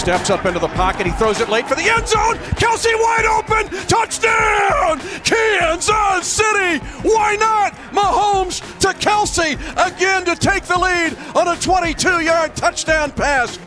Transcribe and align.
Steps 0.00 0.30
up 0.30 0.46
into 0.46 0.58
the 0.58 0.68
pocket. 0.68 1.04
He 1.04 1.12
throws 1.12 1.42
it 1.42 1.50
late 1.50 1.68
for 1.68 1.74
the 1.74 1.82
end 1.82 2.08
zone. 2.08 2.36
Kelce 2.56 2.86
wide 2.86 3.26
open. 3.26 3.68
Touchdown! 3.86 4.98
Kansas 5.22 6.26
City. 6.26 6.78
Why 7.02 7.36
not? 7.36 7.74
Mahomes 7.92 8.60
to 8.78 8.88
Kelce 8.98 9.58
again 9.76 10.24
to 10.24 10.34
take 10.36 10.64
the 10.64 10.78
lead 10.78 11.18
on 11.36 11.48
a 11.48 11.60
22 11.60 12.20
yard 12.22 12.56
touchdown 12.56 13.10
pass. 13.10 13.58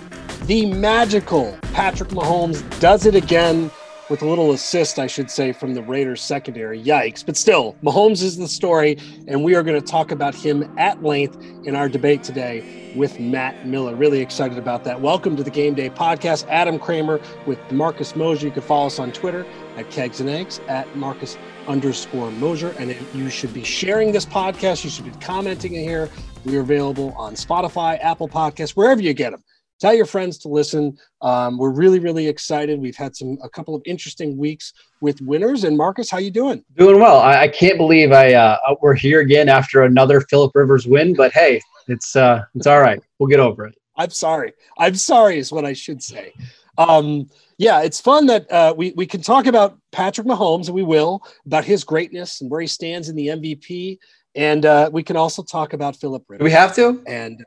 The 0.48 0.74
magical 0.74 1.56
Patrick 1.72 2.10
Mahomes 2.10 2.64
does 2.80 3.06
it 3.06 3.14
again 3.14 3.70
with 4.14 4.22
a 4.22 4.28
little 4.28 4.52
assist, 4.52 5.00
I 5.00 5.08
should 5.08 5.32
say, 5.32 5.52
from 5.52 5.74
the 5.74 5.82
Raiders 5.82 6.22
secondary. 6.22 6.80
Yikes. 6.80 7.26
But 7.26 7.36
still, 7.36 7.76
Mahomes 7.82 8.22
is 8.22 8.38
the 8.38 8.48
story, 8.48 8.96
and 9.28 9.44
we 9.44 9.56
are 9.56 9.64
going 9.64 9.82
to 9.82 9.84
talk 9.84 10.12
about 10.12 10.36
him 10.36 10.72
at 10.78 11.02
length 11.02 11.36
in 11.66 11.76
our 11.76 11.90
debate 11.90 12.22
today 12.22 12.94
with 12.96 13.20
Matt 13.20 13.66
Miller. 13.66 13.96
Really 13.96 14.22
excited 14.22 14.60
about 14.60 14.84
that. 14.84 15.02
Welcome 15.02 15.36
to 15.38 15.44
the 15.44 15.50
Game 15.50 15.74
Day 15.74 15.90
Podcast. 15.90 16.48
Adam 16.48 16.78
Kramer 16.78 17.20
with 17.48 17.58
Marcus 17.72 18.16
Mosher. 18.16 18.46
You 18.46 18.52
can 18.52 18.62
follow 18.62 18.86
us 18.86 19.00
on 19.00 19.12
Twitter 19.14 19.48
at 19.78 19.90
Kegs 19.90 20.20
and 20.20 20.30
Eggs, 20.30 20.62
at 20.68 20.96
Marcus 20.96 21.36
underscore 21.68 22.30
Mosher. 22.34 22.76
And 22.78 22.96
you 23.16 23.32
should 23.32 23.52
be 23.52 23.64
sharing 23.64 24.12
this 24.12 24.28
podcast. 24.28 24.84
You 24.84 24.92
should 24.92 25.06
be 25.06 25.26
commenting 25.26 25.74
in 25.74 25.82
here. 25.86 26.08
We 26.46 26.56
are 26.58 26.62
available 26.62 27.16
on 27.18 27.34
Spotify, 27.34 27.98
Apple 28.00 28.30
Podcasts, 28.30 28.76
wherever 28.76 29.02
you 29.02 29.16
get 29.16 29.32
them 29.32 29.44
tell 29.84 29.94
your 29.94 30.06
friends 30.06 30.38
to 30.38 30.48
listen. 30.48 30.98
Um, 31.22 31.58
we're 31.58 31.74
really, 31.74 32.00
really 32.00 32.28
excited. 32.28 32.80
We've 32.80 32.96
had 32.96 33.16
some 33.18 33.38
a 33.44 33.50
couple 33.50 33.76
of 33.76 33.82
interesting 33.86 34.38
weeks 34.38 34.72
with 35.02 35.20
winners. 35.20 35.66
And 35.66 35.76
Marcus, 35.76 36.10
how 36.10 36.20
you 36.20 36.32
doing? 36.32 36.64
Doing 36.78 37.02
well. 37.02 37.20
I, 37.20 37.42
I 37.42 37.48
can't 37.50 37.78
believe 37.78 38.14
I 38.14 38.34
uh, 38.34 38.58
we're 38.82 38.96
here 38.96 39.20
again 39.20 39.50
after 39.50 39.84
another 39.84 40.22
Philip 40.22 40.56
Rivers 40.56 40.88
win. 40.88 41.14
But 41.14 41.34
hey, 41.34 41.62
it's 41.90 42.16
uh, 42.16 42.46
it's 42.56 42.66
all 42.66 42.80
right. 42.80 43.02
We'll 43.20 43.28
get 43.28 43.42
over 43.42 43.66
it. 43.66 43.76
I'm 43.98 44.10
sorry. 44.10 44.54
I'm 44.78 44.96
sorry 44.96 45.38
is 45.38 45.52
what 45.52 45.66
I 45.66 45.74
should 45.74 46.02
say. 46.02 46.32
Um, 46.78 47.30
yeah, 47.58 47.82
it's 47.82 48.00
fun 48.00 48.26
that 48.28 48.50
uh, 48.50 48.74
we 48.76 48.94
we 48.96 49.06
can 49.06 49.22
talk 49.22 49.48
about 49.48 49.78
Patrick 49.92 50.26
Mahomes, 50.26 50.68
and 50.68 50.76
we 50.76 50.84
will 50.84 51.22
about 51.46 51.66
his 51.66 51.84
greatness 51.84 52.40
and 52.40 52.50
where 52.50 52.62
he 52.62 52.68
stands 52.68 53.10
in 53.10 53.18
the 53.18 53.28
MVP, 53.28 54.00
and 54.34 54.66
uh, 54.66 54.90
we 54.94 55.04
can 55.04 55.18
also 55.18 55.44
talk 55.44 55.74
about 55.74 55.98
Philip 55.98 56.24
Rivers. 56.30 56.40
Do 56.40 56.46
we 56.46 56.52
have 56.52 56.74
to? 56.76 57.04
And 57.06 57.44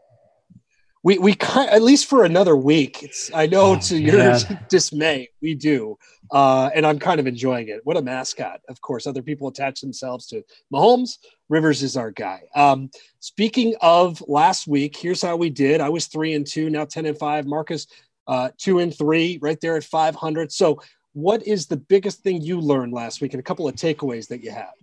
we 1.07 1.19
we 1.19 1.35
kind 1.35 1.71
at 1.71 1.83
least 1.83 2.07
for 2.07 2.25
another 2.25 2.57
week. 2.57 3.05
It's 3.05 3.31
I 3.33 3.47
know 3.47 3.77
oh, 3.77 3.79
to 3.79 3.97
your 3.97 4.39
dismay, 4.69 5.29
we 5.41 5.55
do, 5.55 5.97
uh, 6.33 6.69
and 6.75 6.85
I'm 6.85 6.99
kind 6.99 7.21
of 7.21 7.29
enjoying 7.29 7.69
it. 7.69 7.81
What 7.85 7.97
a 7.97 8.03
mascot! 8.03 8.61
Of 8.69 8.81
course, 8.81 9.07
other 9.07 9.23
people 9.23 9.47
attach 9.47 9.81
themselves 9.81 10.27
to 10.27 10.43
Mahomes. 10.75 11.19
Rivers 11.49 11.85
is 11.85 11.97
our 11.97 12.11
guy. 12.11 12.43
Um, 12.57 12.91
speaking 13.21 13.77
of 13.81 14.21
last 14.27 14.67
week, 14.67 14.97
here's 14.97 15.23
how 15.23 15.37
we 15.37 15.49
did. 15.49 15.81
I 15.81 15.91
was 15.91 16.09
three 16.09 16.35
and 16.35 16.45
two, 16.45 16.71
now 16.71 16.85
ten 16.85 17.07
and 17.07 17.17
five. 17.17 17.47
Marcus, 17.47 17.87
uh, 18.27 18.49
two 18.59 18.81
and 18.81 18.93
three, 18.93 19.39
right 19.41 19.61
there 19.61 19.77
at 19.77 19.85
500. 19.85 20.51
So, 20.51 20.83
what 21.13 21.47
is 21.47 21.67
the 21.67 21.77
biggest 21.77 22.25
thing 22.25 22.43
you 22.43 22.61
learned 22.61 22.93
last 22.93 23.21
week, 23.21 23.33
and 23.33 23.39
a 23.39 23.45
couple 23.45 23.69
of 23.69 23.77
takeaways 23.77 24.27
that 24.27 24.43
you 24.43 24.51
have? 24.51 24.75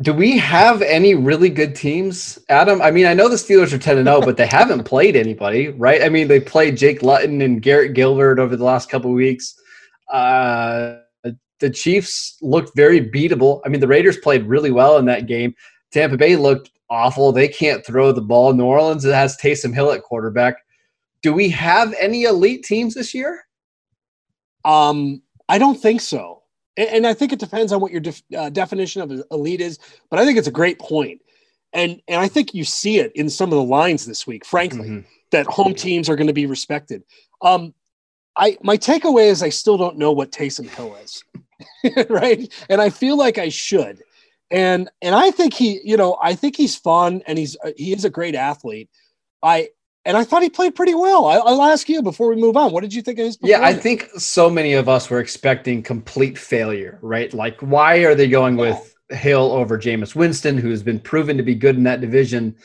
Do 0.00 0.14
we 0.14 0.38
have 0.38 0.80
any 0.82 1.16
really 1.16 1.50
good 1.50 1.74
teams, 1.74 2.38
Adam? 2.48 2.80
I 2.80 2.92
mean, 2.92 3.06
I 3.06 3.14
know 3.14 3.28
the 3.28 3.34
Steelers 3.34 3.72
are 3.72 3.78
10 3.78 3.98
and 3.98 4.06
0, 4.06 4.20
but 4.20 4.36
they 4.36 4.46
haven't 4.46 4.84
played 4.84 5.16
anybody, 5.16 5.70
right? 5.70 6.02
I 6.02 6.08
mean, 6.08 6.28
they 6.28 6.38
played 6.38 6.76
Jake 6.76 7.02
Luton 7.02 7.40
and 7.42 7.60
Garrett 7.60 7.94
Gilbert 7.94 8.38
over 8.38 8.54
the 8.54 8.64
last 8.64 8.88
couple 8.88 9.10
weeks. 9.10 9.60
Uh, 10.12 10.98
the 11.58 11.70
Chiefs 11.70 12.38
looked 12.40 12.76
very 12.76 13.00
beatable. 13.00 13.60
I 13.66 13.68
mean, 13.70 13.80
the 13.80 13.88
Raiders 13.88 14.18
played 14.18 14.44
really 14.44 14.70
well 14.70 14.98
in 14.98 15.04
that 15.06 15.26
game. 15.26 15.52
Tampa 15.90 16.16
Bay 16.16 16.36
looked 16.36 16.70
awful. 16.88 17.32
They 17.32 17.48
can't 17.48 17.84
throw 17.84 18.12
the 18.12 18.20
ball. 18.20 18.52
New 18.52 18.64
Orleans 18.64 19.04
has 19.04 19.36
Taysom 19.36 19.74
Hill 19.74 19.90
at 19.90 20.02
quarterback. 20.02 20.58
Do 21.22 21.32
we 21.32 21.48
have 21.50 21.92
any 21.98 22.22
elite 22.22 22.62
teams 22.62 22.94
this 22.94 23.12
year? 23.14 23.42
Um, 24.64 25.22
I 25.48 25.58
don't 25.58 25.80
think 25.80 26.00
so 26.00 26.37
and, 26.78 26.88
and 26.88 27.06
I 27.06 27.12
think 27.12 27.32
it 27.32 27.40
depends 27.40 27.72
on 27.72 27.80
what 27.80 27.92
your 27.92 28.00
def, 28.00 28.22
uh, 28.36 28.48
definition 28.48 29.02
of 29.02 29.22
elite 29.30 29.60
is. 29.60 29.78
But 30.08 30.20
I 30.20 30.24
think 30.24 30.38
it's 30.38 30.48
a 30.48 30.52
great 30.52 30.78
point, 30.78 31.20
and 31.72 32.00
and 32.08 32.20
I 32.20 32.28
think 32.28 32.54
you 32.54 32.64
see 32.64 32.98
it 32.98 33.12
in 33.14 33.28
some 33.28 33.52
of 33.52 33.56
the 33.56 33.64
lines 33.64 34.06
this 34.06 34.26
week. 34.26 34.46
Frankly, 34.46 34.88
mm-hmm. 34.88 35.08
that 35.32 35.46
home 35.46 35.74
teams 35.74 36.08
are 36.08 36.16
going 36.16 36.28
to 36.28 36.32
be 36.32 36.46
respected. 36.46 37.02
Um, 37.42 37.74
I 38.36 38.56
my 38.62 38.78
takeaway 38.78 39.26
is 39.26 39.42
I 39.42 39.50
still 39.50 39.76
don't 39.76 39.98
know 39.98 40.12
what 40.12 40.30
Taysom 40.30 40.68
Hill 40.68 40.96
is, 41.02 41.24
right? 42.08 42.50
And 42.70 42.80
I 42.80 42.90
feel 42.90 43.18
like 43.18 43.36
I 43.36 43.48
should. 43.48 44.02
And 44.50 44.88
and 45.02 45.14
I 45.14 45.30
think 45.30 45.52
he, 45.52 45.80
you 45.84 45.96
know, 45.96 46.16
I 46.22 46.34
think 46.34 46.56
he's 46.56 46.76
fun 46.76 47.22
and 47.26 47.36
he's 47.36 47.56
he 47.76 47.92
is 47.92 48.04
a 48.04 48.10
great 48.10 48.34
athlete. 48.34 48.88
I 49.42 49.68
and 50.08 50.16
I 50.16 50.24
thought 50.24 50.42
he 50.42 50.48
played 50.48 50.74
pretty 50.74 50.94
well. 50.94 51.26
I, 51.26 51.36
will 51.36 51.62
ask 51.62 51.86
you 51.86 52.02
before 52.02 52.30
we 52.30 52.36
move 52.36 52.56
on. 52.56 52.72
What 52.72 52.80
did 52.80 52.94
you 52.94 53.02
think 53.02 53.18
of 53.18 53.26
his? 53.26 53.38
Yeah, 53.42 53.62
I 53.62 53.74
think 53.74 54.08
so 54.16 54.48
many 54.48 54.72
of 54.72 54.88
us 54.88 55.10
were 55.10 55.20
expecting 55.20 55.82
complete 55.82 56.38
failure, 56.38 56.98
right? 57.02 57.32
Like, 57.34 57.60
why 57.60 57.98
are 57.98 58.14
they 58.14 58.26
going 58.26 58.56
with 58.56 58.96
Hill 59.10 59.52
over 59.52 59.78
Jameis 59.78 60.14
Winston, 60.14 60.56
who's 60.56 60.82
been 60.82 60.98
proven 60.98 61.36
to 61.36 61.42
be 61.42 61.54
good 61.54 61.76
in 61.76 61.84
that 61.84 62.00
division? 62.00 62.56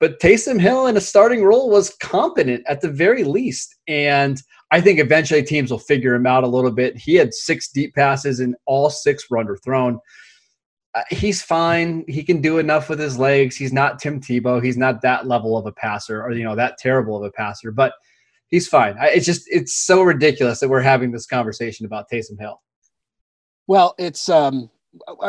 But 0.00 0.20
Taysom 0.20 0.58
Hill 0.58 0.86
in 0.86 0.96
a 0.96 1.02
starting 1.02 1.44
role 1.44 1.68
was 1.68 1.94
competent 2.00 2.64
at 2.66 2.80
the 2.80 2.88
very 2.88 3.24
least, 3.24 3.76
and 3.86 4.40
I 4.70 4.80
think 4.80 5.00
eventually 5.00 5.42
teams 5.42 5.70
will 5.70 5.78
figure 5.78 6.14
him 6.14 6.26
out 6.26 6.44
a 6.44 6.48
little 6.48 6.70
bit. 6.70 6.96
He 6.96 7.14
had 7.14 7.34
six 7.34 7.68
deep 7.68 7.94
passes, 7.94 8.40
and 8.40 8.56
all 8.64 8.88
six 8.88 9.28
were 9.28 9.36
underthrown. 9.36 9.98
Uh, 10.94 11.02
he's 11.10 11.40
fine. 11.40 12.04
He 12.08 12.24
can 12.24 12.40
do 12.40 12.58
enough 12.58 12.88
with 12.88 12.98
his 12.98 13.18
legs. 13.18 13.56
He's 13.56 13.72
not 13.72 14.00
Tim 14.00 14.20
Tebow. 14.20 14.62
He's 14.62 14.76
not 14.76 15.02
that 15.02 15.26
level 15.26 15.56
of 15.56 15.66
a 15.66 15.72
passer, 15.72 16.22
or 16.22 16.32
you 16.32 16.42
know 16.42 16.56
that 16.56 16.78
terrible 16.78 17.16
of 17.16 17.22
a 17.22 17.30
passer. 17.30 17.70
But 17.70 17.92
he's 18.48 18.66
fine. 18.66 18.96
I, 18.98 19.10
it's 19.10 19.26
just 19.26 19.42
it's 19.48 19.74
so 19.74 20.02
ridiculous 20.02 20.58
that 20.60 20.68
we're 20.68 20.80
having 20.80 21.12
this 21.12 21.26
conversation 21.26 21.86
about 21.86 22.06
Taysom 22.12 22.38
Hill. 22.40 22.60
Well, 23.68 23.94
it's 23.98 24.28
um, 24.28 24.68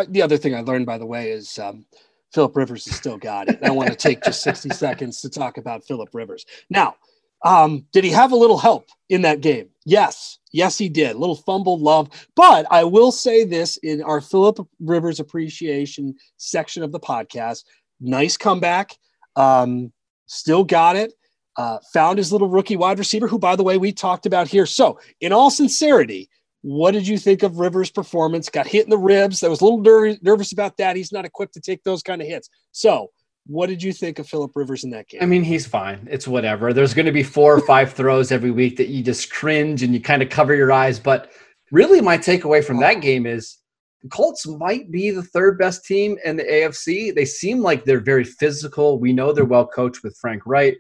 the 0.10 0.24
other 0.24 0.38
thing 0.38 0.56
I 0.56 0.62
learned, 0.62 0.88
by 0.88 0.98
the 0.98 1.06
way, 1.06 1.30
is 1.30 1.60
um, 1.60 1.86
Philip 2.34 2.56
Rivers 2.56 2.86
has 2.86 2.96
still 2.96 3.18
got 3.18 3.48
it. 3.48 3.60
I 3.64 3.70
want 3.70 3.90
to 3.90 3.96
take 3.96 4.24
just 4.24 4.42
sixty 4.42 4.70
seconds 4.72 5.22
to 5.22 5.30
talk 5.30 5.58
about 5.58 5.84
Philip 5.84 6.10
Rivers. 6.14 6.46
Now, 6.72 6.96
um, 7.44 7.86
did 7.92 8.04
he 8.04 8.12
have 8.12 8.32
a 8.32 8.36
little 8.36 8.58
help 8.58 8.90
in 9.10 9.24
that 9.24 9.42
game? 9.42 9.70
Yes. 9.86 10.40
Yes, 10.54 10.78
he 10.78 10.90
did. 10.90 11.16
A 11.16 11.20
little 11.20 11.36
fumble 11.36 11.80
love. 11.80 12.10
But 12.36 12.66
I 12.70 12.84
will 12.84 13.12
say 13.12 13.44
this 13.44 13.78
in 13.78 14.04
our 14.04 14.22
Philip 14.22 14.68
Rivers 14.80 15.20
appreciation 15.20 16.16
section 16.38 16.84
of 16.84 16.92
the 16.92 17.00
podcast 17.00 17.64
nice 18.02 18.36
comeback. 18.36 18.98
Um, 19.36 19.94
still 20.26 20.64
got 20.64 20.96
it. 20.96 21.14
Uh, 21.58 21.78
found 21.94 22.18
his 22.18 22.32
little 22.32 22.50
rookie 22.50 22.78
wide 22.78 22.98
receiver, 22.98 23.28
who, 23.28 23.38
by 23.38 23.56
the 23.56 23.64
way, 23.64 23.78
we 23.78 23.92
talked 23.92 24.26
about 24.26 24.48
here. 24.48 24.66
So, 24.66 25.00
in 25.20 25.34
all 25.34 25.52
sincerity, 25.52 26.30
what 26.62 26.92
did 26.92 27.08
you 27.08 27.18
think 27.18 27.44
of 27.44 27.60
Rivers' 27.60 27.92
performance? 27.92 28.50
Got 28.50 28.68
hit 28.68 28.86
in 28.86 28.90
the 28.90 28.98
ribs. 28.98 29.44
I 29.44 29.50
was 29.50 29.62
a 29.62 29.66
little 29.66 29.82
ner- 29.82 30.18
nervous 30.22 30.54
about 30.54 30.78
that. 30.78 30.96
He's 30.96 31.12
not 31.12 31.26
equipped 31.26 31.54
to 31.56 31.62
take 31.62 31.84
those 31.84 32.02
kind 32.02 32.22
of 32.22 32.28
hits. 32.28 32.50
So, 32.72 33.12
what 33.48 33.68
did 33.68 33.82
you 33.82 33.92
think 33.92 34.20
of 34.20 34.28
Philip 34.28 34.52
Rivers 34.56 34.84
in 34.84 34.92
that 34.92 35.08
game? 35.08 35.22
I 35.22 35.26
mean, 35.26 35.44
he's 35.44 35.66
fine. 35.66 36.08
It's 36.10 36.28
whatever. 36.28 36.74
There's 36.74 36.94
going 36.94 37.06
to 37.06 37.12
be 37.12 37.24
four 37.24 37.54
or 37.56 37.62
five 37.62 37.94
throws 37.94 38.32
every 38.32 38.52
week 38.52 38.78
that 38.78 38.90
you 38.90 39.04
just 39.04 39.32
cringe 39.32 39.84
and 39.84 39.94
you 39.94 40.02
kind 40.02 40.22
of 40.22 40.30
cover 40.30 40.56
your 40.56 40.72
eyes. 40.72 41.00
But 41.00 41.32
really, 41.72 42.02
my 42.02 42.18
takeaway 42.18 42.64
from 42.64 42.80
that 42.82 43.02
game 43.02 43.26
is 43.26 43.58
the 44.04 44.10
Colts 44.10 44.48
might 44.48 44.92
be 44.92 45.12
the 45.12 45.24
third 45.24 45.58
best 45.58 45.86
team 45.86 46.18
in 46.24 46.38
the 46.38 46.44
AFC. 46.44 47.14
They 47.14 47.26
seem 47.26 47.62
like 47.62 47.86
they're 47.86 48.00
very 48.00 48.24
physical. 48.24 49.00
We 49.00 49.14
know 49.14 49.32
they're 49.32 49.46
well 49.46 49.68
coached 49.68 50.04
with 50.04 50.18
Frank 50.18 50.44
Reich. 50.46 50.76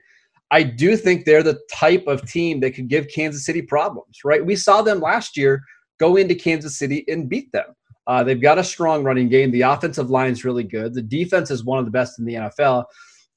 I 0.51 0.63
do 0.63 0.97
think 0.97 1.25
they're 1.25 1.43
the 1.43 1.59
type 1.71 2.07
of 2.07 2.27
team 2.29 2.59
that 2.59 2.71
could 2.71 2.89
give 2.89 3.07
Kansas 3.07 3.45
City 3.45 3.61
problems, 3.61 4.19
right? 4.25 4.45
We 4.45 4.55
saw 4.55 4.81
them 4.81 4.99
last 4.99 5.37
year 5.37 5.63
go 5.99 6.17
into 6.17 6.35
Kansas 6.35 6.77
City 6.77 7.05
and 7.07 7.29
beat 7.29 7.51
them. 7.53 7.67
Uh, 8.07 8.23
they've 8.23 8.41
got 8.41 8.57
a 8.57 8.63
strong 8.63 9.03
running 9.03 9.29
game. 9.29 9.51
The 9.51 9.61
offensive 9.61 10.09
line 10.09 10.31
is 10.31 10.43
really 10.43 10.63
good. 10.63 10.93
The 10.93 11.01
defense 11.01 11.51
is 11.51 11.63
one 11.63 11.79
of 11.79 11.85
the 11.85 11.91
best 11.91 12.19
in 12.19 12.25
the 12.25 12.35
NFL. 12.35 12.85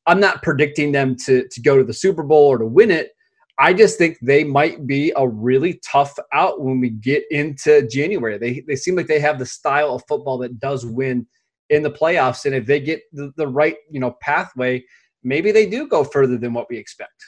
I'm 0.06 0.21
not 0.21 0.43
predicting 0.43 0.93
them 0.93 1.17
to, 1.25 1.47
to 1.49 1.61
go 1.62 1.77
to 1.77 1.85
the 1.85 1.93
Super 1.93 2.23
Bowl 2.23 2.49
or 2.49 2.59
to 2.59 2.67
win 2.67 2.91
it. 2.91 3.11
I 3.59 3.73
just 3.73 3.99
think 3.99 4.19
they 4.21 4.43
might 4.43 4.87
be 4.87 5.12
a 5.17 5.29
really 5.29 5.81
tough 5.87 6.19
out 6.33 6.61
when 6.61 6.81
we 6.81 6.91
get 6.91 7.25
into 7.31 7.87
January. 7.88 8.37
They, 8.37 8.65
they 8.67 8.75
seem 8.75 8.97
like 8.97 9.06
they 9.06 9.21
have 9.21 9.38
the 9.38 9.47
style 9.47 9.94
of 9.94 10.03
football 10.09 10.38
that 10.38 10.59
does 10.59 10.85
win 10.85 11.27
in 11.71 11.83
the 11.83 11.91
playoffs. 11.91 12.47
And 12.47 12.55
if 12.55 12.67
they 12.67 12.81
get 12.81 13.03
the, 13.12 13.33
the 13.37 13.47
right, 13.47 13.77
you 13.91 14.00
know, 14.00 14.17
pathway, 14.21 14.85
maybe 15.23 15.53
they 15.53 15.67
do 15.67 15.87
go 15.87 16.03
further 16.03 16.37
than 16.37 16.53
what 16.53 16.69
we 16.69 16.77
expect. 16.77 17.25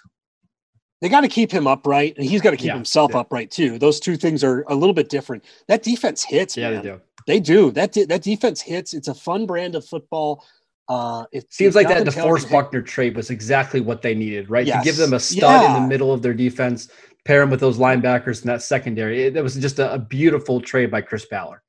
They 1.01 1.09
got 1.09 1.21
to 1.21 1.29
keep 1.29 1.51
him 1.51 1.67
upright, 1.67 2.17
and 2.17 2.27
he's 2.27 2.41
got 2.41 2.53
to 2.53 2.57
keep 2.57 2.69
yeah, 2.69 2.75
himself 2.75 3.13
yeah. 3.13 3.21
upright 3.21 3.51
too. 3.51 3.79
Those 3.79 4.01
two 4.01 4.17
things 4.17 4.43
are 4.43 4.65
a 4.69 4.75
little 4.75 4.95
bit 4.95 5.11
different. 5.11 5.45
That 5.69 5.83
defense 5.83 6.25
hits. 6.25 6.57
Yeah, 6.57 6.71
man. 6.71 7.01
They 7.27 7.41
do. 7.41 7.71
That 7.73 7.93
de- 7.93 8.07
that 8.07 8.23
defense 8.23 8.61
hits. 8.61 8.95
It's 8.95 9.09
a 9.09 9.15
fun 9.15 9.47
brand 9.47 9.75
of 9.75 9.85
football. 9.85 10.45
Uh, 10.89 11.25
it 11.33 11.53
seems 11.53 11.75
like 11.75 11.89
that 11.89 12.07
DeForest 12.07 12.51
Buckner 12.51 12.81
trade 12.81 13.17
was 13.17 13.31
exactly 13.31 13.81
what 13.81 14.03
they 14.03 14.15
needed, 14.15 14.49
right? 14.49 14.67
Yes. 14.67 14.85
To 14.85 14.89
give 14.89 14.97
them 14.97 15.15
a 15.15 15.21
stud 15.21 15.63
yeah. 15.63 15.77
in 15.77 15.83
the 15.83 15.89
middle 15.89 16.13
of 16.13 16.23
their 16.23 16.35
defense, 16.35 16.89
pair 17.25 17.41
them 17.41 17.51
with 17.51 17.59
those 17.59 17.79
linebackers 17.79 18.43
in 18.43 18.47
that 18.47 18.63
secondary. 18.63 19.25
It, 19.25 19.37
it 19.37 19.43
was 19.43 19.57
just 19.57 19.81
a, 19.81 19.95
a, 19.95 19.99
beautiful 19.99 20.61
trade 20.61 20.93
by 20.93 21.01
Chris 21.01 21.27
Ballard. 21.27 21.61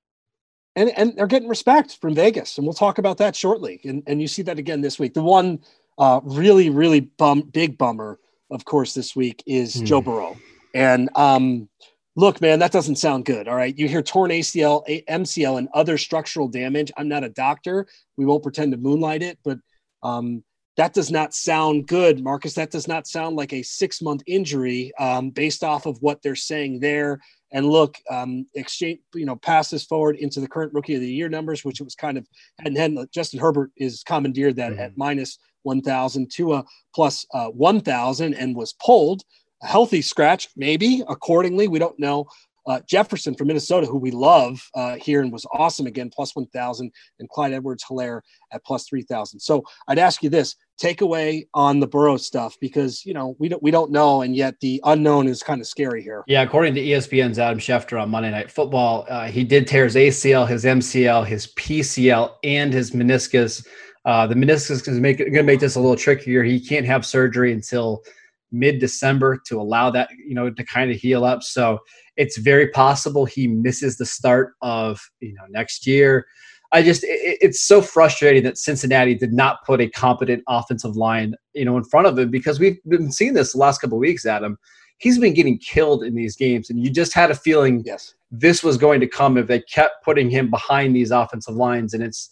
And 0.76 0.92
and 0.96 1.16
they're 1.16 1.26
getting 1.26 1.50
respect 1.50 1.98
from 2.00 2.14
Vegas, 2.14 2.60
and 2.60 2.68
we'll 2.68 2.76
talk 2.76 3.00
about 3.00 3.18
that 3.18 3.36
shortly. 3.36 3.82
And 3.84 4.04
and 4.06 4.22
you 4.22 4.28
see 4.28 4.44
that 4.44 4.60
again 4.60 4.82
this 4.82 5.00
week. 5.00 5.16
The 5.16 5.24
one 5.24 5.60
uh, 5.98 6.20
really 6.24 6.70
really 6.70 7.00
bum 7.00 7.42
big 7.42 7.80
bummer, 7.80 8.20
of 8.52 8.66
course, 8.66 8.94
this 8.94 9.16
week 9.16 9.44
is 9.48 9.76
mm. 9.76 9.86
Joe 9.86 10.02
Burrow 10.02 10.38
And 10.76 11.10
um, 11.16 11.68
look, 12.18 12.42
man, 12.42 12.60
that 12.60 12.72
doesn't 12.72 12.98
sound 12.98 13.26
good. 13.26 13.48
All 13.48 13.56
right. 13.56 13.78
You 13.78 13.88
hear 13.88 14.02
torn 14.02 14.32
ACL, 14.32 14.84
MCL, 15.08 15.60
and 15.60 15.70
other 15.74 15.98
structural 15.98 16.48
damage. 16.48 16.92
I'm 16.98 17.08
not 17.08 17.24
a 17.24 17.30
doctor. 17.30 17.88
We 18.18 18.26
won't 18.26 18.44
pretend 18.44 18.72
to 18.72 18.78
moonlight 18.78 19.22
it, 19.22 19.38
but 19.46 19.60
um, 20.02 20.44
that 20.78 20.94
does 20.94 21.12
not 21.12 21.36
sound 21.36 21.88
good, 21.88 22.24
Marcus. 22.24 22.56
That 22.56 22.72
does 22.72 22.88
not 22.88 23.08
sound 23.08 23.36
like 23.36 23.54
a 23.54 23.62
six 23.62 24.02
month 24.02 24.24
injury 24.26 24.92
um, 25.00 25.30
based 25.30 25.64
off 25.64 25.86
of 25.86 26.02
what 26.02 26.22
they're 26.24 26.36
saying 26.36 26.80
there. 26.80 27.20
And 27.52 27.68
look, 27.70 27.96
um, 28.10 28.48
exchange, 28.56 29.00
you 29.14 29.26
know, 29.26 29.36
pass 29.36 29.70
this 29.70 29.86
forward 29.86 30.18
into 30.18 30.42
the 30.42 30.48
current 30.48 30.74
rookie 30.74 30.96
of 30.96 31.02
the 31.02 31.08
year 31.08 31.30
numbers, 31.30 31.64
which 31.64 31.80
it 31.80 31.84
was 31.84 31.96
kind 31.96 32.18
of, 32.18 32.28
and 32.66 32.76
then 32.76 32.98
Justin 33.14 33.40
Herbert 33.40 33.72
is 33.78 34.04
commandeered 34.04 34.56
that 34.56 34.72
mm-hmm. 34.72 34.82
at 34.82 34.98
minus 34.98 35.38
1,000, 35.64 36.32
Tua 36.32 36.66
plus, 36.96 37.26
uh, 37.34 37.48
1,000 37.50 38.34
and 38.34 38.56
was 38.56 38.74
pulled. 38.74 39.24
A 39.64 39.68
healthy 39.68 40.02
scratch, 40.02 40.50
maybe 40.56 41.04
accordingly. 41.08 41.68
We 41.68 41.80
don't 41.80 41.98
know. 42.00 42.28
Uh, 42.68 42.82
Jefferson 42.86 43.34
from 43.34 43.48
Minnesota, 43.48 43.88
who 43.88 43.98
we 43.98 44.12
love 44.12 44.62
uh, 44.76 44.98
here 44.98 45.22
and 45.22 45.32
was 45.32 45.46
awesome 45.54 45.88
again, 45.88 46.10
plus 46.14 46.36
1,000, 46.36 46.92
and 47.20 47.30
Clyde 47.30 47.54
Edwards 47.54 47.84
Helaire 47.90 48.20
at 48.52 48.64
plus 48.66 48.86
3,000. 48.90 49.40
So 49.40 49.64
I'd 49.88 50.00
ask 50.00 50.22
you 50.22 50.30
this 50.30 50.58
takeaway 50.82 51.48
on 51.54 51.80
the 51.80 51.88
Burrow 51.88 52.18
stuff 52.18 52.58
because, 52.60 53.06
you 53.06 53.14
know, 53.14 53.38
we 53.40 53.48
don't, 53.48 53.64
we 53.64 53.72
don't 53.72 53.90
know. 53.90 54.22
And 54.22 54.36
yet 54.36 54.56
the 54.60 54.82
unknown 54.84 55.30
is 55.30 55.42
kind 55.42 55.62
of 55.62 55.68
scary 55.68 56.04
here. 56.04 56.26
Yeah. 56.28 56.42
According 56.42 56.76
to 56.76 56.82
ESPN's 56.82 57.40
Adam 57.40 57.58
Schefter 57.58 58.02
on 58.02 58.10
Monday 58.10 58.32
Night 58.32 58.52
Football, 58.52 59.06
uh, 59.10 59.28
he 59.28 59.46
did 59.46 59.66
tear 59.66 59.86
his 59.86 59.96
ACL, 59.96 60.46
his 60.46 60.66
MCL, 60.66 61.26
his 61.26 61.48
PCL, 61.54 62.34
and 62.44 62.74
his 62.74 62.92
meniscus. 62.92 63.66
Uh, 64.04 64.28
the 64.28 64.36
meniscus 64.36 64.72
is 64.72 64.82
going 64.82 65.02
to 65.02 65.44
make 65.44 65.60
this 65.60 65.76
a 65.76 65.80
little 65.80 65.96
trickier. 65.96 66.44
He 66.44 66.60
can't 66.60 66.86
have 66.86 67.06
surgery 67.06 67.54
until 67.54 68.04
mid 68.52 68.80
December 68.80 69.40
to 69.48 69.60
allow 69.60 69.90
that, 69.92 70.10
you 70.26 70.34
know, 70.34 70.50
to 70.50 70.64
kind 70.64 70.92
of 70.92 70.98
heal 70.98 71.26
up. 71.26 71.44
So 71.44 71.80
it's 72.16 72.38
very 72.38 72.70
possible 72.70 73.26
he 73.26 73.48
misses 73.48 73.98
the 73.98 74.06
start 74.06 74.54
of, 74.62 75.00
you 75.20 75.34
know, 75.34 75.44
next 75.50 75.86
year. 75.86 76.26
I 76.72 76.82
just, 76.82 77.04
it, 77.04 77.38
it's 77.42 77.62
so 77.62 77.82
frustrating 77.82 78.44
that 78.44 78.58
Cincinnati 78.58 79.16
did 79.16 79.34
not 79.34 79.66
put 79.66 79.80
a 79.82 79.90
competent 79.90 80.44
offensive 80.48 80.96
line, 80.98 81.36
you 81.54 81.66
know, 81.66 81.78
in 81.78 81.84
front 81.84 82.08
of 82.08 82.18
him 82.18 82.30
because 82.30 82.60
we've 82.60 82.78
been 82.88 83.12
seeing 83.12 83.34
this 83.34 83.54
the 83.54 83.60
last 83.60 83.80
couple 83.80 83.98
weeks, 83.98 84.26
Adam. 84.26 84.58
He's 85.00 85.20
been 85.20 85.36
getting 85.36 85.60
killed 85.60 86.04
in 86.04 86.16
these 86.16 86.36
games, 86.36 86.72
and 86.72 86.84
you 86.84 86.90
just 86.90 87.14
had 87.14 87.30
a 87.30 87.36
feeling 87.36 87.84
yes. 87.86 88.16
this 88.32 88.64
was 88.64 88.78
going 88.78 89.00
to 89.02 89.08
come 89.08 89.38
if 89.38 89.46
they 89.46 89.62
kept 89.62 90.04
putting 90.04 90.28
him 90.28 90.50
behind 90.50 90.96
these 90.96 91.12
offensive 91.12 91.54
lines, 91.54 91.94
and 91.94 92.02
it's 92.02 92.32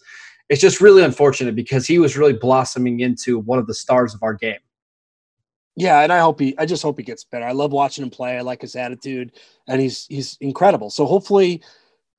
it's 0.49 0.61
just 0.61 0.81
really 0.81 1.03
unfortunate 1.03 1.55
because 1.55 1.85
he 1.85 1.99
was 1.99 2.17
really 2.17 2.33
blossoming 2.33 3.01
into 3.01 3.39
one 3.39 3.59
of 3.59 3.67
the 3.67 3.73
stars 3.73 4.13
of 4.15 4.23
our 4.23 4.33
game. 4.33 4.57
Yeah, 5.75 6.01
and 6.01 6.11
I 6.11 6.19
hope 6.19 6.39
he. 6.39 6.57
I 6.57 6.65
just 6.65 6.81
hope 6.81 6.97
he 6.97 7.03
gets 7.03 7.25
better. 7.25 7.45
I 7.45 7.51
love 7.51 7.71
watching 7.71 8.03
him 8.03 8.09
play. 8.09 8.37
I 8.37 8.41
like 8.41 8.61
his 8.61 8.75
attitude, 8.75 9.33
and 9.67 9.81
he's 9.81 10.05
he's 10.07 10.37
incredible. 10.39 10.89
So 10.89 11.05
hopefully, 11.05 11.61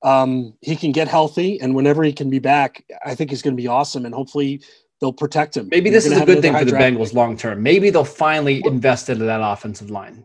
um, 0.03 0.53
he 0.61 0.75
can 0.75 0.91
get 0.91 1.07
healthy, 1.07 1.59
and 1.59 1.73
whenever 1.73 2.03
he 2.03 2.13
can 2.13 2.29
be 2.29 2.39
back, 2.39 2.85
I 3.03 3.15
think 3.15 3.31
he's 3.31 3.41
going 3.41 3.55
to 3.55 3.61
be 3.61 3.67
awesome. 3.67 4.05
And 4.05 4.13
hopefully, 4.13 4.61
they'll 5.01 5.13
protect 5.13 5.57
him. 5.57 5.69
Maybe 5.71 5.89
this 5.89 6.05
is 6.05 6.19
a 6.19 6.25
good 6.25 6.41
thing 6.41 6.53
for 6.53 6.65
the 6.65 6.71
Bengals 6.71 7.13
long 7.13 7.35
term. 7.35 7.63
Maybe 7.63 7.89
they'll 7.89 8.03
finally 8.03 8.61
invest 8.65 9.09
into 9.09 9.25
that 9.25 9.41
offensive 9.41 9.89
line. 9.89 10.23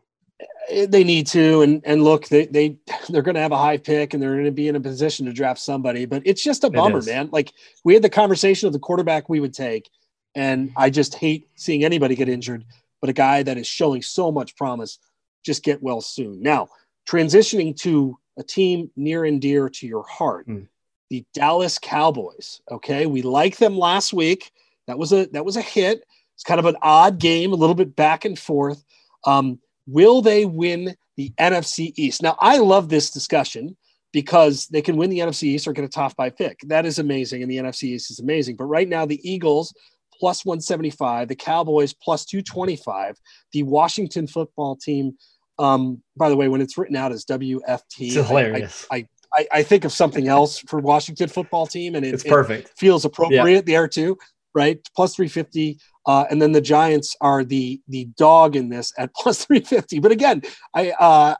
Eh, 0.69 0.85
they 0.87 1.03
need 1.03 1.27
to, 1.29 1.63
and 1.63 1.81
and 1.87 2.05
look, 2.05 2.29
they 2.29 2.45
they 2.45 2.77
they're 3.09 3.23
going 3.23 3.37
to 3.37 3.41
have 3.41 3.53
a 3.53 3.57
high 3.57 3.79
pick, 3.79 4.13
and 4.13 4.23
they're 4.23 4.35
going 4.35 4.45
to 4.45 4.53
be 4.53 4.69
in 4.69 4.77
a 4.77 4.81
position 4.81 5.25
to 5.25 5.33
draft 5.33 5.61
somebody. 5.61 6.05
But 6.05 6.21
it's 6.27 6.43
just 6.45 6.65
a 6.65 6.71
bummer, 6.71 7.01
man. 7.01 7.31
Like 7.33 7.55
we 7.83 7.95
had 7.95 8.03
the 8.03 8.11
conversation 8.11 8.67
of 8.67 8.75
the 8.75 8.79
quarterback 8.79 9.31
we 9.31 9.41
would 9.41 9.55
take, 9.55 9.89
and 10.35 10.71
I 10.77 10.91
just 10.91 11.15
hate 11.15 11.49
seeing 11.55 11.83
anybody 11.83 12.15
get 12.15 12.29
injured 12.29 12.67
but 13.03 13.11
a 13.11 13.13
guy 13.13 13.43
that 13.43 13.59
is 13.59 13.67
showing 13.67 14.01
so 14.01 14.33
much 14.33 14.57
promise. 14.57 14.99
Just 15.45 15.65
get 15.65 15.83
well 15.83 16.01
soon. 16.01 16.41
Now, 16.41 16.69
transitioning 17.07 17.77
to 17.81 18.17
a 18.39 18.45
team 18.45 18.91
near 18.97 19.25
and 19.25 19.43
dear 19.43 19.69
to 19.69 19.87
your 19.87 20.05
heart, 20.05 20.49
mm. 20.49 20.69
the 21.11 21.27
Dallas 21.35 21.79
Cowboys. 21.79 22.63
Okay, 22.71 23.05
we 23.05 23.21
liked 23.21 23.59
them 23.59 23.77
last 23.77 24.15
week. 24.15 24.53
That 24.87 24.99
was 24.99 25.13
a 25.13 25.27
that 25.33 25.45
was 25.45 25.57
a 25.57 25.63
hit. 25.63 26.05
It's 26.35 26.45
kind 26.45 26.61
of 26.61 26.67
an 26.67 26.77
odd 26.81 27.19
game, 27.19 27.53
a 27.53 27.57
little 27.57 27.75
bit 27.75 27.95
back 27.95 28.25
and 28.25 28.39
forth. 28.39 28.83
Um, 29.27 29.59
will 29.87 30.23
they 30.23 30.47
win 30.47 30.97
the 31.17 31.33
NFC 31.39 31.93
East? 31.97 32.23
Now, 32.23 32.37
I 32.39 32.59
love 32.59 32.89
this 32.89 33.11
discussion 33.11 33.77
because 34.13 34.69
they 34.69 34.83
can 34.83 34.97
win 34.97 35.11
the 35.11 35.19
NFC 35.19 35.45
East 35.45 35.67
or 35.67 35.73
get 35.73 35.85
a 35.85 35.89
top 35.89 36.15
five 36.15 36.37
pick. 36.37 36.61
That 36.67 36.87
is 36.87 37.01
amazing, 37.01 37.43
and 37.43 37.51
the 37.51 37.57
NFC 37.57 37.85
East 37.85 38.13
is 38.13 38.21
amazing. 38.21 38.57
But 38.57 38.65
right 38.65 38.89
now, 38.89 39.07
the 39.07 39.21
Eagles 39.29 39.75
plus 40.19 40.45
175, 40.45 41.29
the 41.29 41.35
Cowboys 41.35 41.93
plus 41.93 42.25
225, 42.25 43.19
the 43.53 43.63
Washington 43.63 44.27
football 44.27 44.77
team. 44.77 45.17
Um, 45.59 46.03
by 46.17 46.29
the 46.29 46.37
way, 46.37 46.49
when 46.49 46.61
it's 46.61 46.79
written 46.79 46.97
out 46.97 47.13
as 47.13 47.25
WFT, 47.27 47.83
it's 47.99 48.15
hilarious. 48.15 48.87
I, 48.91 49.07
I, 49.35 49.47
I, 49.53 49.63
think 49.63 49.85
of 49.85 49.93
something 49.93 50.29
else 50.29 50.59
for 50.59 50.81
Washington 50.81 51.29
football 51.29 51.67
team, 51.67 51.95
and 51.95 52.05
it, 52.05 52.15
it's 52.15 52.25
perfect. 52.25 52.69
It 52.71 52.79
feels 52.79 53.05
appropriate 53.05 53.69
yeah. 53.69 53.79
there 53.79 53.89
too, 53.89 54.19
right? 54.55 54.79
Plus 54.97 55.15
350. 55.15 55.79
Uh, 56.07 56.25
and 56.31 56.43
then 56.43 56.53
the 56.53 56.61
Giants 56.61 57.15
are 57.21 57.45
the 57.45 57.81
the 57.89 58.07
dog 58.17 58.57
in 58.57 58.69
this 58.69 58.93
at 58.99 59.15
plus 59.17 59.45
350. 59.45 60.01
But 60.01 60.13
again, 60.13 60.43
I, 60.75 60.91
uh, 60.91 61.35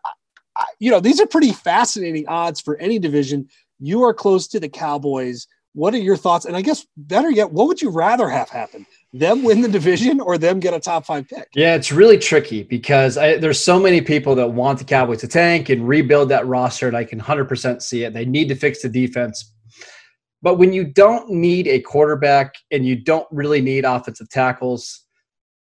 I 0.57 0.65
you 0.79 0.91
know 0.91 1.01
these 1.01 1.21
are 1.21 1.27
pretty 1.27 1.53
fascinating 1.53 2.29
odds 2.29 2.61
for 2.61 2.77
any 2.79 2.99
division. 2.99 3.49
You 3.81 4.03
are 4.05 4.15
close 4.15 4.47
to 4.49 4.61
the 4.61 4.69
Cowboys 4.69 5.47
what 5.75 5.95
are 5.95 5.99
your 5.99 6.17
thoughts? 6.17 6.45
And 6.45 6.57
I 6.57 6.63
guess 6.63 6.87
better 6.97 7.31
yet, 7.31 7.51
what 7.51 7.67
would 7.67 7.81
you 7.81 7.91
rather 7.91 8.29
have 8.29 8.51
happen? 8.51 8.87
Them 9.13 9.43
win 9.43 9.61
the 9.61 9.69
division 9.69 10.21
or 10.21 10.39
them 10.39 10.61
get 10.61 10.75
a 10.75 10.81
top 10.81 11.07
five 11.07 11.29
pick? 11.29 11.49
Yeah, 11.55 11.75
it's 11.75 11.93
really 11.93 12.19
tricky 12.19 12.63
because 12.63 13.17
I, 13.17 13.39
there's 13.39 13.63
so 13.63 13.79
many 13.79 14.01
people 14.01 14.35
that 14.35 14.49
want 14.49 14.79
the 14.79 14.85
Cowboys 14.85 15.21
to 15.21 15.29
tank 15.29 15.69
and 15.69 15.87
rebuild 15.87 16.29
that 16.31 16.47
roster, 16.47 16.89
and 16.89 16.97
I 16.97 17.05
can 17.05 17.21
100% 17.21 17.83
see 17.83 18.05
it. 18.05 18.13
They 18.13 18.25
need 18.25 18.49
to 18.49 18.55
fix 18.55 18.83
the 18.83 18.89
defense. 18.89 19.53
But 20.43 20.57
when 20.57 20.73
you 20.73 20.85
don't 20.85 21.31
need 21.31 21.69
a 21.69 21.81
quarterback 21.81 22.55
and 22.71 22.85
you 22.85 22.97
don't 22.97 23.27
really 23.31 23.61
need 23.61 23.85
offensive 23.85 24.29
tackles, 24.29 25.05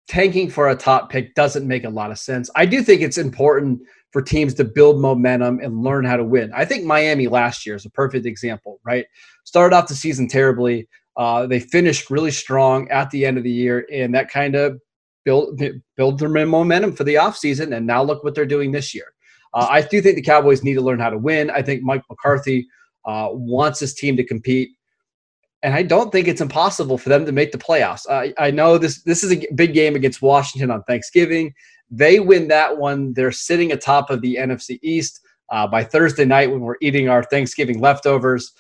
tanking 0.08 0.50
for 0.50 0.70
a 0.70 0.76
top 0.76 1.10
pick 1.10 1.34
doesn't 1.36 1.68
make 1.68 1.86
a 1.86 1.90
lot 1.90 2.12
of 2.12 2.20
sense. 2.20 2.50
I 2.56 2.66
do 2.66 2.84
think 2.84 3.02
it's 3.02 3.18
important 3.18 3.82
for 4.12 4.22
teams 4.22 4.54
to 4.56 4.64
build 4.64 5.00
momentum 5.00 5.60
and 5.60 5.84
learn 5.84 6.04
how 6.04 6.18
to 6.18 6.24
win. 6.24 6.52
I 6.56 6.66
think 6.66 6.86
Miami 6.86 7.28
last 7.28 7.66
year 7.66 7.76
is 7.76 7.86
a 7.86 7.92
perfect 7.92 8.26
example, 8.26 8.80
right? 8.84 9.06
Started 9.44 9.76
off 9.76 9.88
the 9.88 9.96
season 9.96 10.28
terribly. 10.28 10.88
Uh, 11.16 11.46
they 11.46 11.60
finished 11.60 12.10
really 12.10 12.32
strong 12.32 12.90
at 12.90 13.10
the 13.12 13.26
end 13.26 13.38
of 13.38 13.44
the 13.44 13.52
year, 13.52 13.86
and 13.92 14.14
that 14.16 14.30
kind 14.30 14.56
of 14.56 14.80
built 15.26 15.60
build 15.96 16.18
their 16.18 16.30
momentum 16.30 16.94
for 16.96 17.04
the 17.04 17.16
offseason. 17.16 17.76
And 17.76 17.86
now 17.86 18.02
look 18.02 18.24
what 18.24 18.36
they're 18.36 18.46
doing 18.46 18.72
this 18.72 18.96
year. 18.96 19.14
Uh, 19.54 19.68
I 19.70 19.82
do 19.82 20.02
think 20.02 20.16
the 20.16 20.22
Cowboys 20.22 20.64
need 20.64 20.76
to 20.76 20.82
learn 20.82 21.00
how 21.00 21.10
to 21.10 21.18
win. 21.18 21.50
I 21.50 21.62
think 21.62 21.84
Mike 21.84 22.04
McCarthy 22.10 22.68
uh, 23.06 23.30
wants 23.32 23.80
his 23.80 23.94
team 23.94 24.16
to 24.18 24.24
compete, 24.24 24.70
and 25.62 25.74
I 25.74 25.84
don't 25.84 26.12
think 26.12 26.28
it's 26.28 26.42
impossible 26.42 26.98
for 26.98 27.10
them 27.10 27.26
to 27.26 27.32
make 27.32 27.52
the 27.52 27.58
playoffs. 27.58 28.10
I, 28.10 28.34
I 28.38 28.52
know 28.52 28.78
this 28.78 29.04
this 29.04 29.24
is 29.24 29.32
a 29.32 29.46
big 29.56 29.74
game 29.74 29.96
against 29.96 30.22
Washington 30.22 30.72
on 30.72 30.84
Thanksgiving. 30.84 31.54
They 31.92 32.20
win 32.20 32.48
that 32.50 32.78
one. 32.78 33.14
They're 33.14 33.32
sitting 33.32 33.72
atop 33.72 34.10
of 34.10 34.22
the 34.22 34.36
NFC 34.36 34.80
East 34.82 35.22
uh, 35.50 35.68
by 35.68 35.84
Thursday 35.84 36.26
night 36.26 36.52
when 36.52 36.62
we're 36.62 36.78
eating 36.82 37.10
our 37.10 37.24
Thanksgiving 37.24 37.80
leftovers. 37.80 38.52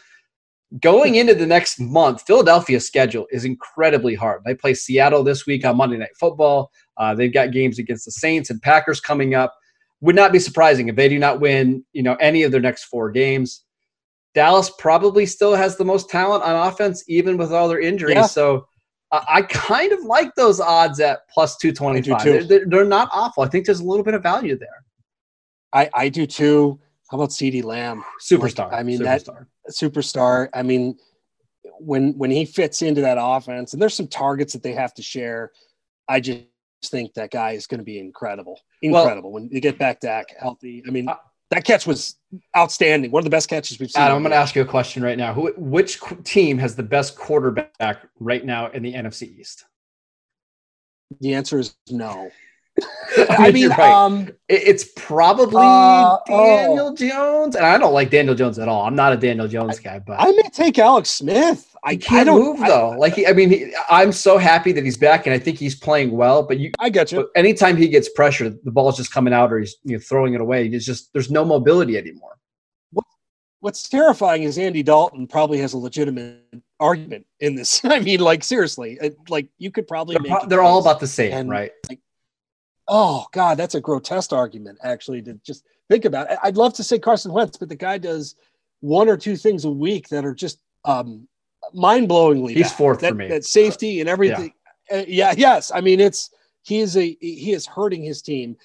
Going 0.82 1.16
into 1.16 1.34
the 1.34 1.48
next 1.48 1.80
month, 1.80 2.24
Philadelphia's 2.28 2.86
schedule 2.86 3.26
is 3.32 3.44
incredibly 3.44 4.14
hard. 4.14 4.42
They 4.46 4.54
play 4.54 4.76
Seattle 4.76 5.24
this 5.24 5.46
week 5.48 5.66
on 5.66 5.78
Monday 5.78 5.98
Night 5.98 6.16
Football. 6.20 6.72
Uh, 6.98 7.16
they've 7.16 7.34
got 7.34 7.52
games 7.52 7.80
against 7.80 8.06
the 8.06 8.12
Saints 8.12 8.50
and 8.50 8.62
Packers 8.62 9.00
coming 9.00 9.34
up. 9.34 9.56
Would 10.02 10.16
not 10.16 10.32
be 10.32 10.40
surprising 10.40 10.88
if 10.88 10.96
they 10.96 11.10
do 11.10 11.20
not 11.20 11.40
win, 11.40 11.84
you 11.94 12.04
know, 12.04 12.16
any 12.16 12.44
of 12.44 12.52
their 12.52 12.62
next 12.62 12.86
four 12.86 13.12
games. 13.12 13.64
Dallas 14.36 14.72
probably 14.78 15.26
still 15.26 15.56
has 15.56 15.76
the 15.76 15.86
most 15.86 16.10
talent 16.10 16.44
on 16.44 16.68
offense, 16.68 17.04
even 17.08 17.36
with 17.36 17.52
all 17.52 17.68
their 17.68 17.80
injuries. 17.80 18.16
Yeah. 18.16 18.28
So 18.28 18.68
I 19.12 19.42
kind 19.42 19.92
of 19.92 20.04
like 20.04 20.36
those 20.36 20.60
odds 20.60 21.00
at 21.00 21.28
plus 21.30 21.58
225. 21.58 22.48
They're, 22.48 22.66
they're, 22.68 22.86
not 22.86 23.10
awful. 23.12 23.44
I 23.44 23.48
think 23.48 23.66
there's 23.66 23.80
a 23.80 23.84
little 23.84 24.04
bit 24.04 24.14
of 24.14 24.22
value 24.22 24.58
there. 24.58 24.84
I, 25.74 25.90
I 25.94 26.10
do 26.10 26.28
too. 26.28 26.80
How 27.10 27.18
about 27.18 27.30
CeeDee 27.30 27.64
Lamb? 27.64 28.04
Superstar. 28.22 28.72
I 28.72 28.84
mean, 28.84 29.00
superstar. 29.00 29.48
that 29.66 29.74
superstar. 29.74 30.50
I 30.54 30.62
mean, 30.62 30.96
when 31.80 32.16
when 32.18 32.30
he 32.30 32.46
fits 32.46 32.84
into 32.84 33.02
that 33.02 33.18
offense, 33.20 33.74
and 33.74 33.82
there's 33.82 33.96
some 33.96 34.08
targets 34.08 34.54
that 34.54 34.62
they 34.62 34.74
have 34.74 34.94
to 34.94 35.02
share, 35.02 35.52
I 36.08 36.20
just 36.20 36.46
think 36.86 37.14
that 37.16 37.32
guy 37.32 37.52
is 37.52 37.66
going 37.66 37.80
to 37.80 37.84
be 37.84 38.00
incredible. 38.00 38.60
Incredible 38.84 39.32
well, 39.32 39.42
when 39.42 39.50
you 39.52 39.60
get 39.60 39.80
back 39.80 40.02
Dak 40.02 40.28
healthy. 40.40 40.84
I 40.88 40.92
mean, 40.92 41.10
that 41.52 41.64
catch 41.64 41.88
was 41.88 42.16
outstanding. 42.56 43.12
One 43.12 43.22
of 43.22 43.26
the 43.26 43.32
best 43.32 43.50
catches 43.50 43.80
we've 43.80 43.90
seen. 43.90 44.02
Adam, 44.02 44.18
I'm 44.18 44.24
going 44.24 44.32
to 44.32 44.38
ask 44.38 44.56
you 44.56 44.62
a 44.62 44.66
question 44.66 45.02
right 45.02 45.18
now. 45.18 45.34
Who, 45.34 45.54
which 45.58 46.00
team 46.24 46.58
has 46.60 46.76
the 46.76 46.84
best 46.84 47.18
quarterback 47.18 48.08
right 48.20 48.46
now 48.46 48.68
in 48.68 48.84
the 48.84 48.94
NFC 48.94 49.40
East? 49.40 49.66
The 51.22 51.34
answer 51.34 51.58
is 51.60 51.76
no. 51.90 52.30
I 53.30 53.52
mean, 53.52 53.70
right. 53.70 53.80
um, 53.80 54.30
it's 54.48 54.86
probably 54.96 55.66
uh, 55.66 56.18
Daniel 56.28 56.90
oh. 56.90 56.96
Jones, 56.96 57.56
and 57.56 57.66
I 57.66 57.78
don't 57.78 57.94
like 57.94 58.10
Daniel 58.10 58.36
Jones 58.36 58.60
at 58.60 58.70
all. 58.70 58.86
I'm 58.86 58.96
not 58.96 59.12
a 59.12 59.18
Daniel 59.18 59.48
Jones 59.48 59.80
guy, 59.80 60.00
but 60.00 60.18
I 60.20 60.32
may 60.32 60.50
take 60.54 60.78
Alex 60.80 61.10
Smith. 61.10 61.69
I, 61.84 61.96
can't 61.96 62.30
I 62.30 62.34
move 62.34 62.60
though. 62.60 62.92
I, 62.92 62.96
like 62.96 63.14
he, 63.14 63.28
I 63.28 63.34
mean, 63.34 63.50
he, 63.50 63.74
I'm 63.90 64.12
so 64.12 64.38
happy 64.38 64.72
that 64.74 64.84
he's 64.84 64.98
back, 64.98 65.26
and 65.26 65.34
I 65.34 65.40
think 65.40 65.58
he's 65.58 65.76
playing 65.76 66.12
well. 66.12 66.44
But 66.44 66.60
you, 66.60 66.72
I 66.80 66.90
get 66.90 67.12
you. 67.12 67.30
anytime 67.36 67.78
he 67.78 67.88
gets 67.88 68.10
pressure, 68.10 68.50
the 68.50 68.72
ball's 68.72 68.98
just 68.98 69.14
coming 69.14 69.34
out, 69.34 69.52
or 69.52 69.60
he's 69.60 69.76
you 69.84 69.94
know, 69.94 70.00
throwing 70.00 70.34
it 70.34 70.42
away. 70.42 70.68
It's 70.68 70.86
just 70.86 71.14
there's 71.14 71.32
no 71.32 71.46
mobility 71.46 71.98
anymore. 71.98 72.38
What, 72.92 73.06
what's 73.62 73.88
terrifying 73.88 74.44
is 74.44 74.58
Andy 74.58 74.84
Dalton 74.84 75.28
probably 75.28 75.60
has 75.60 75.74
a 75.74 75.78
legitimate 75.78 76.44
argument 76.80 77.26
in 77.40 77.56
this. 77.56 77.82
I 77.84 78.00
mean, 78.00 78.20
like 78.20 78.44
seriously, 78.44 78.98
it, 79.02 79.18
like 79.30 79.48
you 79.58 79.72
could 79.72 79.88
probably 79.88 80.18
they're, 80.24 80.40
they're 80.48 80.64
all 80.64 80.80
about 80.80 81.00
the 81.00 81.08
same, 81.08 81.32
and, 81.32 81.50
right? 81.50 81.72
Like, 81.88 82.00
oh 82.88 83.26
God, 83.32 83.58
that's 83.58 83.76
a 83.76 83.82
grotesque 83.82 84.34
argument. 84.34 84.80
Actually, 84.84 85.22
to 85.22 85.40
just 85.46 85.64
think 85.90 86.04
about. 86.04 86.30
It. 86.30 86.40
I'd 86.44 86.58
love 86.58 86.74
to 86.74 86.84
say 86.84 87.00
Carson 87.00 87.32
Wentz, 87.32 87.58
but 87.58 87.70
the 87.70 87.76
guy 87.76 87.98
does 87.98 88.36
one 88.82 89.08
or 89.08 89.16
two 89.16 89.38
things 89.38 89.64
a 89.64 89.70
week 89.70 90.10
that 90.10 90.26
are 90.26 90.36
just 90.36 90.60
um, 90.86 91.28
mind-blowingly 91.74 92.54
he's 92.54 92.70
bad. 92.70 92.78
fourth 92.78 93.00
that, 93.00 93.10
for 93.10 93.16
me 93.16 93.28
that 93.28 93.46
safety 93.46 94.00
and 94.00 94.10
everything 94.10 94.54
yeah. 94.92 94.98
Uh, 94.98 95.06
yeah. 95.08 95.34
yes 95.38 95.72
i 95.74 95.82
mean 95.82 96.00
it's 96.00 96.30
he 96.64 96.80
is 96.80 96.98
a 96.98 97.18
he 97.20 97.54
is 97.54 97.66
hurting 97.66 98.04
his 98.04 98.22
team 98.22 98.56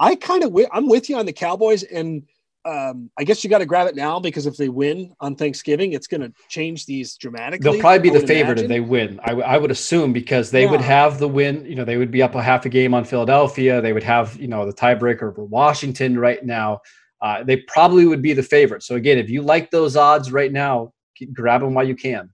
i 0.00 0.14
kind 0.14 0.42
of 0.44 0.56
i'm 0.72 0.88
with 0.88 1.08
you 1.08 1.16
on 1.16 1.26
the 1.26 1.32
cowboys 1.32 1.82
and 1.82 2.22
um, 2.66 3.10
I 3.16 3.22
guess 3.22 3.44
you 3.44 3.50
got 3.50 3.58
to 3.58 3.66
grab 3.66 3.86
it 3.86 3.94
now 3.94 4.18
because 4.18 4.44
if 4.46 4.56
they 4.56 4.68
win 4.68 5.14
on 5.20 5.36
Thanksgiving, 5.36 5.92
it's 5.92 6.08
going 6.08 6.20
to 6.20 6.32
change 6.48 6.84
these 6.84 7.16
dramatically. 7.16 7.70
They'll 7.70 7.80
probably 7.80 8.10
be 8.10 8.18
the 8.18 8.26
favorite 8.26 8.58
imagine. 8.58 8.64
if 8.64 8.68
they 8.68 8.80
win. 8.80 9.20
I, 9.22 9.32
I 9.34 9.56
would 9.56 9.70
assume 9.70 10.12
because 10.12 10.50
they 10.50 10.64
yeah. 10.64 10.72
would 10.72 10.80
have 10.80 11.20
the 11.20 11.28
win. 11.28 11.64
You 11.64 11.76
know, 11.76 11.84
they 11.84 11.96
would 11.96 12.10
be 12.10 12.22
up 12.22 12.34
a 12.34 12.42
half 12.42 12.66
a 12.66 12.68
game 12.68 12.92
on 12.92 13.04
Philadelphia. 13.04 13.80
They 13.80 13.92
would 13.92 14.02
have 14.02 14.36
you 14.36 14.48
know 14.48 14.66
the 14.66 14.72
tiebreaker 14.72 15.30
over 15.30 15.44
Washington 15.44 16.18
right 16.18 16.44
now. 16.44 16.80
Uh, 17.22 17.44
they 17.44 17.58
probably 17.58 18.04
would 18.04 18.20
be 18.20 18.32
the 18.32 18.42
favorite. 18.42 18.82
So 18.82 18.96
again, 18.96 19.16
if 19.16 19.30
you 19.30 19.42
like 19.42 19.70
those 19.70 19.96
odds 19.96 20.32
right 20.32 20.50
now, 20.50 20.92
grab 21.32 21.60
them 21.60 21.72
while 21.72 21.86
you 21.86 21.94
can 21.94 22.30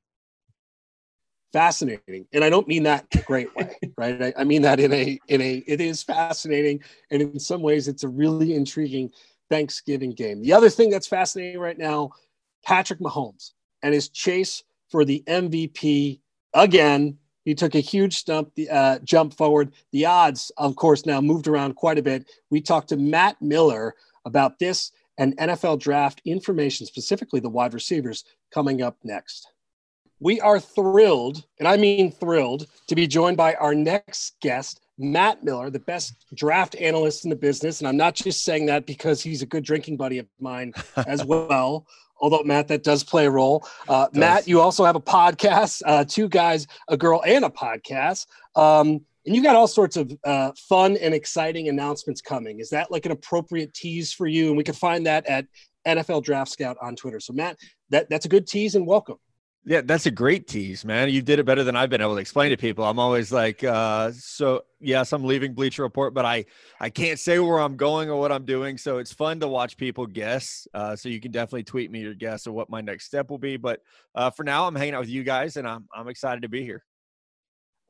fascinating. 1.52 2.26
And 2.32 2.44
i 2.44 2.50
don't 2.50 2.68
mean 2.68 2.82
that 2.84 3.06
a 3.14 3.18
great 3.18 3.54
way 3.54 3.76
right? 3.96 4.22
I, 4.22 4.32
I, 4.38 4.44
mean 4.44 4.62
that 4.62 4.80
in 4.80 4.92
a 4.92 5.18
in 5.28 5.40
a 5.40 5.62
it 5.66 5.80
is 5.80 6.02
fascinating. 6.02 6.82
And 7.10 7.22
in 7.22 7.38
some 7.38 7.62
ways 7.62 7.88
it's 7.88 8.04
a 8.04 8.08
really 8.08 8.54
intriguing 8.54 9.10
thanksgiving 9.50 10.12
game. 10.12 10.42
The 10.42 10.52
other 10.52 10.70
thing 10.70 10.90
that's 10.90 11.06
fascinating 11.06 11.60
right 11.60 11.78
now 11.78 12.10
patrick 12.64 13.00
mahomes 13.00 13.52
and 13.82 13.92
his 13.92 14.08
chase 14.08 14.62
for 14.90 15.04
the 15.04 15.22
mvp 15.26 16.20
again. 16.54 17.18
He 17.44 17.56
took 17.56 17.74
a 17.74 17.80
huge 17.80 18.16
stump 18.18 18.54
the, 18.54 18.70
uh, 18.70 18.98
jump 19.00 19.34
forward. 19.34 19.72
The 19.90 20.06
odds 20.06 20.52
of 20.56 20.76
course 20.76 21.06
now 21.06 21.20
moved 21.20 21.48
around 21.48 21.74
quite 21.74 21.98
a 21.98 22.02
bit. 22.02 22.30
We 22.50 22.60
talked 22.60 22.90
to 22.90 22.96
matt 22.96 23.40
miller 23.42 23.94
about 24.24 24.58
this 24.58 24.92
and 25.18 25.36
nfl 25.36 25.78
draft 25.78 26.22
information 26.24 26.86
specifically 26.86 27.40
the 27.40 27.48
wide 27.48 27.74
receivers 27.74 28.24
coming 28.52 28.82
up 28.82 28.96
next 29.04 29.48
we 30.22 30.40
are 30.40 30.60
thrilled, 30.60 31.44
and 31.58 31.66
I 31.66 31.76
mean 31.76 32.12
thrilled, 32.12 32.68
to 32.86 32.94
be 32.94 33.08
joined 33.08 33.36
by 33.36 33.54
our 33.54 33.74
next 33.74 34.36
guest, 34.40 34.80
Matt 34.96 35.42
Miller, 35.42 35.68
the 35.68 35.80
best 35.80 36.14
draft 36.34 36.76
analyst 36.76 37.24
in 37.24 37.30
the 37.30 37.36
business. 37.36 37.80
And 37.80 37.88
I'm 37.88 37.96
not 37.96 38.14
just 38.14 38.44
saying 38.44 38.66
that 38.66 38.86
because 38.86 39.20
he's 39.20 39.42
a 39.42 39.46
good 39.46 39.64
drinking 39.64 39.96
buddy 39.96 40.18
of 40.18 40.26
mine 40.38 40.74
as 41.08 41.24
well. 41.24 41.86
Although, 42.20 42.44
Matt, 42.44 42.68
that 42.68 42.84
does 42.84 43.02
play 43.02 43.26
a 43.26 43.30
role. 43.30 43.66
Uh, 43.88 44.06
Matt, 44.12 44.46
you 44.46 44.60
also 44.60 44.84
have 44.84 44.94
a 44.94 45.00
podcast, 45.00 45.82
uh, 45.84 46.04
two 46.04 46.28
guys, 46.28 46.68
a 46.86 46.96
girl, 46.96 47.20
and 47.26 47.44
a 47.44 47.50
podcast. 47.50 48.26
Um, 48.54 49.00
and 49.26 49.34
you 49.34 49.42
got 49.42 49.56
all 49.56 49.66
sorts 49.66 49.96
of 49.96 50.12
uh, 50.22 50.52
fun 50.68 50.96
and 50.98 51.14
exciting 51.14 51.68
announcements 51.68 52.20
coming. 52.20 52.60
Is 52.60 52.70
that 52.70 52.92
like 52.92 53.06
an 53.06 53.12
appropriate 53.12 53.74
tease 53.74 54.12
for 54.12 54.28
you? 54.28 54.48
And 54.48 54.56
we 54.56 54.62
can 54.62 54.74
find 54.74 55.04
that 55.06 55.26
at 55.26 55.46
NFL 55.84 56.22
Draft 56.22 56.52
Scout 56.52 56.76
on 56.80 56.94
Twitter. 56.94 57.18
So, 57.18 57.32
Matt, 57.32 57.56
that, 57.90 58.08
that's 58.08 58.26
a 58.26 58.28
good 58.28 58.46
tease 58.46 58.76
and 58.76 58.86
welcome. 58.86 59.18
Yeah, 59.64 59.82
that's 59.84 60.06
a 60.06 60.10
great 60.10 60.48
tease, 60.48 60.84
man. 60.84 61.08
You 61.10 61.22
did 61.22 61.38
it 61.38 61.44
better 61.46 61.62
than 61.62 61.76
I've 61.76 61.88
been 61.88 62.00
able 62.00 62.14
to 62.14 62.20
explain 62.20 62.50
to 62.50 62.56
people. 62.56 62.84
I'm 62.84 62.98
always 62.98 63.30
like, 63.30 63.62
uh, 63.62 64.10
so 64.10 64.64
yes, 64.80 65.12
I'm 65.12 65.22
leaving 65.22 65.54
Bleacher 65.54 65.82
Report, 65.82 66.14
but 66.14 66.24
I 66.24 66.46
I 66.80 66.90
can't 66.90 67.18
say 67.18 67.38
where 67.38 67.60
I'm 67.60 67.76
going 67.76 68.10
or 68.10 68.18
what 68.18 68.32
I'm 68.32 68.44
doing. 68.44 68.76
So 68.76 68.98
it's 68.98 69.12
fun 69.12 69.38
to 69.38 69.46
watch 69.46 69.76
people 69.76 70.04
guess. 70.04 70.66
Uh, 70.74 70.96
so 70.96 71.08
you 71.08 71.20
can 71.20 71.30
definitely 71.30 71.62
tweet 71.62 71.92
me 71.92 72.00
your 72.00 72.14
guess 72.14 72.48
of 72.48 72.54
what 72.54 72.70
my 72.70 72.80
next 72.80 73.04
step 73.04 73.30
will 73.30 73.38
be. 73.38 73.56
But 73.56 73.82
uh, 74.16 74.30
for 74.30 74.42
now, 74.42 74.66
I'm 74.66 74.74
hanging 74.74 74.94
out 74.94 75.00
with 75.00 75.10
you 75.10 75.22
guys, 75.22 75.56
and 75.56 75.68
I'm 75.68 75.86
I'm 75.94 76.08
excited 76.08 76.42
to 76.42 76.48
be 76.48 76.64
here. 76.64 76.82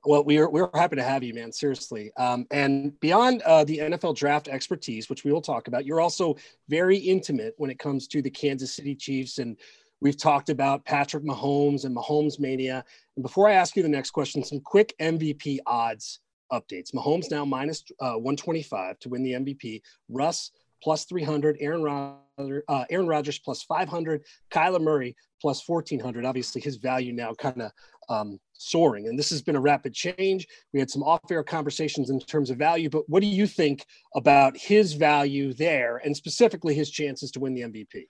Well, 0.04 0.24
we're 0.24 0.50
we're 0.50 0.68
happy 0.74 0.96
to 0.96 1.02
have 1.02 1.22
you, 1.22 1.32
man. 1.32 1.52
Seriously. 1.52 2.10
Um, 2.18 2.46
and 2.50 2.98
beyond 3.00 3.40
uh, 3.42 3.64
the 3.64 3.78
NFL 3.78 4.16
draft 4.16 4.48
expertise, 4.48 5.08
which 5.08 5.24
we 5.24 5.32
will 5.32 5.40
talk 5.40 5.68
about, 5.68 5.86
you're 5.86 6.00
also 6.00 6.36
very 6.68 6.98
intimate 6.98 7.54
when 7.56 7.70
it 7.70 7.78
comes 7.78 8.08
to 8.08 8.20
the 8.20 8.30
Kansas 8.30 8.74
City 8.74 8.94
Chiefs 8.94 9.38
and 9.38 9.56
We've 10.02 10.16
talked 10.16 10.49
about 10.49 10.85
Patrick 10.85 11.23
Mahomes 11.23 11.85
and 11.85 11.97
Mahomes 11.97 12.40
mania. 12.40 12.85
And 13.16 13.23
before 13.23 13.49
I 13.49 13.52
ask 13.52 13.76
you 13.76 13.85
the 13.85 13.88
next 13.88 14.11
question, 14.11 14.42
some 14.42 14.59
quick 14.59 14.94
MVP 15.00 15.61
odds 15.64 16.18
updates. 16.52 16.92
Mahomes 16.92 17.30
now 17.30 17.44
minus, 17.44 17.85
uh, 18.00 18.14
125 18.14 18.99
to 18.99 19.09
win 19.09 19.23
the 19.23 19.35
MVP. 19.35 19.80
Russ 20.09 20.50
plus 20.82 21.04
300. 21.04 21.56
Aaron 21.61 21.85
Rodgers, 21.85 22.64
uh, 22.66 22.85
Aaron 22.90 23.06
Rodgers 23.06 23.38
plus 23.38 23.62
500. 23.62 24.25
Kyler 24.50 24.82
Murray 24.82 25.14
plus 25.40 25.62
1400. 25.68 26.25
Obviously, 26.25 26.61
his 26.61 26.78
value 26.78 27.12
now 27.12 27.32
kind 27.35 27.62
of 27.62 27.71
um, 28.09 28.40
soaring. 28.54 29.06
And 29.06 29.16
this 29.16 29.30
has 29.30 29.40
been 29.40 29.54
a 29.54 29.61
rapid 29.61 29.94
change. 29.94 30.49
We 30.73 30.80
had 30.80 30.90
some 30.90 31.04
off-air 31.04 31.44
conversations 31.44 32.11
in 32.11 32.18
terms 32.18 32.50
of 32.50 32.59
value, 32.59 32.90
but 32.90 33.09
what 33.09 33.21
do 33.21 33.28
you 33.28 33.47
think 33.47 33.87
about 34.16 34.56
his 34.56 34.94
value 34.94 35.54
there, 35.54 35.99
and 35.99 36.16
specifically 36.16 36.75
his 36.75 36.90
chances 36.90 37.30
to 37.30 37.40
win 37.40 37.54
the 37.54 37.62
MVP? 37.62 38.06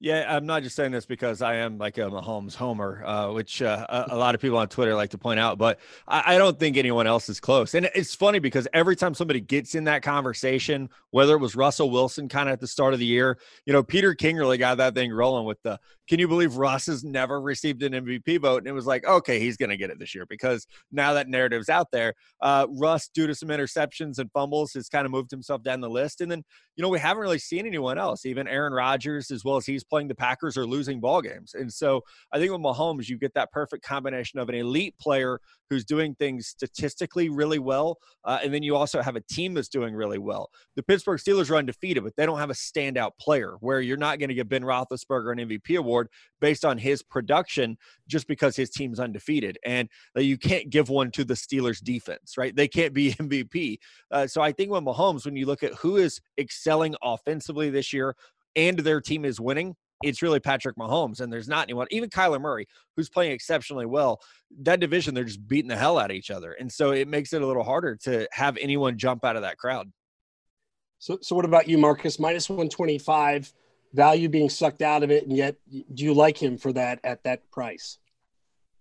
Yeah, 0.00 0.36
I'm 0.36 0.46
not 0.46 0.62
just 0.62 0.76
saying 0.76 0.92
this 0.92 1.06
because 1.06 1.42
I 1.42 1.56
am 1.56 1.76
like 1.76 1.98
a 1.98 2.02
Mahomes 2.02 2.54
homer, 2.54 3.04
uh, 3.04 3.32
which 3.32 3.60
uh, 3.60 3.84
a, 3.88 4.14
a, 4.14 4.16
lot 4.16 4.36
of 4.36 4.40
people 4.40 4.56
on 4.56 4.68
Twitter 4.68 4.94
like 4.94 5.10
to 5.10 5.18
point 5.18 5.40
out, 5.40 5.58
but 5.58 5.80
I, 6.06 6.34
I, 6.34 6.38
don't 6.38 6.56
think 6.56 6.76
anyone 6.76 7.08
else 7.08 7.28
is 7.28 7.40
close. 7.40 7.74
And 7.74 7.90
it's 7.96 8.14
funny 8.14 8.38
because 8.38 8.68
every 8.72 8.94
time 8.94 9.12
somebody 9.12 9.40
gets 9.40 9.74
in 9.74 9.84
that 9.84 10.02
conversation, 10.02 10.88
whether 11.10 11.34
it 11.34 11.40
was 11.40 11.56
Russell 11.56 11.90
Wilson 11.90 12.28
kind 12.28 12.48
of 12.48 12.52
at 12.52 12.60
the 12.60 12.68
start 12.68 12.92
of 12.92 13.00
the 13.00 13.06
year, 13.06 13.38
you 13.66 13.72
know, 13.72 13.82
Peter 13.82 14.14
King 14.14 14.36
really 14.36 14.56
got 14.56 14.76
that 14.76 14.94
thing 14.94 15.12
rolling 15.12 15.46
with 15.46 15.60
the 15.62 15.80
can 16.08 16.18
you 16.18 16.26
believe 16.26 16.56
Russ 16.56 16.86
has 16.86 17.04
never 17.04 17.40
received 17.40 17.82
an 17.82 17.92
MVP 17.92 18.40
vote? 18.40 18.58
And 18.58 18.66
it 18.66 18.72
was 18.72 18.86
like, 18.86 19.06
okay, 19.06 19.38
he's 19.38 19.56
going 19.56 19.70
to 19.70 19.76
get 19.76 19.90
it 19.90 19.98
this 19.98 20.14
year 20.14 20.24
because 20.26 20.66
now 20.90 21.12
that 21.12 21.28
narrative's 21.28 21.68
out 21.68 21.88
there. 21.92 22.14
Uh, 22.40 22.66
Russ, 22.70 23.08
due 23.08 23.26
to 23.26 23.34
some 23.34 23.50
interceptions 23.50 24.18
and 24.18 24.30
fumbles, 24.32 24.72
has 24.72 24.88
kind 24.88 25.04
of 25.04 25.12
moved 25.12 25.30
himself 25.30 25.62
down 25.62 25.80
the 25.80 25.90
list. 25.90 26.20
And 26.20 26.30
then, 26.30 26.42
you 26.76 26.82
know, 26.82 26.88
we 26.88 26.98
haven't 26.98 27.20
really 27.20 27.38
seen 27.38 27.66
anyone 27.66 27.98
else. 27.98 28.24
Even 28.24 28.48
Aaron 28.48 28.72
Rodgers, 28.72 29.30
as 29.30 29.44
well 29.44 29.56
as 29.56 29.66
he's 29.66 29.84
playing 29.84 30.08
the 30.08 30.14
Packers, 30.14 30.56
are 30.56 30.66
losing 30.66 30.98
ball 30.98 31.20
games. 31.20 31.54
And 31.54 31.72
so 31.72 32.02
I 32.32 32.38
think 32.38 32.52
with 32.52 32.62
Mahomes, 32.62 33.08
you 33.08 33.18
get 33.18 33.34
that 33.34 33.52
perfect 33.52 33.84
combination 33.84 34.38
of 34.38 34.48
an 34.48 34.54
elite 34.54 34.94
player 34.98 35.40
who's 35.70 35.84
doing 35.84 36.14
things 36.14 36.46
statistically 36.46 37.28
really 37.28 37.58
well. 37.58 37.98
Uh, 38.24 38.38
and 38.42 38.52
then 38.52 38.62
you 38.62 38.76
also 38.76 39.02
have 39.02 39.16
a 39.16 39.20
team 39.20 39.54
that's 39.54 39.68
doing 39.68 39.94
really 39.94 40.18
well. 40.18 40.50
The 40.76 40.82
Pittsburgh 40.82 41.20
Steelers 41.20 41.50
are 41.50 41.56
undefeated, 41.56 42.04
but 42.04 42.14
they 42.16 42.26
don't 42.26 42.38
have 42.38 42.50
a 42.50 42.54
standout 42.54 43.12
player 43.20 43.56
where 43.60 43.80
you're 43.80 43.96
not 43.96 44.18
going 44.18 44.28
to 44.28 44.34
give 44.34 44.48
Ben 44.48 44.62
Roethlisberger 44.62 45.32
an 45.32 45.48
MVP 45.48 45.78
award 45.78 46.08
based 46.40 46.64
on 46.64 46.78
his 46.78 47.02
production 47.02 47.76
just 48.06 48.26
because 48.26 48.56
his 48.56 48.70
team's 48.70 49.00
undefeated. 49.00 49.58
And 49.64 49.88
uh, 50.16 50.20
you 50.20 50.38
can't 50.38 50.70
give 50.70 50.88
one 50.88 51.10
to 51.12 51.24
the 51.24 51.34
Steelers 51.34 51.82
defense, 51.82 52.36
right? 52.36 52.54
They 52.54 52.68
can't 52.68 52.94
be 52.94 53.12
MVP. 53.14 53.78
Uh, 54.10 54.26
so 54.26 54.40
I 54.40 54.52
think 54.52 54.70
with 54.70 54.84
Mahomes, 54.84 55.24
when 55.24 55.36
you 55.36 55.46
look 55.46 55.62
at 55.62 55.74
who 55.74 55.96
is 55.96 56.20
excelling 56.38 56.94
offensively 57.02 57.70
this 57.70 57.92
year 57.92 58.14
and 58.56 58.78
their 58.78 59.00
team 59.00 59.24
is 59.24 59.40
winning, 59.40 59.76
it's 60.02 60.22
really 60.22 60.40
Patrick 60.40 60.76
Mahomes, 60.76 61.20
and 61.20 61.32
there's 61.32 61.48
not 61.48 61.64
anyone, 61.64 61.86
even 61.90 62.08
Kyler 62.08 62.40
Murray, 62.40 62.66
who's 62.96 63.08
playing 63.08 63.32
exceptionally 63.32 63.86
well. 63.86 64.20
That 64.62 64.80
division, 64.80 65.14
they're 65.14 65.24
just 65.24 65.46
beating 65.46 65.68
the 65.68 65.76
hell 65.76 65.98
out 65.98 66.10
of 66.10 66.16
each 66.16 66.30
other. 66.30 66.52
And 66.52 66.70
so 66.70 66.92
it 66.92 67.08
makes 67.08 67.32
it 67.32 67.42
a 67.42 67.46
little 67.46 67.64
harder 67.64 67.96
to 68.04 68.28
have 68.32 68.56
anyone 68.58 68.96
jump 68.96 69.24
out 69.24 69.36
of 69.36 69.42
that 69.42 69.58
crowd. 69.58 69.90
So, 70.98 71.18
so 71.20 71.34
what 71.34 71.44
about 71.44 71.68
you, 71.68 71.78
Marcus? 71.78 72.18
Minus 72.18 72.48
125, 72.48 73.52
value 73.92 74.28
being 74.28 74.48
sucked 74.48 74.82
out 74.82 75.02
of 75.02 75.10
it, 75.10 75.26
and 75.26 75.36
yet 75.36 75.56
do 75.70 76.04
you 76.04 76.14
like 76.14 76.40
him 76.40 76.58
for 76.58 76.72
that 76.72 77.00
at 77.04 77.24
that 77.24 77.50
price? 77.50 77.98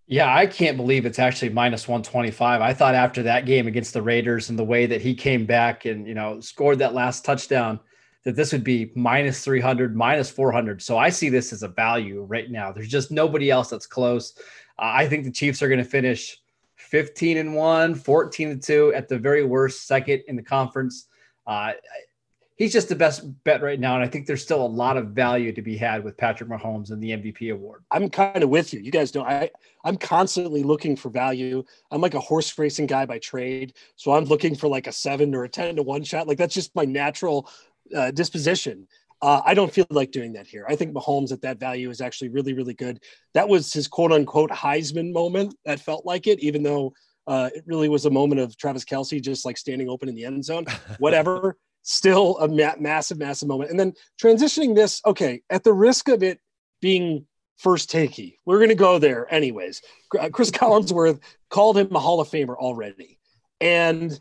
Yeah, 0.06 0.34
I 0.34 0.46
can't 0.46 0.78
believe 0.78 1.06
it's 1.06 1.20
actually 1.20 1.50
minus 1.50 1.88
125. 1.88 2.62
I 2.62 2.74
thought 2.74 2.96
after 2.96 3.24
that 3.24 3.46
game 3.46 3.68
against 3.68 3.94
the 3.94 4.02
Raiders 4.02 4.50
and 4.50 4.58
the 4.58 4.64
way 4.64 4.86
that 4.86 5.02
he 5.02 5.14
came 5.14 5.46
back 5.46 5.86
and, 5.86 6.08
you 6.08 6.14
know, 6.14 6.40
scored 6.40 6.80
that 6.80 6.94
last 6.94 7.26
touchdown– 7.26 7.80
that 8.28 8.36
this 8.36 8.52
would 8.52 8.66
be 8.66 8.92
minus 8.94 9.42
300, 9.42 9.96
minus 9.96 10.30
400. 10.30 10.82
So 10.82 10.98
I 10.98 11.08
see 11.08 11.30
this 11.30 11.54
as 11.54 11.64
a 11.64 11.70
value 11.70 12.24
right 12.24 12.52
now. 12.52 12.74
There's 12.74 12.90
just 12.90 13.10
nobody 13.10 13.50
else 13.50 13.70
that's 13.70 13.88
close. 13.88 14.34
Uh, 14.78 14.92
I 14.96 15.08
think 15.08 15.24
the 15.24 15.32
Chiefs 15.32 15.62
are 15.62 15.70
going 15.70 15.78
to 15.78 15.90
finish 15.90 16.38
15 16.76 17.38
and 17.38 17.56
1, 17.56 17.96
14 17.96 18.50
and 18.50 18.62
2 18.62 18.94
at 18.94 19.08
the 19.08 19.18
very 19.18 19.46
worst, 19.46 19.88
second 19.88 20.24
in 20.28 20.36
the 20.36 20.44
conference. 20.44 21.08
Uh, 21.48 21.72
he's 22.58 22.74
just 22.74 22.90
the 22.90 22.96
best 22.96 23.22
bet 23.44 23.62
right 23.62 23.80
now. 23.80 23.96
And 23.96 24.04
I 24.04 24.08
think 24.08 24.26
there's 24.26 24.42
still 24.42 24.66
a 24.66 24.68
lot 24.68 24.98
of 24.98 25.10
value 25.10 25.54
to 25.54 25.62
be 25.62 25.78
had 25.78 26.04
with 26.04 26.18
Patrick 26.18 26.50
Mahomes 26.50 26.92
and 26.92 27.02
the 27.02 27.12
MVP 27.12 27.54
award. 27.54 27.84
I'm 27.92 28.10
kind 28.10 28.44
of 28.44 28.50
with 28.50 28.74
you. 28.74 28.82
You 28.82 28.92
guys 28.92 29.16
know 29.16 29.24
I, 29.24 29.50
I'm 29.86 29.96
constantly 29.96 30.64
looking 30.64 30.96
for 30.96 31.10
value. 31.10 31.64
I'm 31.92 32.02
like 32.02 32.16
a 32.16 32.20
horse 32.20 32.58
racing 32.58 32.88
guy 32.88 33.06
by 33.06 33.20
trade. 33.20 33.74
So 33.96 34.12
I'm 34.12 34.26
looking 34.26 34.56
for 34.56 34.68
like 34.68 34.88
a 34.88 34.92
seven 34.92 35.34
or 35.34 35.46
a 35.46 35.50
10 35.50 35.78
to 35.78 35.84
one 35.84 36.04
shot. 36.04 36.28
Like 36.28 36.38
that's 36.38 36.54
just 36.54 36.76
my 36.76 36.84
natural 36.84 37.50
uh, 37.96 38.12
disposition. 38.12 38.88
Uh, 39.22 39.42
I 39.44 39.54
don't 39.54 39.74
feel 39.74 39.88
like 39.90 40.12
doing 40.12 40.34
that 40.34 40.46
here. 40.46 40.66
I 40.70 40.76
think 40.76 40.94
Mahomes 40.94 41.32
at 41.32 41.42
that 41.42 41.60
value 41.60 41.90
is 41.90 42.02
actually 42.02 42.30
really, 42.30 42.54
really 42.54 42.76
good. 42.76 43.00
That 43.34 43.50
was 43.50 43.74
his 43.74 43.88
quote 43.88 44.12
unquote 44.12 44.52
Heisman 44.52 45.12
moment. 45.12 45.56
That 45.66 45.80
felt 45.80 46.06
like 46.06 46.28
it, 46.28 46.40
even 46.40 46.62
though 46.62 46.94
uh, 47.26 47.50
it 47.54 47.64
really 47.66 47.90
was 47.90 48.06
a 48.06 48.10
moment 48.12 48.42
of 48.42 48.56
Travis 48.58 48.86
Kelce 48.86 49.22
just 49.22 49.46
like 49.46 49.58
standing 49.58 49.90
open 49.90 50.08
in 50.08 50.16
the 50.16 50.26
end 50.26 50.46
zone. 50.46 50.66
Whatever, 51.00 51.58
still 51.82 52.38
a 52.38 52.48
ma- 52.48 52.76
massive, 52.80 53.18
massive 53.18 53.48
moment. 53.48 53.72
And 53.72 53.80
then 53.80 53.94
transitioning 54.22 54.76
this, 54.76 55.02
okay, 55.06 55.42
at 55.50 55.64
the 55.64 55.74
risk 55.74 56.10
of 56.10 56.22
it 56.22 56.40
being 56.82 57.26
first 57.58 57.92
takey, 57.92 58.36
we're 58.46 58.60
going 58.60 58.70
to 58.70 58.76
go 58.76 59.00
there 59.00 59.32
anyways. 59.34 59.82
Uh, 60.18 60.30
Cris 60.30 60.52
Collinsworth 60.52 61.20
called 61.50 61.78
him 61.78 61.94
a 61.96 62.00
Hall 62.00 62.22
of 62.22 62.30
Famer 62.30 62.56
already. 62.56 63.20
And 63.60 64.18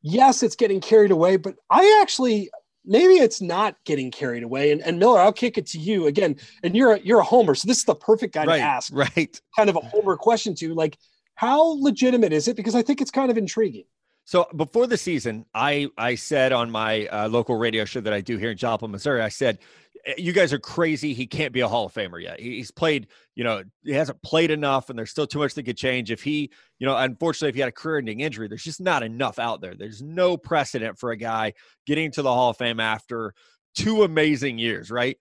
yes, 0.00 0.42
it's 0.42 0.56
getting 0.56 0.80
carried 0.80 1.10
away, 1.10 1.36
but 1.36 1.56
I 1.70 2.00
actually 2.02 2.50
maybe 2.88 3.14
it's 3.14 3.40
not 3.40 3.76
getting 3.84 4.10
carried 4.10 4.42
away. 4.42 4.72
And, 4.72 4.80
and 4.82 4.98
Miller, 4.98 5.20
I'll 5.20 5.32
kick 5.32 5.58
it 5.58 5.66
to 5.68 5.78
you 5.78 6.06
again. 6.06 6.36
And 6.62 6.74
you're 6.74 6.94
a, 6.94 7.00
you're 7.00 7.20
a 7.20 7.24
homer, 7.24 7.54
so 7.54 7.68
this 7.68 7.78
is 7.78 7.84
the 7.84 7.94
perfect 7.94 8.34
guy 8.34 8.46
right, 8.46 8.58
to 8.58 8.62
ask. 8.62 8.92
Right. 8.92 9.40
Kind 9.54 9.70
of 9.70 9.76
a 9.76 9.80
homer 9.80 10.16
question 10.16 10.54
to 10.56 10.74
like, 10.74 10.98
how 11.34 11.80
legitimate 11.80 12.32
is 12.32 12.48
it? 12.48 12.56
Because 12.56 12.74
I 12.74 12.82
think 12.82 13.00
it's 13.00 13.12
kind 13.12 13.30
of 13.30 13.38
intriguing. 13.38 13.84
So 14.28 14.46
before 14.54 14.86
the 14.86 14.98
season, 14.98 15.46
I 15.54 15.88
I 15.96 16.14
said 16.14 16.52
on 16.52 16.70
my 16.70 17.06
uh, 17.06 17.28
local 17.30 17.56
radio 17.56 17.86
show 17.86 18.02
that 18.02 18.12
I 18.12 18.20
do 18.20 18.36
here 18.36 18.50
in 18.50 18.58
Joplin, 18.58 18.90
Missouri, 18.90 19.22
I 19.22 19.30
said, 19.30 19.58
eh, 20.04 20.16
"You 20.18 20.34
guys 20.34 20.52
are 20.52 20.58
crazy. 20.58 21.14
He 21.14 21.26
can't 21.26 21.50
be 21.50 21.60
a 21.60 21.66
Hall 21.66 21.86
of 21.86 21.94
Famer 21.94 22.22
yet. 22.22 22.38
He's 22.38 22.70
played, 22.70 23.06
you 23.36 23.42
know, 23.42 23.62
he 23.84 23.92
hasn't 23.92 24.20
played 24.20 24.50
enough, 24.50 24.90
and 24.90 24.98
there's 24.98 25.08
still 25.10 25.26
too 25.26 25.38
much 25.38 25.54
that 25.54 25.62
could 25.62 25.78
change. 25.78 26.10
If 26.10 26.22
he, 26.22 26.50
you 26.78 26.86
know, 26.86 26.94
unfortunately, 26.94 27.48
if 27.48 27.54
he 27.54 27.62
had 27.62 27.70
a 27.70 27.72
career-ending 27.72 28.20
injury, 28.20 28.48
there's 28.48 28.64
just 28.64 28.82
not 28.82 29.02
enough 29.02 29.38
out 29.38 29.62
there. 29.62 29.74
There's 29.74 30.02
no 30.02 30.36
precedent 30.36 30.98
for 30.98 31.10
a 31.10 31.16
guy 31.16 31.54
getting 31.86 32.10
to 32.10 32.20
the 32.20 32.30
Hall 32.30 32.50
of 32.50 32.58
Fame 32.58 32.80
after 32.80 33.32
two 33.74 34.02
amazing 34.02 34.58
years, 34.58 34.90
right? 34.90 35.16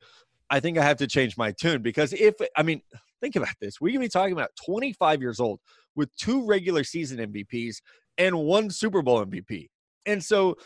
I 0.50 0.60
think 0.60 0.78
I 0.78 0.84
have 0.84 0.98
to 0.98 1.08
change 1.08 1.38
my 1.38 1.54
tune 1.54 1.82
because 1.82 2.12
if 2.12 2.36
I 2.58 2.62
mean, 2.62 2.82
think 3.22 3.38
about 3.38 3.56
this: 3.62 3.80
we 3.80 3.94
can 3.94 4.02
be 4.02 4.10
talking 4.10 4.34
about 4.34 4.52
25 4.66 5.22
years 5.22 5.40
old 5.40 5.62
with 5.96 6.14
two 6.18 6.46
regular 6.46 6.84
season 6.84 7.20
MVPs 7.20 7.78
and 8.18 8.38
one 8.38 8.70
Super 8.70 9.02
Bowl 9.02 9.26
MVP. 9.26 9.70
And 10.06 10.24
so 10.24 10.58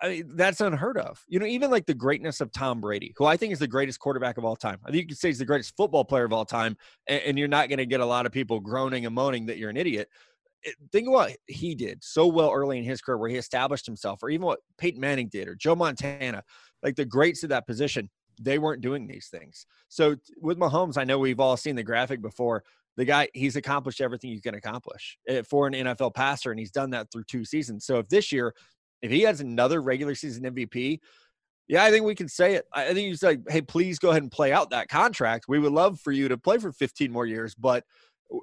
I 0.00 0.08
mean, 0.08 0.36
that's 0.36 0.60
unheard 0.60 0.96
of. 0.96 1.24
You 1.28 1.40
know, 1.40 1.46
even 1.46 1.70
like 1.70 1.86
the 1.86 1.94
greatness 1.94 2.40
of 2.40 2.52
Tom 2.52 2.80
Brady, 2.80 3.14
who 3.16 3.24
I 3.24 3.36
think 3.36 3.52
is 3.52 3.58
the 3.58 3.66
greatest 3.66 3.98
quarterback 3.98 4.38
of 4.38 4.44
all 4.44 4.56
time. 4.56 4.78
I 4.84 4.90
think 4.90 5.02
you 5.02 5.06
could 5.08 5.18
say 5.18 5.28
he's 5.28 5.40
the 5.40 5.44
greatest 5.44 5.76
football 5.76 6.04
player 6.04 6.24
of 6.24 6.32
all 6.32 6.44
time, 6.44 6.76
and, 7.06 7.20
and 7.22 7.38
you're 7.38 7.48
not 7.48 7.68
going 7.68 7.78
to 7.78 7.86
get 7.86 8.00
a 8.00 8.06
lot 8.06 8.26
of 8.26 8.32
people 8.32 8.60
groaning 8.60 9.06
and 9.06 9.14
moaning 9.14 9.46
that 9.46 9.58
you're 9.58 9.70
an 9.70 9.76
idiot. 9.76 10.08
Think 10.92 11.08
of 11.08 11.12
what 11.12 11.36
he 11.46 11.74
did 11.74 12.02
so 12.02 12.26
well 12.26 12.52
early 12.52 12.78
in 12.78 12.84
his 12.84 13.00
career, 13.00 13.18
where 13.18 13.30
he 13.30 13.36
established 13.36 13.86
himself, 13.86 14.22
or 14.22 14.30
even 14.30 14.46
what 14.46 14.60
Peyton 14.76 15.00
Manning 15.00 15.28
did, 15.28 15.48
or 15.48 15.54
Joe 15.56 15.74
Montana, 15.74 16.44
like 16.82 16.94
the 16.94 17.04
greats 17.04 17.42
of 17.42 17.48
that 17.50 17.66
position. 17.66 18.08
They 18.40 18.60
weren't 18.60 18.82
doing 18.82 19.08
these 19.08 19.26
things. 19.28 19.66
So 19.88 20.14
with 20.40 20.58
Mahomes, 20.58 20.96
I 20.96 21.02
know 21.02 21.18
we've 21.18 21.40
all 21.40 21.56
seen 21.56 21.74
the 21.74 21.82
graphic 21.82 22.22
before 22.22 22.62
the 22.98 23.04
guy 23.04 23.28
he's 23.32 23.54
accomplished 23.54 24.00
everything 24.00 24.30
you 24.30 24.42
can 24.42 24.56
accomplish 24.56 25.16
eh, 25.28 25.42
for 25.48 25.68
an 25.68 25.72
NFL 25.72 26.14
passer, 26.14 26.50
and 26.50 26.58
he's 26.58 26.72
done 26.72 26.90
that 26.90 27.06
through 27.12 27.22
two 27.28 27.44
seasons. 27.44 27.86
So 27.86 28.00
if 28.00 28.08
this 28.08 28.32
year, 28.32 28.52
if 29.00 29.10
he 29.12 29.22
has 29.22 29.40
another 29.40 29.80
regular 29.80 30.16
season 30.16 30.42
MVP, 30.42 30.98
yeah, 31.68 31.84
I 31.84 31.92
think 31.92 32.04
we 32.04 32.16
can 32.16 32.28
say 32.28 32.54
it. 32.54 32.64
I 32.74 32.86
think 32.86 33.08
he's 33.08 33.22
like, 33.22 33.40
hey, 33.48 33.62
please 33.62 34.00
go 34.00 34.10
ahead 34.10 34.22
and 34.22 34.32
play 34.32 34.52
out 34.52 34.70
that 34.70 34.88
contract. 34.88 35.44
We 35.48 35.60
would 35.60 35.70
love 35.70 36.00
for 36.00 36.10
you 36.10 36.26
to 36.26 36.36
play 36.36 36.58
for 36.58 36.72
15 36.72 37.12
more 37.12 37.24
years, 37.24 37.54
but 37.54 37.84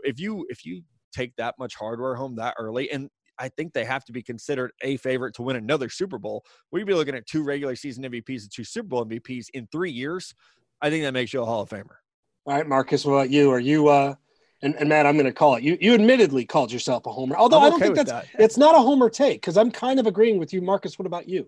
if 0.04 0.22
you 0.22 0.48
if 0.50 0.66
you 0.66 0.84
take 1.14 1.36
that 1.36 1.56
much 1.60 1.76
hardware 1.76 2.16
home 2.16 2.38
that 2.38 2.56
early, 2.58 2.90
and 2.92 3.10
I 3.38 3.50
think 3.50 3.74
they 3.74 3.84
have 3.84 4.06
to 4.06 4.14
be 4.14 4.24
considered 4.24 4.72
a 4.84 4.96
favorite 4.98 5.36
to 5.36 5.42
win 5.42 5.58
another 5.58 5.90
Super 5.90 6.18
Bowl. 6.18 6.46
We'd 6.72 6.88
be 6.88 6.94
looking 6.94 7.16
at 7.16 7.28
two 7.28 7.44
regular 7.44 7.76
season 7.76 8.06
MVPs 8.06 8.44
and 8.44 8.52
two 8.54 8.64
Super 8.64 8.88
Bowl 8.88 9.06
MVPs 9.06 9.48
in 9.54 9.68
three 9.68 9.92
years. 9.92 10.34
I 10.82 10.90
think 10.90 11.04
that 11.04 11.12
makes 11.12 11.34
you 11.34 11.42
a 11.42 11.46
Hall 11.46 11.62
of 11.62 11.70
Famer. 11.70 11.98
All 12.46 12.56
right, 12.56 12.66
Marcus, 12.66 13.04
what 13.04 13.14
about 13.16 13.30
you? 13.32 13.52
Are 13.52 13.60
you 13.60 13.90
uh 13.90 14.16
and, 14.62 14.76
and 14.76 14.90
Matt, 14.90 15.06
I'm 15.06 15.16
going 15.16 15.26
to 15.26 15.34
call 15.34 15.56
it. 15.56 15.64
You 15.64 15.78
you 15.80 15.94
admittedly 15.94 16.46
called 16.46 16.72
yourself 16.72 17.06
a 17.06 17.12
homer, 17.12 17.36
although 17.36 17.60
I'm 17.60 17.66
I 17.66 17.70
do 17.70 17.72
not 17.72 17.82
think 17.82 17.96
that's 17.96 18.12
that. 18.12 18.28
it's 18.40 18.58
not 18.58 18.76
a 18.76 18.80
homer 18.80 19.10
take 19.10 19.42
because 19.42 19.58
I'm 19.58 19.72
kind 19.72 20.00
of 20.00 20.08
agreeing 20.08 20.40
with 20.40 20.54
you, 20.54 20.62
Marcus. 20.62 20.98
What 20.98 21.06
about 21.06 21.28
you? 21.28 21.48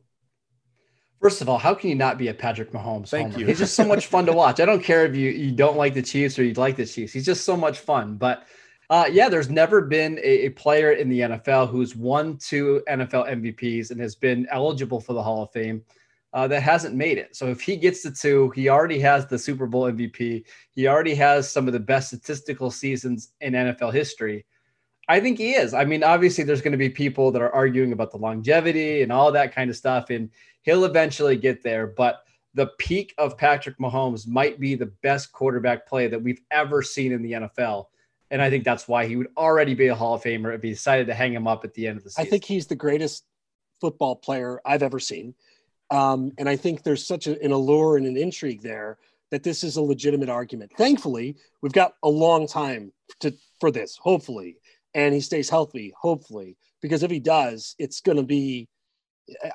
First 1.22 1.42
of 1.42 1.50
all, 1.50 1.58
how 1.58 1.74
can 1.74 1.90
you 1.90 1.96
not 1.96 2.20
be 2.20 2.28
a 2.28 2.34
Patrick 2.34 2.72
Mahomes? 2.72 3.10
Thank 3.10 3.30
homer? 3.32 3.40
you. 3.40 3.46
He's 3.48 3.58
just 3.58 3.76
so 3.76 3.86
much 3.86 4.06
fun 4.08 4.26
to 4.28 4.34
watch. 4.42 4.60
I 4.60 4.66
don't 4.66 4.84
care 4.84 5.06
if 5.06 5.16
you 5.16 5.32
you 5.32 5.52
don't 5.52 5.78
like 5.78 5.94
the 5.94 6.02
Chiefs 6.02 6.38
or 6.38 6.44
you 6.44 6.54
like 6.54 6.76
the 6.76 6.86
Chiefs. 6.86 7.14
He's 7.14 7.26
just 7.26 7.44
so 7.46 7.58
much 7.58 7.80
fun. 7.80 8.18
But 8.18 8.46
uh, 8.90 9.06
yeah, 9.12 9.28
there's 9.28 9.50
never 9.50 9.82
been 9.82 10.18
a, 10.20 10.46
a, 10.46 10.50
player 10.50 10.94
in 10.94 11.10
the 11.10 11.20
NFL 11.20 11.70
who's 11.70 11.94
won 11.94 12.38
two 12.38 12.82
NFL 12.88 13.30
MVPs 13.30 13.92
and 13.92 14.00
has 14.00 14.16
been 14.16 14.48
eligible 14.50 15.02
for 15.02 15.12
the 15.12 15.22
Hall 15.22 15.44
of 15.44 15.52
Fame 15.52 15.84
uh, 16.34 16.48
that 16.48 16.62
hasn't 16.62 16.96
made 16.96 17.18
it. 17.18 17.36
So 17.36 17.48
if 17.48 17.62
he 17.62 17.78
gets 17.78 18.04
the 18.04 18.12
two, 18.12 18.52
he 18.52 18.70
already 18.70 19.00
has 19.00 19.28
the 19.28 19.40
Super 19.40 19.66
Bowl 19.66 19.84
MVP. 19.84 20.44
He 20.72 20.88
already 20.88 21.16
has 21.16 21.50
some 21.50 21.68
of 21.68 21.74
the 21.74 21.80
best 21.80 22.10
statistical 22.10 22.70
seasons 22.70 23.32
in 23.42 23.54
NFL 23.54 23.94
history. 23.94 24.46
I 25.10 25.20
think 25.22 25.38
he 25.38 25.54
is. 25.54 25.74
I 25.74 25.86
mean, 25.86 26.04
obviously, 26.04 26.44
there's 26.44 26.62
going 26.62 26.74
to 26.74 26.78
be 26.78 26.90
people 26.90 27.32
that 27.32 27.42
are 27.42 27.54
arguing 27.54 27.94
about 27.94 28.12
the 28.12 28.18
longevity 28.18 29.04
and 29.04 29.12
all 29.12 29.32
that 29.32 29.56
kind 29.56 29.70
of 29.70 29.78
stuff, 29.78 30.10
and 30.10 30.30
he'll 30.64 30.84
eventually 30.84 31.38
get 31.38 31.64
there. 31.64 31.88
But 31.88 32.24
the 32.54 32.68
peak 32.78 33.14
of 33.18 33.38
Patrick 33.38 33.78
Mahomes 33.78 34.28
might 34.28 34.60
be 34.60 34.76
the 34.76 34.92
best 35.04 35.32
quarterback 35.32 35.88
play 35.88 36.08
that 36.08 36.22
we've 36.22 36.42
ever 36.52 36.82
seen 36.82 37.14
in 37.14 37.22
the 37.22 37.34
NFL. 37.34 37.86
And 38.32 38.42
I 38.42 38.50
think 38.50 38.66
that's 38.66 38.88
why 38.88 39.06
he 39.06 39.16
would 39.16 39.30
already 39.38 39.74
be 39.74 39.88
a 39.88 39.96
Hall 39.96 40.16
of 40.16 40.24
Famer 40.24 40.54
if 40.54 40.62
he 40.62 40.72
decided 40.72 41.08
to 41.08 41.14
hang 41.14 41.34
him 41.34 41.48
up 41.48 41.64
at 41.64 41.74
the 41.74 41.88
end 41.88 41.98
of 41.98 42.04
the 42.04 42.10
season. 42.10 42.28
I 42.28 42.30
think 42.30 42.44
he's 42.44 42.68
the 42.68 42.76
greatest 42.76 43.24
football 43.80 44.16
player 44.16 44.60
I've 44.66 44.84
ever 44.84 45.00
seen. 45.00 45.34
Um, 45.90 46.32
and 46.38 46.50
I 46.50 46.56
think 46.56 46.84
there's 46.84 47.06
such 47.06 47.28
a, 47.28 47.42
an 47.42 47.52
allure 47.52 47.98
and 47.98 48.06
an 48.06 48.18
intrigue 48.18 48.62
there 48.62 48.98
that 49.32 49.44
this 49.44 49.64
is 49.64 49.78
a 49.78 49.82
legitimate 49.82 50.30
argument. 50.30 50.72
Thankfully, 50.78 51.36
we've 51.62 51.74
got 51.74 51.94
a 52.04 52.10
long 52.10 52.48
time 52.48 52.92
to 53.20 53.34
for 53.60 53.72
this, 53.72 53.98
hopefully, 53.98 54.58
and 54.94 55.14
he 55.14 55.22
stays 55.22 55.50
healthy, 55.50 55.94
hopefully, 56.00 56.58
because 56.82 57.04
if 57.04 57.12
he 57.12 57.20
does, 57.20 57.76
it's 57.80 58.02
going 58.02 58.18
to 58.18 58.24
be. 58.24 58.68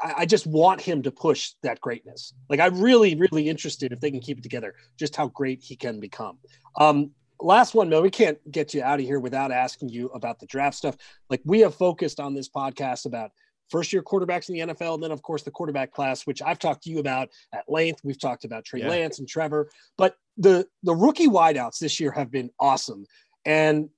I, 0.03 0.15
I, 0.19 0.27
just 0.27 0.47
want 0.47 0.83
him 0.83 1.01
to 1.03 1.11
push 1.11 1.53
that 1.63 1.81
greatness. 1.81 2.35
Like 2.51 2.61
I'm 2.61 2.79
really, 2.79 3.15
really 3.15 3.49
interested 3.49 3.91
if 3.91 4.01
they 4.01 4.11
can 4.11 4.21
keep 4.21 4.37
it 4.37 4.43
together, 4.43 4.75
just 4.99 5.17
how 5.17 5.29
great 5.29 5.63
he 5.63 5.77
can 5.77 5.99
become. 5.99 6.37
Um, 6.77 7.13
last 7.41 7.75
one, 7.75 7.89
Mel. 7.89 8.03
We 8.03 8.11
can't 8.11 8.39
get 8.51 8.75
you 8.75 8.83
out 8.83 9.01
of 9.01 9.07
here 9.07 9.19
without 9.19 9.51
asking 9.51 9.89
you 9.89 10.09
about 10.09 10.39
the 10.39 10.47
draft 10.47 10.77
stuff. 10.77 10.97
Like 11.31 11.41
we 11.45 11.61
have 11.61 11.75
focused 11.75 12.21
on 12.21 12.35
this 12.35 12.51
podcast 12.51 13.07
about 13.07 13.31
first 13.73 13.93
year 13.93 14.03
quarterbacks 14.03 14.49
in 14.49 14.55
the 14.55 14.75
NFL, 14.75 14.95
and 14.95 15.03
then 15.03 15.11
of 15.11 15.23
course 15.23 15.43
the 15.43 15.51
quarterback 15.51 15.91
class, 15.91 16.27
which 16.27 16.43
I've 16.43 16.59
talked 16.59 16.85
to 16.85 16.91
you 16.91 17.01
about 17.01 17.31
at 17.53 17.65
length. 17.67 18.03
We've 18.05 18.21
talked 18.21 18.45
about 18.45 18.65
Trey 18.65 18.81
yeah. 18.81 18.91
Lance 18.91 19.19
and 19.19 19.27
Trevor, 19.27 19.71
but 19.97 20.17
the 20.37 20.67
the 20.83 20.95
rookie 20.95 21.29
wideouts 21.29 21.79
this 21.79 21.99
year 21.99 22.13
have 22.13 22.31
been 22.31 22.51
awesome, 22.61 23.07
and 23.45 23.89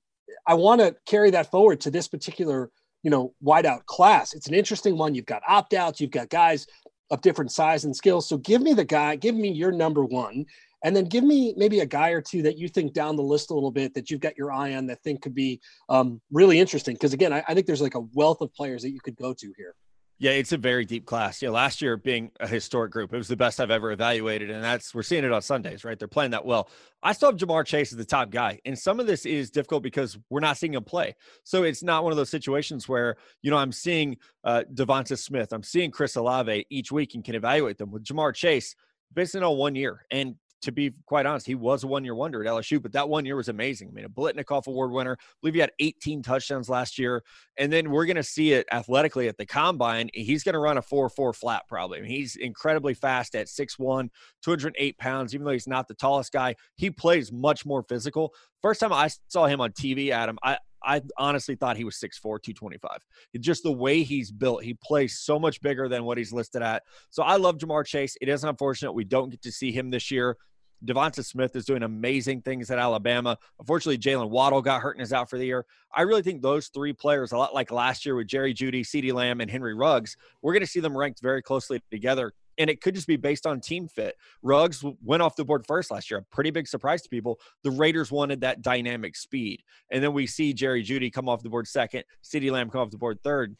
I 0.47 0.55
want 0.55 0.81
to 0.81 0.95
carry 1.05 1.29
that 1.31 1.51
forward 1.51 1.81
to 1.81 1.91
this 1.91 2.07
particular 2.07 2.71
you 3.03 3.11
know 3.11 3.33
wideout 3.43 3.85
class. 3.85 4.33
It's 4.33 4.47
an 4.47 4.55
interesting 4.55 4.97
one. 4.97 5.13
You've 5.13 5.25
got 5.25 5.43
opt 5.47 5.73
outs, 5.73 6.01
you've 6.01 6.11
got 6.11 6.29
guys 6.29 6.65
of 7.11 7.21
different 7.21 7.51
size 7.51 7.85
and 7.85 7.95
skills. 7.95 8.27
So 8.27 8.37
give 8.37 8.61
me 8.61 8.73
the 8.73 8.85
guy, 8.85 9.15
give 9.15 9.35
me 9.35 9.51
your 9.51 9.71
number 9.71 10.03
one, 10.03 10.45
and 10.85 10.95
then 10.95 11.05
give 11.05 11.23
me 11.23 11.51
maybe 11.57 11.79
a 11.79 11.85
guy 11.85 12.11
or 12.11 12.21
two 12.21 12.43
that 12.43 12.59
you 12.59 12.69
think 12.69 12.93
down 12.93 13.15
the 13.15 13.23
list 13.23 13.49
a 13.49 13.55
little 13.55 13.71
bit 13.71 13.95
that 13.95 14.11
you've 14.11 14.21
got 14.21 14.37
your 14.37 14.51
eye 14.51 14.75
on 14.75 14.85
that 14.85 15.01
think 15.01 15.23
could 15.23 15.33
be 15.33 15.59
um, 15.89 16.21
really 16.31 16.59
interesting. 16.59 16.93
Because 16.93 17.11
again, 17.11 17.33
I, 17.33 17.43
I, 17.47 17.55
think 17.55 17.65
there's 17.65 17.81
like 17.81 17.95
a 17.95 18.05
wealth 18.13 18.39
of 18.41 18.53
players 18.53 18.83
that 18.83 18.91
you 18.91 18.99
could 18.99 19.15
go 19.15 19.33
to 19.33 19.53
here. 19.57 19.73
Yeah, 20.19 20.31
it's 20.31 20.51
a 20.51 20.57
very 20.57 20.85
deep 20.85 21.07
class. 21.07 21.41
Yeah, 21.41 21.49
last 21.49 21.81
year 21.81 21.97
being 21.97 22.29
a 22.39 22.47
historic 22.47 22.91
group, 22.91 23.11
it 23.13 23.17
was 23.17 23.27
the 23.27 23.35
best 23.35 23.59
I've 23.59 23.71
ever 23.71 23.91
evaluated, 23.91 24.51
and 24.51 24.63
that's 24.63 24.93
we're 24.93 25.03
seeing 25.03 25.25
it 25.25 25.31
on 25.33 25.41
Sundays, 25.41 25.83
right? 25.83 25.97
They're 25.97 26.07
playing 26.07 26.31
that 26.31 26.45
well. 26.45 26.69
I 27.03 27.11
still 27.13 27.31
have 27.31 27.37
Ja'Marr 27.37 27.65
Chase 27.65 27.91
as 27.91 27.97
the 27.97 28.05
top 28.05 28.29
guy, 28.29 28.61
and 28.63 28.79
some 28.79 29.01
of 29.01 29.07
this 29.07 29.25
is 29.25 29.49
difficult 29.49 29.83
because 29.83 30.17
we're 30.29 30.39
not 30.39 30.55
seeing 30.55 30.75
him 30.75 30.85
play. 30.85 31.15
So 31.43 31.63
it's 31.63 31.83
not 31.83 32.03
one 32.03 32.13
of 32.13 32.17
those 32.17 32.29
situations 32.29 32.87
where 32.87 33.17
you 33.41 33.51
know 33.51 33.57
I'm 33.57 33.73
seeing 33.73 34.15
uh, 34.45 34.63
DeVonta 34.73 35.17
Smith, 35.17 35.51
I'm 35.51 35.63
seeing 35.63 35.91
Chris 35.91 36.15
Olave 36.15 36.65
each 36.69 36.93
week 36.93 37.15
and 37.15 37.23
can 37.23 37.35
evaluate 37.35 37.77
them. 37.77 37.91
With 37.91 38.05
Ja'Marr 38.05 38.33
Chase, 38.33 38.73
basically 39.13 39.45
on 39.45 39.57
one 39.57 39.75
year, 39.75 40.05
and 40.11 40.35
to 40.61 40.71
be 40.71 40.91
quite 41.05 41.25
honest, 41.25 41.45
he 41.45 41.55
was 41.55 41.83
a 41.83 41.87
one 41.87 42.03
year 42.03 42.15
wonder 42.15 42.43
at 42.43 42.49
LSU, 42.49 42.81
but 42.81 42.91
that 42.93 43.07
one 43.07 43.25
year 43.25 43.35
was 43.35 43.49
amazing. 43.49 43.89
I 43.89 43.91
mean, 43.91 44.05
a 44.05 44.09
Biletnikoff 44.09 44.67
Award 44.67 44.91
winner. 44.91 45.17
I 45.19 45.35
believe 45.41 45.53
he 45.53 45.59
had 45.59 45.71
18 45.79 46.21
touchdowns 46.21 46.69
last 46.69 46.97
year. 46.97 47.23
And 47.57 47.71
then 47.71 47.91
we're 47.91 48.05
going 48.05 48.15
to 48.15 48.23
see 48.23 48.53
it 48.53 48.65
athletically 48.71 49.27
at 49.27 49.37
the 49.37 49.45
combine. 49.45 50.09
He's 50.13 50.43
going 50.43 50.53
to 50.53 50.59
run 50.59 50.77
a 50.77 50.81
4 50.81 51.09
4 51.09 51.33
flat 51.33 51.63
probably. 51.67 51.99
I 51.99 52.01
mean, 52.01 52.11
he's 52.11 52.35
incredibly 52.35 52.93
fast 52.93 53.35
at 53.35 53.47
6'1, 53.47 54.09
208 54.43 54.97
pounds, 54.97 55.33
even 55.33 55.45
though 55.45 55.53
he's 55.53 55.67
not 55.67 55.87
the 55.87 55.95
tallest 55.95 56.31
guy. 56.31 56.55
He 56.75 56.89
plays 56.89 57.31
much 57.31 57.65
more 57.65 57.83
physical. 57.83 58.33
First 58.61 58.79
time 58.79 58.93
I 58.93 59.09
saw 59.27 59.45
him 59.45 59.61
on 59.61 59.71
TV, 59.71 60.09
Adam, 60.09 60.37
I, 60.43 60.57
I 60.85 61.01
honestly 61.17 61.55
thought 61.55 61.77
he 61.77 61.83
was 61.83 61.95
6'4, 61.95 62.21
225. 62.21 62.99
just 63.39 63.63
the 63.63 63.71
way 63.71 64.03
he's 64.03 64.31
built, 64.31 64.63
he 64.63 64.75
plays 64.75 65.19
so 65.19 65.39
much 65.39 65.61
bigger 65.61 65.89
than 65.89 66.03
what 66.03 66.17
he's 66.17 66.31
listed 66.31 66.61
at. 66.61 66.83
So 67.09 67.23
I 67.23 67.37
love 67.37 67.57
Ja'Marr 67.57 67.85
Chase. 67.85 68.15
It 68.21 68.29
is 68.29 68.43
unfortunate 68.43 68.93
we 68.93 69.03
don't 69.03 69.29
get 69.29 69.41
to 69.43 69.51
see 69.51 69.71
him 69.71 69.89
this 69.89 70.11
year. 70.11 70.37
DeVonta 70.85 71.25
Smith 71.25 71.55
is 71.55 71.65
doing 71.65 71.83
amazing 71.83 72.41
things 72.41 72.69
at 72.69 72.77
Alabama. 72.77 73.37
Unfortunately, 73.59 73.97
Jaylen 73.97 74.29
Waddle 74.29 74.61
got 74.61 74.81
hurt 74.81 74.95
and 74.95 75.01
is 75.01 75.13
out 75.13 75.29
for 75.29 75.37
the 75.37 75.45
year. 75.45 75.65
I 75.95 76.01
really 76.03 76.21
think 76.21 76.41
those 76.41 76.67
three 76.67 76.93
players, 76.93 77.31
a 77.31 77.37
lot 77.37 77.53
like 77.53 77.71
last 77.71 78.05
year 78.05 78.15
with 78.15 78.27
Jerry 78.27 78.53
Jeudy, 78.53 78.81
CeeDee 78.81 79.13
Lamb, 79.13 79.41
and 79.41 79.49
Henry 79.49 79.73
Ruggs, 79.73 80.15
we're 80.41 80.53
going 80.53 80.61
to 80.61 80.67
see 80.67 80.81
them 80.81 80.95
ranked 80.95 81.21
very 81.21 81.41
closely 81.41 81.81
together 81.89 82.33
And 82.57 82.69
it 82.69 82.81
could 82.81 82.95
just 82.95 83.07
be 83.07 83.17
based 83.17 83.45
on 83.45 83.59
team 83.59 83.87
fit. 83.87 84.15
Ruggs 84.41 84.83
went 85.03 85.21
off 85.21 85.35
the 85.35 85.45
board 85.45 85.65
first 85.67 85.91
last 85.91 86.09
year, 86.09 86.19
a 86.19 86.35
pretty 86.35 86.51
big 86.51 86.67
surprise 86.67 87.01
to 87.03 87.09
people. 87.09 87.39
The 87.63 87.71
Raiders 87.71 88.11
wanted 88.11 88.41
that 88.41 88.61
dynamic 88.61 89.15
speed. 89.15 89.63
And 89.91 90.03
then 90.03 90.13
we 90.13 90.27
see 90.27 90.53
Jerry 90.53 90.83
Jeudy 90.83 91.11
come 91.11 91.27
off 91.27 91.43
the 91.43 91.49
board 91.49 91.67
second, 91.67 92.03
CeeDee 92.23 92.51
Lamb 92.51 92.69
come 92.69 92.81
off 92.81 92.91
the 92.91 92.97
board 92.97 93.19
third. 93.23 93.55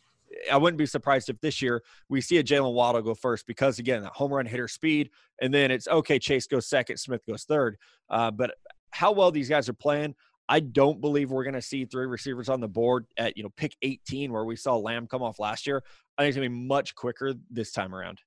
I 0.51 0.57
wouldn't 0.57 0.77
be 0.77 0.85
surprised 0.85 1.29
if 1.29 1.39
this 1.39 1.61
year 1.61 1.83
we 2.09 2.19
see 2.19 2.37
a 2.37 2.43
Jaylen 2.43 2.73
Waddle 2.73 3.01
go 3.01 3.13
first 3.13 3.47
because 3.47 3.79
again, 3.79 4.03
that 4.03 4.13
home 4.13 4.33
run 4.33 4.45
hitter 4.45 4.67
speed, 4.67 5.09
and 5.41 5.53
then 5.53 5.71
it's 5.71 5.87
okay. 5.87 6.19
Chase 6.19 6.47
goes 6.47 6.67
second, 6.67 6.97
Smith 6.97 7.25
goes 7.25 7.43
third. 7.43 7.77
Uh, 8.09 8.31
but 8.31 8.55
how 8.91 9.11
well 9.11 9.31
these 9.31 9.49
guys 9.49 9.69
are 9.69 9.73
playing, 9.73 10.15
I 10.47 10.59
don't 10.59 11.01
believe 11.01 11.31
we're 11.31 11.43
going 11.43 11.55
to 11.55 11.61
see 11.61 11.85
three 11.85 12.05
receivers 12.05 12.49
on 12.49 12.59
the 12.59 12.67
board 12.67 13.07
at 13.17 13.35
you 13.37 13.43
know 13.43 13.49
pick 13.55 13.75
18 13.81 14.31
where 14.31 14.45
we 14.45 14.55
saw 14.55 14.75
Lamb 14.75 15.07
come 15.07 15.23
off 15.23 15.39
last 15.39 15.65
year. 15.65 15.83
I 16.17 16.21
think 16.21 16.29
it's 16.29 16.37
going 16.37 16.49
to 16.49 16.55
be 16.55 16.67
much 16.67 16.95
quicker 16.95 17.33
this 17.49 17.71
time 17.71 17.93
around. 17.93 18.21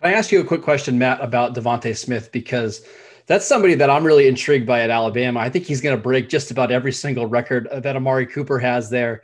Can 0.00 0.12
I 0.12 0.16
ask 0.16 0.30
you 0.30 0.40
a 0.40 0.44
quick 0.44 0.62
question, 0.62 0.98
Matt, 0.98 1.20
about 1.20 1.54
DeVonta 1.54 1.96
Smith 1.96 2.30
because 2.30 2.84
that's 3.26 3.46
somebody 3.46 3.74
that 3.74 3.90
I'm 3.90 4.04
really 4.04 4.28
intrigued 4.28 4.66
by 4.66 4.80
at 4.80 4.90
Alabama. 4.90 5.40
I 5.40 5.50
think 5.50 5.66
he's 5.66 5.80
going 5.80 5.96
to 5.96 6.02
break 6.02 6.28
just 6.28 6.50
about 6.50 6.70
every 6.70 6.92
single 6.92 7.26
record 7.26 7.68
that 7.72 7.96
Amari 7.96 8.26
Cooper 8.26 8.58
has 8.58 8.88
there. 8.90 9.22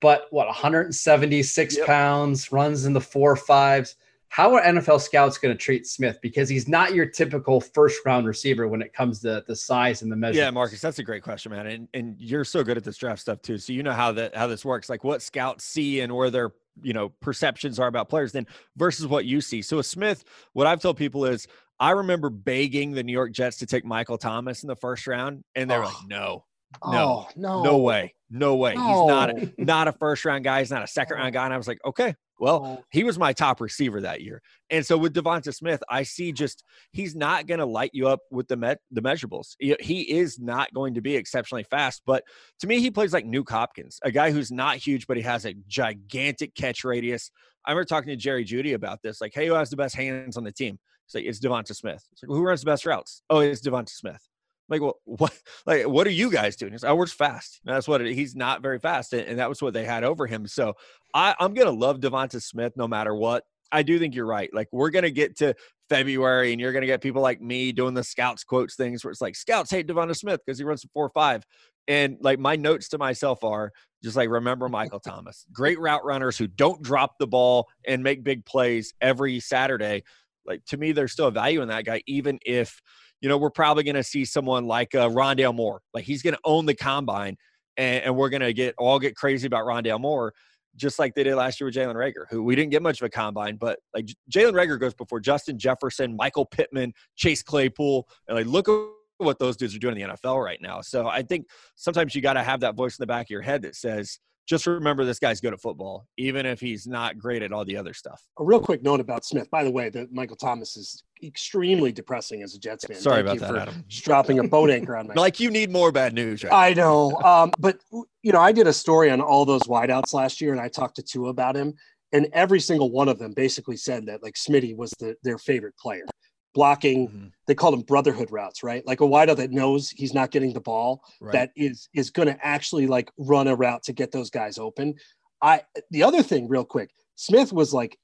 But 0.00 0.26
what 0.30 0.46
176 0.46 1.76
yep. 1.76 1.86
pounds, 1.86 2.52
runs 2.52 2.84
in 2.84 2.92
the 2.92 3.00
four 3.00 3.36
fives 3.36 3.96
how 4.34 4.52
are 4.56 4.62
NFL 4.62 5.00
scouts 5.00 5.38
going 5.38 5.56
to 5.56 5.56
treat 5.56 5.86
Smith? 5.86 6.18
Because 6.20 6.48
he's 6.48 6.66
not 6.66 6.92
your 6.92 7.06
typical 7.06 7.60
first 7.60 8.04
round 8.04 8.26
receiver 8.26 8.66
when 8.66 8.82
it 8.82 8.92
comes 8.92 9.20
to 9.20 9.44
the 9.46 9.54
size 9.54 10.02
and 10.02 10.10
the 10.10 10.16
measure. 10.16 10.40
Yeah, 10.40 10.50
Marcus, 10.50 10.80
that's 10.80 10.98
a 10.98 11.04
great 11.04 11.22
question, 11.22 11.52
man. 11.52 11.68
And 11.68 11.88
and 11.94 12.16
you're 12.18 12.42
so 12.42 12.64
good 12.64 12.76
at 12.76 12.82
this 12.82 12.96
draft 12.96 13.20
stuff 13.20 13.42
too. 13.42 13.58
So 13.58 13.72
you 13.72 13.84
know 13.84 13.92
how 13.92 14.10
that 14.10 14.34
how 14.34 14.48
this 14.48 14.64
works, 14.64 14.88
like 14.88 15.04
what 15.04 15.22
scouts 15.22 15.62
see 15.62 16.00
and 16.00 16.12
where 16.12 16.30
their 16.30 16.50
you 16.82 16.92
know 16.92 17.10
perceptions 17.20 17.78
are 17.78 17.86
about 17.86 18.08
players 18.08 18.32
then 18.32 18.46
versus 18.76 19.06
what 19.06 19.24
you 19.24 19.40
see. 19.40 19.62
So 19.62 19.78
with 19.78 19.86
Smith, 19.86 20.24
what 20.52 20.66
I've 20.66 20.80
told 20.80 20.96
people 20.96 21.24
is 21.24 21.46
I 21.80 21.90
remember 21.90 22.30
begging 22.30 22.92
the 22.92 23.02
New 23.02 23.12
York 23.12 23.32
Jets 23.32 23.58
to 23.58 23.66
take 23.66 23.84
Michael 23.84 24.18
Thomas 24.18 24.62
in 24.62 24.68
the 24.68 24.76
first 24.76 25.06
round, 25.06 25.44
and 25.54 25.70
they're 25.70 25.82
oh. 25.82 25.86
like, 25.86 25.94
no, 26.06 26.44
no, 26.86 26.90
oh, 26.92 27.28
no, 27.36 27.62
no 27.62 27.78
way, 27.78 28.14
no 28.30 28.56
way. 28.56 28.74
No. 28.74 28.82
He's 28.82 29.08
not 29.08 29.30
a, 29.30 29.52
not 29.58 29.88
a 29.88 29.92
first 29.92 30.24
round 30.24 30.44
guy. 30.44 30.60
He's 30.60 30.70
not 30.70 30.82
a 30.82 30.88
second 30.88 31.16
round 31.16 31.32
guy. 31.32 31.44
And 31.44 31.54
I 31.54 31.56
was 31.56 31.68
like, 31.68 31.80
okay, 31.84 32.14
well, 32.38 32.62
oh. 32.64 32.84
he 32.90 33.04
was 33.04 33.18
my 33.18 33.32
top 33.32 33.60
receiver 33.60 34.00
that 34.00 34.22
year. 34.22 34.42
And 34.70 34.84
so 34.84 34.98
with 34.98 35.14
DeVonta 35.14 35.54
Smith, 35.54 35.82
I 35.88 36.02
see 36.02 36.32
just 36.32 36.64
he's 36.92 37.14
not 37.14 37.46
going 37.46 37.60
to 37.60 37.66
light 37.66 37.90
you 37.92 38.08
up 38.08 38.20
with 38.30 38.48
the 38.48 38.56
met, 38.56 38.78
the 38.90 39.02
measurables. 39.02 39.54
He, 39.58 40.02
is 40.02 40.38
not 40.38 40.72
going 40.74 40.94
to 40.94 41.00
be 41.00 41.16
exceptionally 41.16 41.64
fast, 41.64 42.02
but 42.06 42.24
to 42.60 42.66
me, 42.66 42.80
he 42.80 42.90
plays 42.90 43.12
like 43.12 43.24
Nuk 43.24 43.48
Hopkins, 43.48 43.98
a 44.02 44.10
guy 44.10 44.30
who's 44.30 44.50
not 44.50 44.76
huge, 44.76 45.06
but 45.06 45.16
he 45.16 45.22
has 45.22 45.44
a 45.44 45.54
gigantic 45.66 46.54
catch 46.54 46.84
radius. 46.84 47.30
I 47.64 47.70
remember 47.70 47.86
talking 47.86 48.10
to 48.10 48.16
Jerry 48.16 48.44
Jeudy 48.44 48.74
about 48.74 49.00
this, 49.02 49.20
like, 49.20 49.32
hey, 49.34 49.46
who 49.46 49.54
has 49.54 49.70
the 49.70 49.76
best 49.76 49.96
hands 49.96 50.36
on 50.36 50.44
the 50.44 50.52
team? 50.52 50.78
It's 51.06 51.14
like 51.14 51.24
it's 51.24 51.40
DeVonta 51.40 51.74
Smith. 51.74 52.04
It's 52.12 52.22
like, 52.22 52.28
who 52.28 52.42
runs 52.42 52.60
the 52.60 52.66
best 52.66 52.84
routes? 52.84 53.22
Oh, 53.30 53.38
it's 53.40 53.60
DeVonta 53.60 53.90
Smith 53.90 54.20
like, 54.68 54.80
well, 54.80 55.00
what, 55.04 55.36
like, 55.66 55.86
what 55.86 56.06
are 56.06 56.10
you 56.10 56.30
guys 56.30 56.56
doing? 56.56 56.72
He's, 56.72 56.84
oh, 56.84 56.94
we're 56.94 57.06
fast. 57.06 57.60
And 57.64 57.74
that's 57.74 57.88
what 57.88 58.00
it, 58.00 58.14
he's 58.14 58.34
not 58.34 58.62
very 58.62 58.78
fast. 58.78 59.12
And, 59.12 59.26
and, 59.26 59.38
that 59.38 59.48
was 59.48 59.60
what 59.62 59.74
they 59.74 59.84
had 59.84 60.04
over 60.04 60.26
him. 60.26 60.46
So 60.46 60.74
I, 61.12 61.34
I'm 61.38 61.54
to 61.66 61.72
love 61.72 62.00
DeVonta 62.00 62.42
Smith 62.42 62.72
no 62.76 62.88
matter 62.88 63.14
what. 63.14 63.44
I 63.72 63.82
do 63.82 63.98
think 63.98 64.14
you're 64.14 64.26
right. 64.26 64.50
Like, 64.52 64.68
we're 64.72 64.90
to 65.02 65.10
get 65.10 65.36
to 65.38 65.54
February 65.88 66.52
and 66.52 66.60
you're 66.60 66.72
to 66.82 66.86
get 66.86 67.02
people 67.02 67.22
like 67.22 67.40
me 67.40 67.72
doing 67.72 67.94
the 67.94 68.04
scouts 68.04 68.44
quotes 68.44 68.76
things 68.76 69.04
where 69.04 69.10
it's 69.10 69.20
like, 69.20 69.34
scouts 69.34 69.70
hate 69.70 69.86
DeVonta 69.86 70.16
Smith 70.16 70.40
because 70.44 70.58
he 70.58 70.64
runs 70.64 70.84
four 70.92 71.06
or 71.06 71.10
five. 71.10 71.44
And 71.88 72.16
like, 72.20 72.38
my 72.38 72.56
notes 72.56 72.88
to 72.90 72.98
myself 72.98 73.42
are 73.44 73.72
just 74.02 74.16
like, 74.16 74.28
remember 74.28 74.68
Michael 74.68 75.00
Thomas, 75.00 75.44
great 75.52 75.78
route 75.80 76.04
runners 76.04 76.38
who 76.38 76.46
don't 76.46 76.82
drop 76.82 77.18
the 77.18 77.26
ball 77.26 77.68
and 77.86 78.02
make 78.02 78.22
big 78.22 78.44
plays 78.44 78.94
every 79.00 79.40
Saturday. 79.40 80.04
Like, 80.46 80.64
to 80.66 80.76
me, 80.76 80.92
there's 80.92 81.12
still 81.12 81.30
value 81.30 81.62
in 81.62 81.68
that 81.68 81.84
guy, 81.84 82.02
even 82.06 82.38
if 82.44 82.80
you 83.24 83.30
know, 83.30 83.38
we're 83.38 83.48
probably 83.48 83.82
going 83.84 83.94
to 83.94 84.02
see 84.02 84.26
someone 84.26 84.66
like 84.66 84.94
uh, 84.94 85.08
Rondale 85.08 85.54
Moore. 85.54 85.80
Like 85.94 86.04
he's 86.04 86.20
going 86.20 86.34
to 86.34 86.40
own 86.44 86.66
the 86.66 86.74
combine, 86.74 87.38
and, 87.78 88.04
and 88.04 88.14
we're 88.14 88.28
going 88.28 88.42
to 88.42 88.52
get 88.52 88.74
all 88.76 88.98
get 88.98 89.16
crazy 89.16 89.46
about 89.46 89.64
Rondale 89.64 89.98
Moore, 89.98 90.34
just 90.76 90.98
like 90.98 91.14
they 91.14 91.24
did 91.24 91.34
last 91.34 91.58
year 91.58 91.64
with 91.64 91.74
Jalen 91.74 91.94
Reagor, 91.94 92.26
who 92.28 92.42
we 92.42 92.54
didn't 92.54 92.70
get 92.70 92.82
much 92.82 93.00
of 93.00 93.06
a 93.06 93.08
combine, 93.08 93.56
but 93.56 93.78
like 93.94 94.08
Jalen 94.30 94.52
Reagor 94.52 94.78
goes 94.78 94.92
before 94.92 95.20
Justin 95.20 95.58
Jefferson, 95.58 96.14
Michael 96.14 96.44
Pittman, 96.44 96.92
Chase 97.16 97.42
Claypool, 97.42 98.06
and 98.28 98.36
like 98.36 98.44
look 98.44 98.68
at 98.68 98.76
what 99.16 99.38
those 99.38 99.56
dudes 99.56 99.74
are 99.74 99.78
doing 99.78 99.98
in 99.98 100.06
the 100.06 100.14
NFL 100.14 100.44
right 100.44 100.60
now. 100.60 100.82
So 100.82 101.08
I 101.08 101.22
think 101.22 101.46
sometimes 101.76 102.14
you 102.14 102.20
got 102.20 102.34
to 102.34 102.42
have 102.42 102.60
that 102.60 102.74
voice 102.74 102.98
in 102.98 103.02
the 103.04 103.06
back 103.06 103.24
of 103.24 103.30
your 103.30 103.40
head 103.40 103.62
that 103.62 103.74
says, 103.74 104.18
just 104.46 104.66
remember 104.66 105.06
this 105.06 105.18
guy's 105.18 105.40
good 105.40 105.54
at 105.54 105.60
football, 105.62 106.06
even 106.18 106.44
if 106.44 106.60
he's 106.60 106.86
not 106.86 107.16
great 107.16 107.42
at 107.42 107.52
all 107.52 107.64
the 107.64 107.78
other 107.78 107.94
stuff. 107.94 108.22
A 108.38 108.44
real 108.44 108.60
quick 108.60 108.82
note 108.82 109.00
about 109.00 109.24
Smith. 109.24 109.50
By 109.50 109.64
the 109.64 109.70
way, 109.70 109.88
that 109.88 110.12
Michael 110.12 110.36
Thomas 110.36 110.76
is 110.76 111.02
extremely 111.26 111.92
depressing 111.92 112.42
as 112.42 112.54
a 112.54 112.58
Jets 112.58 112.84
fan. 112.84 112.96
Sorry 112.96 113.22
Thank 113.22 113.40
about 113.40 113.52
that, 113.52 113.62
Adam. 113.68 113.84
dropping 113.88 114.38
a 114.38 114.44
boat 114.48 114.70
anchor 114.70 114.96
on 114.96 115.08
my. 115.08 115.14
like 115.14 115.40
you 115.40 115.50
need 115.50 115.70
more 115.70 115.92
bad 115.92 116.14
news, 116.14 116.44
right? 116.44 116.52
I 116.52 116.74
know, 116.74 117.16
um, 117.24 117.52
but 117.58 117.78
you 118.22 118.32
know, 118.32 118.40
I 118.40 118.52
did 118.52 118.66
a 118.66 118.72
story 118.72 119.10
on 119.10 119.20
all 119.20 119.44
those 119.44 119.62
wideouts 119.62 120.12
last 120.12 120.40
year, 120.40 120.52
and 120.52 120.60
I 120.60 120.68
talked 120.68 120.96
to 120.96 121.02
two 121.02 121.28
about 121.28 121.56
him, 121.56 121.74
and 122.12 122.28
every 122.32 122.60
single 122.60 122.90
one 122.90 123.08
of 123.08 123.18
them 123.18 123.32
basically 123.32 123.76
said 123.76 124.06
that 124.06 124.22
like 124.22 124.34
Smitty 124.34 124.76
was 124.76 124.90
the, 124.98 125.16
their 125.22 125.38
favorite 125.38 125.76
player 125.76 126.06
blocking 126.54 127.08
mm-hmm. 127.08 127.26
they 127.46 127.54
call 127.54 127.72
them 127.72 127.82
brotherhood 127.82 128.30
routes 128.30 128.62
right 128.62 128.86
like 128.86 129.00
a 129.00 129.04
wideout 129.04 129.36
that 129.36 129.50
knows 129.50 129.90
he's 129.90 130.14
not 130.14 130.30
getting 130.30 130.52
the 130.52 130.60
ball 130.60 131.02
right. 131.20 131.32
that 131.32 131.50
is 131.56 131.88
is 131.94 132.10
going 132.10 132.28
to 132.28 132.46
actually 132.46 132.86
like 132.86 133.10
run 133.18 133.48
a 133.48 133.54
route 133.54 133.82
to 133.82 133.92
get 133.92 134.12
those 134.12 134.30
guys 134.30 134.56
open 134.56 134.94
i 135.42 135.60
the 135.90 136.02
other 136.02 136.22
thing 136.22 136.48
real 136.48 136.64
quick 136.64 136.90
smith 137.16 137.52
was 137.52 137.74
like 137.74 137.98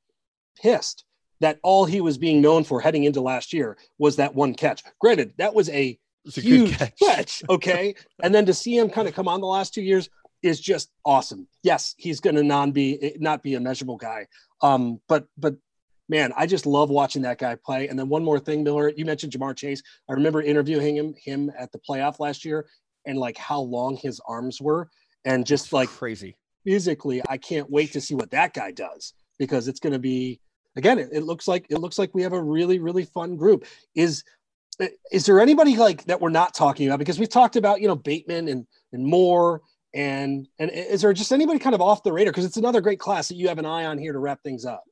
pissed 0.61 1.05
that 1.41 1.59
all 1.63 1.85
he 1.85 2.01
was 2.01 2.19
being 2.19 2.41
known 2.41 2.65
for 2.65 2.81
heading 2.81 3.05
into 3.05 3.21
last 3.21 3.53
year 3.53 3.77
was 3.99 4.17
that 4.17 4.35
one 4.35 4.55
catch 4.55 4.83
granted 5.01 5.33
that 5.39 5.55
was 5.55 5.69
a, 5.71 5.99
a 6.37 6.41
huge 6.41 6.77
catch. 6.77 6.99
catch 6.99 7.43
okay 7.49 7.95
and 8.23 8.35
then 8.35 8.47
to 8.47 8.55
see 8.55 8.77
him 8.77 8.89
kind 8.89 9.09
of 9.09 9.15
come 9.15 9.29
on 9.29 9.41
the 9.41 9.47
last 9.47 9.75
two 9.75 9.83
years 9.83 10.09
is 10.43 10.61
just 10.61 10.91
awesome 11.05 11.47
yes 11.63 11.95
he's 11.99 12.21
going 12.21 12.37
to 12.37 12.43
non 12.43 12.73
be 12.73 13.15
not 13.19 13.43
be 13.43 13.55
a 13.55 13.61
measurable 13.61 13.97
guy 13.97 14.27
um 14.63 15.01
but 15.09 15.27
but 15.37 15.55
man, 16.11 16.33
I 16.37 16.45
just 16.45 16.67
love 16.67 16.91
watching 16.91 17.23
that 17.23 17.39
guy 17.39 17.55
play. 17.55 17.87
And 17.87 17.97
then 17.97 18.09
one 18.09 18.25
more 18.25 18.41
thing, 18.41 18.65
Miller, 18.65 18.93
you 18.95 19.05
mentioned 19.05 19.33
Ja'Marr 19.33 19.57
Chase. 19.57 19.81
I 20.09 20.13
remember 20.13 20.43
interviewing 20.43 20.97
him 20.97 21.15
him 21.17 21.53
at 21.57 21.71
the 21.73 21.79
playoff 21.79 22.19
last 22.19 22.45
year, 22.45 22.67
and 23.07 23.17
like 23.17 23.39
how 23.39 23.61
long 23.61 23.97
his 23.97 24.21
arms 24.29 24.61
were, 24.61 24.91
and 25.25 25.47
just 25.47 25.73
like 25.73 25.89
crazy 25.89 26.37
physically. 26.67 27.23
I 27.29 27.39
can't 27.39 27.71
wait 27.71 27.93
to 27.93 28.01
see 28.01 28.15
what 28.15 28.33
that 28.33 28.53
guy 28.53 28.73
does 28.73 29.15
because 29.39 29.69
it's 29.69 29.81
going 29.81 29.93
to 29.95 30.01
be 30.01 30.41
again. 30.77 30.99
It, 30.99 31.09
it 31.13 31.23
looks 31.23 31.49
like 31.49 31.67
it 31.71 31.79
looks 31.79 31.99
like 31.99 32.15
we 32.15 32.23
have 32.23 32.33
a 32.33 32.43
really 32.43 32.79
really 32.79 33.05
fun 33.05 33.37
group. 33.37 33.65
Is 33.95 34.25
is 35.13 35.27
there 35.27 35.41
anybody 35.41 35.77
like 35.77 36.05
that 36.05 36.21
we're 36.21 36.31
not 36.31 36.55
talking 36.55 36.87
about 36.87 36.99
because 36.99 37.19
we've 37.19 37.29
talked 37.29 37.57
about 37.57 37.81
you 37.81 37.89
know 37.89 37.97
Bateman 37.97 38.49
and 38.49 38.67
and 38.93 39.05
Moore 39.05 39.63
and 39.95 40.49
and 40.59 40.71
is 40.71 41.03
there 41.03 41.13
just 41.13 41.33
anybody 41.33 41.59
kind 41.59 41.75
of 41.75 41.81
off 41.81 42.03
the 42.03 42.13
radar 42.13 42.33
because 42.33 42.45
it's 42.45 42.57
another 42.57 42.81
great 42.81 43.01
class 43.01 43.29
that 43.29 43.35
you 43.35 43.49
have 43.49 43.59
an 43.59 43.67
eye 43.67 43.85
on 43.87 43.99
here 43.99 44.13
to 44.13 44.19
wrap 44.19 44.43
things 44.43 44.65
up 44.65 44.85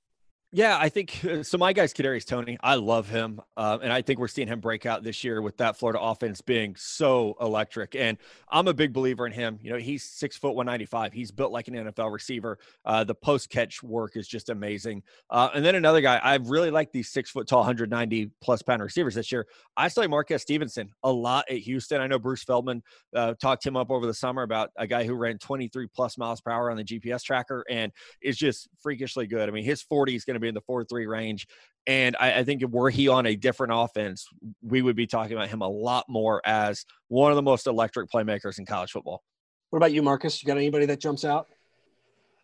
yeah, 0.51 0.79
I 0.81 0.89
think 0.89 1.23
uh, 1.27 1.43
so. 1.43 1.59
My 1.59 1.75
guy's 1.75 1.93
Kadarius 1.93 2.25
Toney. 2.25 2.57
I 2.63 2.77
love 2.77 3.07
him, 3.07 3.39
uh, 3.59 3.79
and 3.83 3.93
I 3.93 4.01
think 4.01 4.19
we're 4.19 4.29
seeing 4.29 4.49
him 4.49 4.61
break 4.61 4.87
out 4.87 5.03
this 5.03 5.23
year 5.23 5.43
with 5.43 5.59
that 5.59 5.77
Florida 5.77 6.01
offense 6.01 6.41
being 6.41 6.75
so 6.75 7.37
electric. 7.39 7.95
And 7.95 8.17
I'm 8.49 8.67
a 8.67 8.73
big 8.73 8.95
believer 8.95 9.27
in 9.27 9.33
him. 9.33 9.59
You 9.61 9.73
know, 9.73 9.77
he's 9.77 10.05
six 10.05 10.39
foot 10.39 10.55
one 10.55 10.65
ninety 10.65 10.87
five. 10.87 11.13
He's 11.13 11.31
built 11.31 11.53
like 11.53 11.69
an 11.69 11.75
NFL 11.75 12.11
receiver. 12.11 12.59
Uh, 12.87 13.05
the 13.05 13.15
post 13.15 13.51
catch 13.51 13.83
work 13.83 14.17
is 14.17 14.27
just 14.27 14.49
amazing. 14.49 15.03
Uh, 15.29 15.51
and 15.55 15.63
then 15.63 15.75
another 15.75 16.01
guy, 16.01 16.17
I 16.17 16.37
really 16.37 16.71
like 16.71 16.93
these 16.93 17.11
six 17.11 17.31
foot 17.31 17.47
tall, 17.47 17.61
190 17.61 18.31
plus 18.41 18.63
pound 18.63 18.83
receivers 18.83 19.15
this 19.15 19.31
year. 19.31 19.47
I 19.77 19.89
saw 19.89 20.07
Marquez 20.09 20.41
Stevenson 20.41 20.91
a 21.03 21.13
lot 21.13 21.45
at 21.51 21.59
Houston. 21.59 22.01
I 22.01 22.07
know 22.07 22.19
Bruce 22.19 22.43
Feldman 22.43 22.83
uh, 23.15 23.35
talked 23.35 23.67
him 23.67 23.77
up 23.77 23.91
over 23.91 24.07
the 24.07 24.15
summer 24.15 24.45
about 24.45 24.71
a 24.77 24.87
guy 24.87 25.05
who 25.05 25.15
ran 25.15 25.37
23 25.37 25.89
plus 25.89 26.17
miles 26.17 26.41
per 26.41 26.51
hour 26.51 26.71
on 26.71 26.79
the 26.79 26.85
GPS 26.85 27.23
tracker 27.23 27.67
and 27.69 27.93
is 28.23 28.39
just 28.39 28.69
freakishly 28.81 29.27
good. 29.27 29.47
I 29.47 29.53
mean, 29.53 29.65
his 29.65 29.83
40 29.83 30.15
is 30.15 30.25
going 30.25 30.35
to 30.35 30.38
to 30.39 30.45
be 30.45 30.49
in 30.49 30.55
the 30.55 30.61
4 30.63 30.85
3 30.85 31.07
range. 31.07 31.47
And 31.87 32.17
I, 32.21 32.41
I, 32.41 32.45
think 32.45 32.63
if 32.63 32.71
were 32.71 32.91
he 32.91 33.09
on 33.09 33.25
a 33.25 33.35
different 33.35 33.73
offense, 33.75 34.29
we 34.63 34.83
would 34.83 34.95
be 34.95 35.07
talking 35.07 35.33
about 35.33 35.49
him 35.49 35.63
a 35.63 35.69
lot 35.69 36.05
more 36.07 36.43
as 36.45 36.85
one 37.09 37.33
of 37.33 37.37
the 37.37 37.43
most 37.43 37.67
electric 37.67 38.11
playmakers 38.11 38.59
in 38.59 38.67
college 38.67 38.91
football. 38.91 39.23
What 39.71 39.79
about 39.79 39.93
you, 39.93 40.03
Marcus? 40.03 40.43
You 40.43 40.47
got 40.47 40.59
anybody 40.59 40.85
that 40.87 41.01
jumps 41.01 41.25
out? 41.25 41.49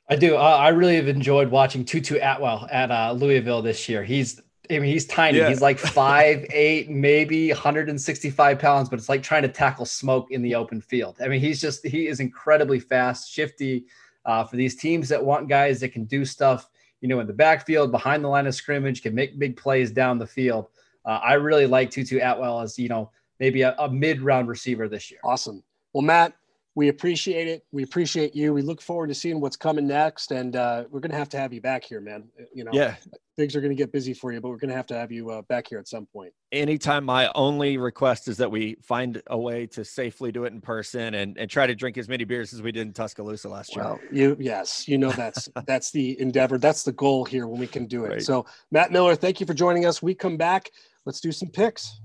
I 0.09 0.17
do. 0.17 0.37
Uh, 0.37 0.41
I 0.41 0.69
really 0.69 0.97
have 0.97 1.09
enjoyed 1.09 1.51
watching 1.51 1.85
Tutu 1.85 2.19
Atwell 2.21 2.67
at 2.71 2.91
uh, 2.91 3.13
Louisville 3.13 3.63
this 3.63 3.89
year. 3.89 4.03
He's, 4.03 4.41
I 4.71 4.79
mean, 4.79 4.93
he's 4.93 5.07
tiny. 5.07 5.39
Yeah. 5.39 5.49
He's 5.49 5.63
like 5.63 5.79
five 5.79 6.47
eight, 6.51 6.91
maybe 6.91 7.49
165 7.49 8.59
pounds, 8.59 8.89
but 8.89 8.99
it's 8.99 9.09
like 9.11 9.23
trying 9.23 9.43
to 9.43 9.49
tackle 9.49 9.87
smoke 9.87 10.31
in 10.31 10.41
the 10.41 10.55
open 10.55 10.81
field. 10.81 11.17
I 11.23 11.29
mean, 11.29 11.41
he's 11.41 11.61
just 11.61 11.87
he 11.87 12.07
is 12.07 12.21
incredibly 12.21 12.81
fast, 12.81 13.31
shifty. 13.31 13.87
Uh, 14.27 14.43
for 14.43 14.57
these 14.57 14.75
teams 14.75 15.11
that 15.11 15.23
want 15.23 15.51
guys 15.51 15.81
that 15.81 15.91
can 15.91 16.05
do 16.05 16.25
stuff 16.25 16.71
you 17.05 17.09
know, 17.09 17.21
in 17.21 17.27
the 17.27 17.35
backfield, 17.35 17.93
behind 17.93 18.25
the 18.25 18.29
line 18.29 18.47
of 18.47 18.55
scrimmage, 18.55 19.03
can 19.03 19.15
make 19.15 19.39
big 19.39 19.59
plays 19.59 19.91
down 19.91 20.19
the 20.19 20.27
field. 20.27 20.69
Uh, 21.05 21.21
I 21.23 21.35
really 21.35 21.67
like 21.67 21.91
Tutu 21.91 22.19
Atwell 22.19 22.63
as, 22.63 22.79
you 22.79 22.89
know, 22.89 23.11
maybe 23.39 23.61
a, 23.61 23.75
a 23.79 23.91
mid 23.91 24.23
round 24.23 24.49
receiver 24.49 24.89
this 24.89 25.11
year. 25.11 25.21
Awesome. 25.23 25.63
Well, 25.93 26.01
Matt, 26.01 26.33
We 26.77 26.89
appreciate 26.89 27.47
it. 27.47 27.65
We 27.71 27.85
appreciate 27.85 28.35
you. 28.35 28.53
We 28.53 28.63
look 28.63 28.83
forward 28.83 29.07
to 29.07 29.15
seeing 29.15 29.41
what's 29.41 29.57
coming 29.57 29.87
next, 29.87 30.33
and 30.33 30.57
uh, 30.57 30.85
we're 30.91 30.99
gonna 30.99 31.17
have 31.17 31.29
to 31.31 31.39
have 31.39 31.53
you 31.53 31.61
back 31.61 31.85
here, 31.85 32.01
man. 32.01 32.25
You 32.53 32.65
know, 32.65 32.73
Yeah. 32.73 32.97
things 33.37 33.55
are 33.55 33.61
gonna 33.61 33.77
get 33.77 33.93
busy 33.93 34.13
for 34.13 34.33
you, 34.33 34.41
but 34.41 34.49
we're 34.49 34.57
gonna 34.57 34.75
have 34.75 34.87
to 34.89 34.95
have 34.97 35.13
you 35.13 35.31
uh, 35.31 35.43
back 35.43 35.69
here 35.69 35.79
at 35.79 35.87
some 35.87 36.07
point. 36.07 36.33
Anytime, 36.51 37.05
my 37.05 37.31
only 37.37 37.77
request 37.77 38.27
is 38.27 38.37
that 38.39 38.51
we 38.51 38.75
find 38.83 39.23
a 39.29 39.39
way 39.39 39.67
to 39.69 39.85
safely 39.85 40.33
do 40.33 40.45
it 40.45 40.53
in 40.53 40.61
person 40.61 41.15
and, 41.15 41.39
and 41.39 41.49
try 41.49 41.65
to 41.69 41.77
drink 41.77 41.97
as 41.97 42.09
many 42.09 42.25
beers 42.25 42.53
as 42.53 42.61
we 42.61 42.73
did 42.73 42.89
in 42.89 42.93
Tuscaloosa 42.93 43.49
last 43.49 43.77
year. 43.77 43.97
You 44.11 44.37
yes, 44.41 44.89
you 44.89 44.99
know 44.99 45.13
that's 45.13 45.49
that's 45.67 45.93
the 45.93 46.21
endeavor. 46.21 46.59
That's 46.59 46.83
the 46.83 46.93
goal 46.93 47.25
here 47.25 47.47
when 47.47 47.61
we 47.61 47.69
can 47.69 47.87
do 47.87 48.05
it. 48.05 48.09
Right. 48.09 48.23
So, 48.23 48.47
Matt 48.73 48.91
Miller, 48.91 49.15
thank 49.15 49.39
you 49.39 49.47
for 49.47 49.55
joining 49.55 49.87
us. 49.87 50.03
We 50.03 50.13
come 50.13 50.37
back. 50.37 50.73
Let's 51.07 51.21
do 51.21 51.31
some 51.31 51.51
picks. 51.51 52.01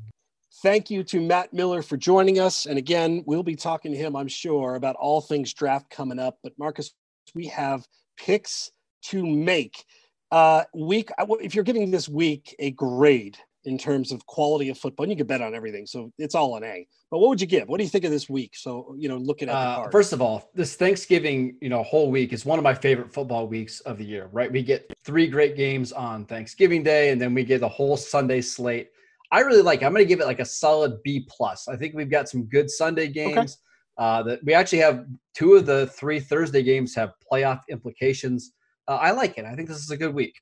Thank 0.61 0.89
you 0.89 1.03
to 1.05 1.21
Matt 1.21 1.53
Miller 1.53 1.81
for 1.81 1.95
joining 1.95 2.39
us. 2.39 2.65
And 2.65 2.77
again, 2.77 3.23
we'll 3.25 3.43
be 3.43 3.55
talking 3.55 3.91
to 3.91 3.97
him, 3.97 4.15
I'm 4.15 4.27
sure, 4.27 4.75
about 4.75 4.95
all 4.95 5.21
things 5.21 5.53
draft 5.53 5.89
coming 5.89 6.19
up. 6.19 6.37
But 6.43 6.53
Marcus, 6.57 6.91
we 7.35 7.47
have 7.47 7.85
picks 8.17 8.71
to 9.05 9.25
make. 9.25 9.85
Uh, 10.31 10.63
week, 10.73 11.11
if 11.41 11.55
you're 11.55 11.63
giving 11.63 11.89
this 11.91 12.09
week 12.09 12.55
a 12.59 12.71
grade 12.71 13.37
in 13.65 13.77
terms 13.77 14.11
of 14.11 14.25
quality 14.25 14.69
of 14.69 14.77
football, 14.77 15.03
and 15.03 15.11
you 15.11 15.17
can 15.17 15.27
bet 15.27 15.41
on 15.41 15.53
everything, 15.53 15.85
so 15.85 16.11
it's 16.17 16.35
all 16.35 16.55
an 16.55 16.63
A. 16.63 16.87
But 17.11 17.19
what 17.19 17.29
would 17.29 17.41
you 17.41 17.47
give? 17.47 17.67
What 17.67 17.77
do 17.77 17.83
you 17.83 17.89
think 17.89 18.05
of 18.05 18.11
this 18.11 18.29
week? 18.29 18.55
So 18.55 18.95
you 18.97 19.09
know, 19.09 19.17
looking 19.17 19.49
at 19.49 19.53
the 19.53 19.81
Uh, 19.81 19.89
first 19.89 20.13
of 20.13 20.21
all, 20.21 20.49
this 20.53 20.75
Thanksgiving, 20.75 21.57
you 21.61 21.69
know, 21.69 21.83
whole 21.83 22.11
week 22.11 22.33
is 22.33 22.45
one 22.45 22.59
of 22.59 22.63
my 22.63 22.73
favorite 22.73 23.13
football 23.13 23.47
weeks 23.47 23.79
of 23.81 23.97
the 23.97 24.05
year. 24.05 24.29
Right, 24.31 24.51
we 24.51 24.63
get 24.63 24.91
three 25.03 25.27
great 25.27 25.55
games 25.55 25.91
on 25.91 26.25
Thanksgiving 26.25 26.83
Day, 26.83 27.11
and 27.11 27.21
then 27.21 27.33
we 27.33 27.43
get 27.43 27.59
the 27.59 27.69
whole 27.69 27.97
Sunday 27.97 28.41
slate. 28.41 28.89
I 29.31 29.41
really 29.41 29.61
like. 29.61 29.81
it. 29.81 29.85
I'm 29.85 29.93
going 29.93 30.03
to 30.03 30.07
give 30.07 30.21
it 30.21 30.25
like 30.25 30.39
a 30.39 30.45
solid 30.45 31.01
B 31.03 31.27
plus. 31.29 31.67
I 31.67 31.75
think 31.75 31.93
we've 31.93 32.09
got 32.09 32.29
some 32.29 32.43
good 32.43 32.69
Sunday 32.69 33.07
games. 33.07 33.57
Uh, 33.97 34.23
that 34.23 34.39
we 34.45 34.53
actually 34.53 34.79
have 34.79 35.05
two 35.33 35.55
of 35.55 35.65
the 35.65 35.87
three 35.87 36.21
Thursday 36.21 36.63
games 36.63 36.95
have 36.95 37.11
playoff 37.31 37.59
implications. 37.69 38.53
Uh, 38.87 38.95
I 38.95 39.11
like 39.11 39.37
it. 39.37 39.43
I 39.43 39.55
think 39.55 39.67
this 39.67 39.79
is 39.79 39.91
a 39.91 39.97
good 39.97 40.13
week. 40.13 40.35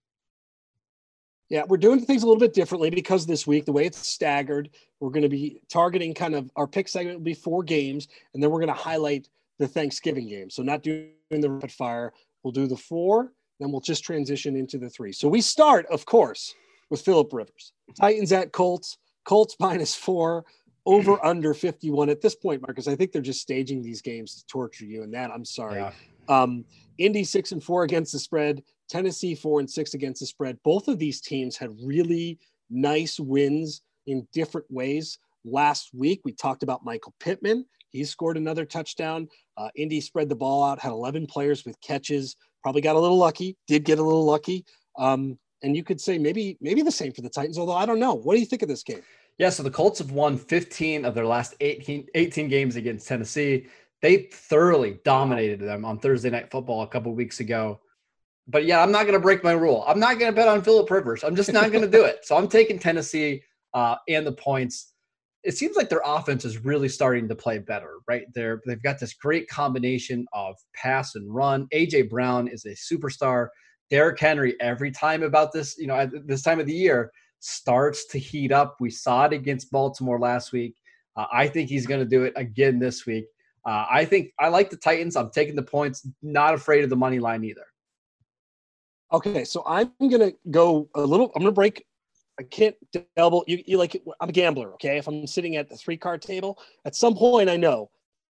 Yeah, 1.49 1.63
we're 1.67 1.77
doing 1.77 2.05
things 2.05 2.23
a 2.23 2.27
little 2.27 2.39
bit 2.39 2.53
differently 2.53 2.89
because 2.89 3.25
this 3.25 3.47
week, 3.47 3.65
the 3.65 3.71
way 3.71 3.85
it's 3.85 3.97
staggered, 3.97 4.69
we're 4.99 5.09
going 5.09 5.23
to 5.23 5.29
be 5.29 5.61
targeting 5.69 6.13
kind 6.13 6.35
of 6.35 6.51
our 6.55 6.67
pick 6.67 6.87
segment 6.87 7.17
will 7.17 7.23
be 7.23 7.33
four 7.33 7.63
games, 7.63 8.09
and 8.33 8.43
then 8.43 8.51
we're 8.51 8.59
going 8.59 8.67
to 8.67 8.73
highlight 8.73 9.27
the 9.57 9.67
Thanksgiving 9.67 10.27
game. 10.27 10.49
So, 10.49 10.61
not 10.61 10.83
doing 10.83 11.13
the 11.31 11.49
rapid 11.49 11.71
fire, 11.71 12.13
we'll 12.43 12.51
do 12.51 12.67
the 12.67 12.77
four, 12.77 13.31
then 13.59 13.71
we'll 13.71 13.81
just 13.81 14.03
transition 14.03 14.55
into 14.55 14.77
the 14.77 14.89
three. 14.89 15.13
So, 15.13 15.27
we 15.27 15.41
start, 15.41 15.85
of 15.87 16.05
course, 16.05 16.53
with 16.89 17.01
Philip 17.01 17.31
Rivers. 17.33 17.73
Titans 17.99 18.31
at 18.31 18.51
Colts, 18.51 18.97
Colts 19.25 19.55
minus 19.59 19.95
four, 19.95 20.45
over 20.85 21.17
under 21.25 21.53
51. 21.53 22.09
At 22.09 22.21
this 22.21 22.35
point, 22.35 22.61
Marcus, 22.61 22.87
I 22.87 22.95
think 22.95 23.11
they're 23.11 23.21
just 23.21 23.41
staging 23.41 23.81
these 23.81 24.01
games 24.01 24.35
to 24.35 24.45
torture 24.47 24.85
you, 24.85 25.03
and 25.03 25.13
that 25.13 25.31
I'm 25.31 25.45
sorry. 25.45 25.79
Yeah. 25.79 25.91
Um, 26.29 26.65
Indy 26.97 27.23
six 27.23 27.51
and 27.51 27.63
four 27.63 27.83
against 27.83 28.11
the 28.11 28.19
spread. 28.19 28.63
Tennessee 28.89 29.35
four 29.35 29.59
and 29.59 29.69
six 29.69 29.93
against 29.93 30.21
the 30.21 30.25
spread. 30.25 30.57
Both 30.63 30.87
of 30.87 30.97
these 30.97 31.21
teams 31.21 31.57
had 31.57 31.75
really 31.83 32.39
nice 32.69 33.19
wins 33.19 33.81
in 34.07 34.27
different 34.33 34.67
ways. 34.69 35.19
Last 35.45 35.91
week 35.93 36.21
we 36.23 36.31
talked 36.31 36.63
about 36.63 36.85
Michael 36.85 37.13
Pittman. 37.19 37.65
He 37.89 38.03
scored 38.03 38.37
another 38.37 38.65
touchdown. 38.65 39.27
Uh, 39.55 39.69
Indy 39.75 40.01
spread 40.01 40.29
the 40.29 40.35
ball 40.35 40.63
out, 40.63 40.79
had 40.79 40.91
11 40.91 41.27
players 41.27 41.65
with 41.65 41.79
catches. 41.81 42.35
Probably 42.61 42.81
got 42.81 42.95
a 42.95 42.99
little 42.99 43.17
lucky. 43.17 43.57
Did 43.67 43.85
get 43.85 43.99
a 43.99 44.03
little 44.03 44.25
lucky. 44.25 44.65
Um, 44.97 45.39
and 45.63 45.75
you 45.75 45.83
could 45.83 45.99
say 45.99 46.17
maybe 46.17 46.57
maybe 46.61 46.81
the 46.81 46.91
same 46.91 47.11
for 47.13 47.21
the 47.21 47.29
Titans. 47.29 47.57
Although 47.57 47.73
I 47.73 47.85
don't 47.85 47.99
know. 47.99 48.13
What 48.13 48.33
do 48.35 48.39
you 48.39 48.45
think 48.45 48.61
of 48.61 48.69
this 48.69 48.83
game? 48.83 49.01
Yeah, 49.37 49.49
so 49.49 49.61
the 49.61 49.71
Colts 49.71 49.99
have 49.99 50.11
won 50.11 50.35
15 50.37 51.05
of 51.05 51.13
their 51.13 51.25
last 51.25 51.53
18, 51.59 52.07
18 52.15 52.47
games 52.47 52.75
against 52.75 53.07
Tennessee. 53.07 53.67
They 54.01 54.29
thoroughly 54.33 54.99
dominated 55.05 55.59
them 55.59 55.85
on 55.85 55.99
Thursday 55.99 56.31
Night 56.31 56.49
Football 56.49 56.81
a 56.81 56.87
couple 56.87 57.13
weeks 57.13 57.39
ago. 57.39 57.79
But 58.47 58.65
yeah, 58.65 58.81
I'm 58.81 58.91
not 58.91 59.03
going 59.03 59.13
to 59.13 59.19
break 59.19 59.43
my 59.43 59.51
rule. 59.51 59.83
I'm 59.87 59.99
not 59.99 60.17
going 60.17 60.31
to 60.31 60.35
bet 60.35 60.47
on 60.47 60.63
Philip 60.63 60.89
Rivers. 60.89 61.23
I'm 61.23 61.35
just 61.35 61.51
not 61.53 61.71
going 61.71 61.83
to 61.83 61.89
do 61.89 62.03
it. 62.03 62.25
So 62.25 62.35
I'm 62.35 62.47
taking 62.47 62.79
Tennessee 62.79 63.43
uh, 63.73 63.97
and 64.07 64.25
the 64.25 64.31
points. 64.31 64.93
It 65.43 65.55
seems 65.55 65.75
like 65.75 65.89
their 65.89 66.01
offense 66.03 66.43
is 66.45 66.63
really 66.63 66.89
starting 66.89 67.27
to 67.27 67.35
play 67.35 67.59
better, 67.59 67.97
right? 68.07 68.23
They're 68.33 68.61
they've 68.65 68.81
got 68.81 68.99
this 68.99 69.13
great 69.13 69.47
combination 69.47 70.25
of 70.33 70.55
pass 70.73 71.15
and 71.15 71.33
run. 71.33 71.67
AJ 71.73 72.09
Brown 72.09 72.47
is 72.47 72.65
a 72.65 72.69
superstar. 72.69 73.49
Derrick 73.89 74.19
Henry, 74.19 74.55
every 74.59 74.91
time 74.91 75.23
about 75.23 75.51
this, 75.51 75.77
you 75.77 75.87
know, 75.87 75.95
at 75.95 76.27
this 76.27 76.41
time 76.41 76.59
of 76.59 76.65
the 76.65 76.73
year, 76.73 77.11
starts 77.39 78.05
to 78.07 78.19
heat 78.19 78.51
up. 78.51 78.75
We 78.79 78.89
saw 78.89 79.25
it 79.25 79.33
against 79.33 79.71
Baltimore 79.71 80.19
last 80.19 80.51
week. 80.51 80.75
Uh, 81.15 81.25
I 81.31 81.47
think 81.47 81.69
he's 81.69 81.87
going 81.87 81.99
to 82.01 82.05
do 82.05 82.23
it 82.23 82.33
again 82.35 82.79
this 82.79 83.05
week. 83.05 83.25
Uh, 83.65 83.85
I 83.89 84.05
think 84.05 84.31
I 84.39 84.47
like 84.49 84.69
the 84.69 84.77
Titans. 84.77 85.15
I'm 85.15 85.29
taking 85.29 85.55
the 85.55 85.63
points. 85.63 86.07
Not 86.21 86.53
afraid 86.53 86.83
of 86.83 86.89
the 86.89 86.95
money 86.95 87.19
line 87.19 87.43
either. 87.43 87.65
Okay, 89.11 89.45
so 89.45 89.63
I'm 89.65 89.91
gonna 90.09 90.31
go 90.51 90.89
a 90.95 91.01
little. 91.01 91.31
I'm 91.35 91.41
gonna 91.41 91.51
break. 91.53 91.85
I 92.39 92.43
can't 92.43 92.75
double. 93.15 93.43
You, 93.47 93.63
you 93.65 93.77
like? 93.77 94.01
I'm 94.21 94.29
a 94.29 94.31
gambler. 94.33 94.73
Okay, 94.73 94.97
if 94.97 95.07
I'm 95.07 95.25
sitting 95.27 95.55
at 95.55 95.69
the 95.69 95.75
three 95.75 95.97
card 95.97 96.21
table, 96.21 96.59
at 96.85 96.95
some 96.95 97.15
point 97.15 97.49
I 97.49 97.57
know 97.57 97.89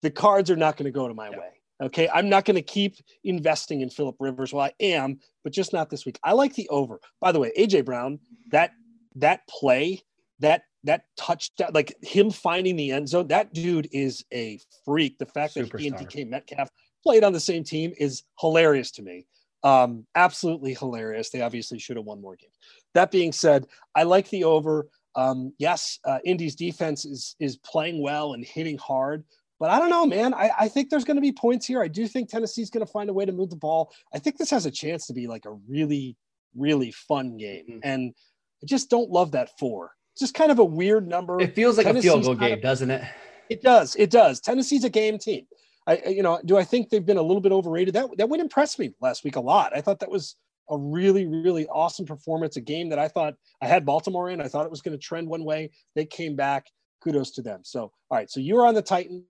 the 0.02 0.10
cards 0.10 0.50
are 0.50 0.56
not 0.56 0.76
going 0.76 0.84
to 0.86 0.90
go 0.90 1.06
to 1.06 1.14
my 1.14 1.28
Yeah. 1.30 1.38
way. 1.38 1.59
Okay, 1.80 2.08
I'm 2.12 2.28
not 2.28 2.44
going 2.44 2.56
to 2.56 2.62
keep 2.62 2.96
investing 3.24 3.80
in 3.80 3.88
Philip 3.88 4.16
Rivers. 4.20 4.52
Well, 4.52 4.66
I 4.66 4.72
am, 4.80 5.18
but 5.42 5.52
just 5.52 5.72
not 5.72 5.88
this 5.88 6.04
week. 6.04 6.18
I 6.22 6.32
like 6.32 6.54
the 6.54 6.68
over. 6.68 7.00
By 7.20 7.32
the 7.32 7.40
way, 7.40 7.52
AJ 7.58 7.86
Brown, 7.86 8.18
that 8.50 8.72
that 9.16 9.46
play, 9.48 10.02
that 10.40 10.64
that 10.84 11.04
touchdown, 11.16 11.70
like 11.72 11.94
him 12.02 12.30
finding 12.30 12.76
the 12.76 12.90
end 12.90 13.08
zone, 13.08 13.28
that 13.28 13.52
dude 13.54 13.88
is 13.92 14.24
a 14.32 14.60
freak. 14.84 15.18
The 15.18 15.26
fact 15.26 15.54
that 15.54 15.72
he 15.78 15.88
and 15.88 15.96
Superstar. 15.96 16.10
DK 16.10 16.28
Metcalf 16.28 16.68
played 17.02 17.24
on 17.24 17.32
the 17.32 17.40
same 17.40 17.64
team 17.64 17.92
is 17.98 18.24
hilarious 18.38 18.90
to 18.92 19.02
me. 19.02 19.26
Um, 19.62 20.06
absolutely 20.14 20.74
hilarious. 20.74 21.30
They 21.30 21.42
obviously 21.42 21.78
should 21.78 21.96
have 21.96 22.06
won 22.06 22.20
more 22.20 22.36
games. 22.36 22.54
That 22.94 23.10
being 23.10 23.32
said, 23.32 23.66
I 23.94 24.04
like 24.04 24.28
the 24.30 24.44
over. 24.44 24.88
Um, 25.16 25.52
yes, 25.58 25.98
uh, 26.04 26.18
Indy's 26.24 26.54
defense 26.54 27.04
is 27.04 27.36
is 27.40 27.56
playing 27.56 28.02
well 28.02 28.34
and 28.34 28.44
hitting 28.44 28.78
hard, 28.78 29.24
but 29.60 29.70
I 29.70 29.78
don't 29.78 29.90
know, 29.90 30.06
man. 30.06 30.34
I, 30.34 30.50
I 30.60 30.68
think 30.68 30.90
there's 30.90 31.04
going 31.04 31.16
to 31.18 31.20
be 31.20 31.30
points 31.32 31.66
here. 31.66 31.80
I 31.82 31.86
do 31.88 32.08
think 32.08 32.28
Tennessee's 32.30 32.70
going 32.70 32.84
to 32.84 32.90
find 32.90 33.08
a 33.10 33.12
way 33.12 33.24
to 33.26 33.32
move 33.32 33.50
the 33.50 33.56
ball. 33.56 33.92
I 34.12 34.18
think 34.18 34.38
this 34.38 34.50
has 34.50 34.66
a 34.66 34.70
chance 34.70 35.06
to 35.06 35.12
be 35.12 35.26
like 35.28 35.44
a 35.44 35.52
really, 35.68 36.16
really 36.56 36.90
fun 36.90 37.36
game, 37.36 37.66
Mhm. 37.68 37.80
and 37.84 38.14
I 38.62 38.66
just 38.66 38.90
don't 38.90 39.10
love 39.10 39.30
that 39.32 39.56
four. 39.58 39.92
It's 40.14 40.20
just 40.20 40.34
kind 40.34 40.50
of 40.50 40.58
a 40.58 40.64
weird 40.64 41.06
number. 41.06 41.40
It 41.40 41.54
feels 41.54 41.76
like 41.78 41.86
a 41.86 42.02
field 42.02 42.24
goal 42.24 42.34
game, 42.34 42.54
of- 42.54 42.62
doesn't 42.62 42.90
it? 42.90 43.04
It 43.48 43.62
does. 43.62 43.94
It 43.96 44.10
does. 44.10 44.40
Tennessee's 44.40 44.84
a 44.84 44.90
game 44.90 45.18
team. 45.18 45.46
I, 45.86 45.96
you 46.08 46.22
know, 46.22 46.40
do 46.44 46.56
I 46.56 46.62
think 46.64 46.88
they've 46.90 47.04
been 47.04 47.16
a 47.16 47.22
little 47.22 47.40
bit 47.40 47.52
overrated? 47.52 47.94
That 47.94 48.16
that 48.18 48.28
would 48.28 48.38
impress 48.40 48.78
me 48.78 48.92
last 49.00 49.24
week 49.24 49.36
a 49.36 49.40
lot. 49.40 49.76
I 49.76 49.80
thought 49.80 49.98
that 50.00 50.10
was 50.10 50.36
a 50.70 50.76
really, 50.78 51.26
really 51.26 51.66
awesome 51.66 52.06
performance. 52.06 52.56
A 52.56 52.60
game 52.60 52.88
that 52.90 52.98
I 52.98 53.08
thought 53.08 53.34
I 53.60 53.66
had 53.66 53.84
Baltimore 53.84 54.30
in. 54.30 54.40
I 54.40 54.46
thought 54.46 54.64
it 54.66 54.70
was 54.70 54.82
going 54.82 54.96
to 54.96 55.02
trend 55.02 55.26
one 55.28 55.42
way. 55.44 55.70
They 55.96 56.04
came 56.06 56.36
back. 56.36 56.66
Kudos 57.02 57.30
to 57.32 57.42
them. 57.42 57.60
So, 57.64 57.80
all 57.84 57.92
right. 58.12 58.30
So 58.30 58.38
you're 58.40 58.66
on 58.66 58.74
the 58.74 58.82
Titans. 58.82 59.24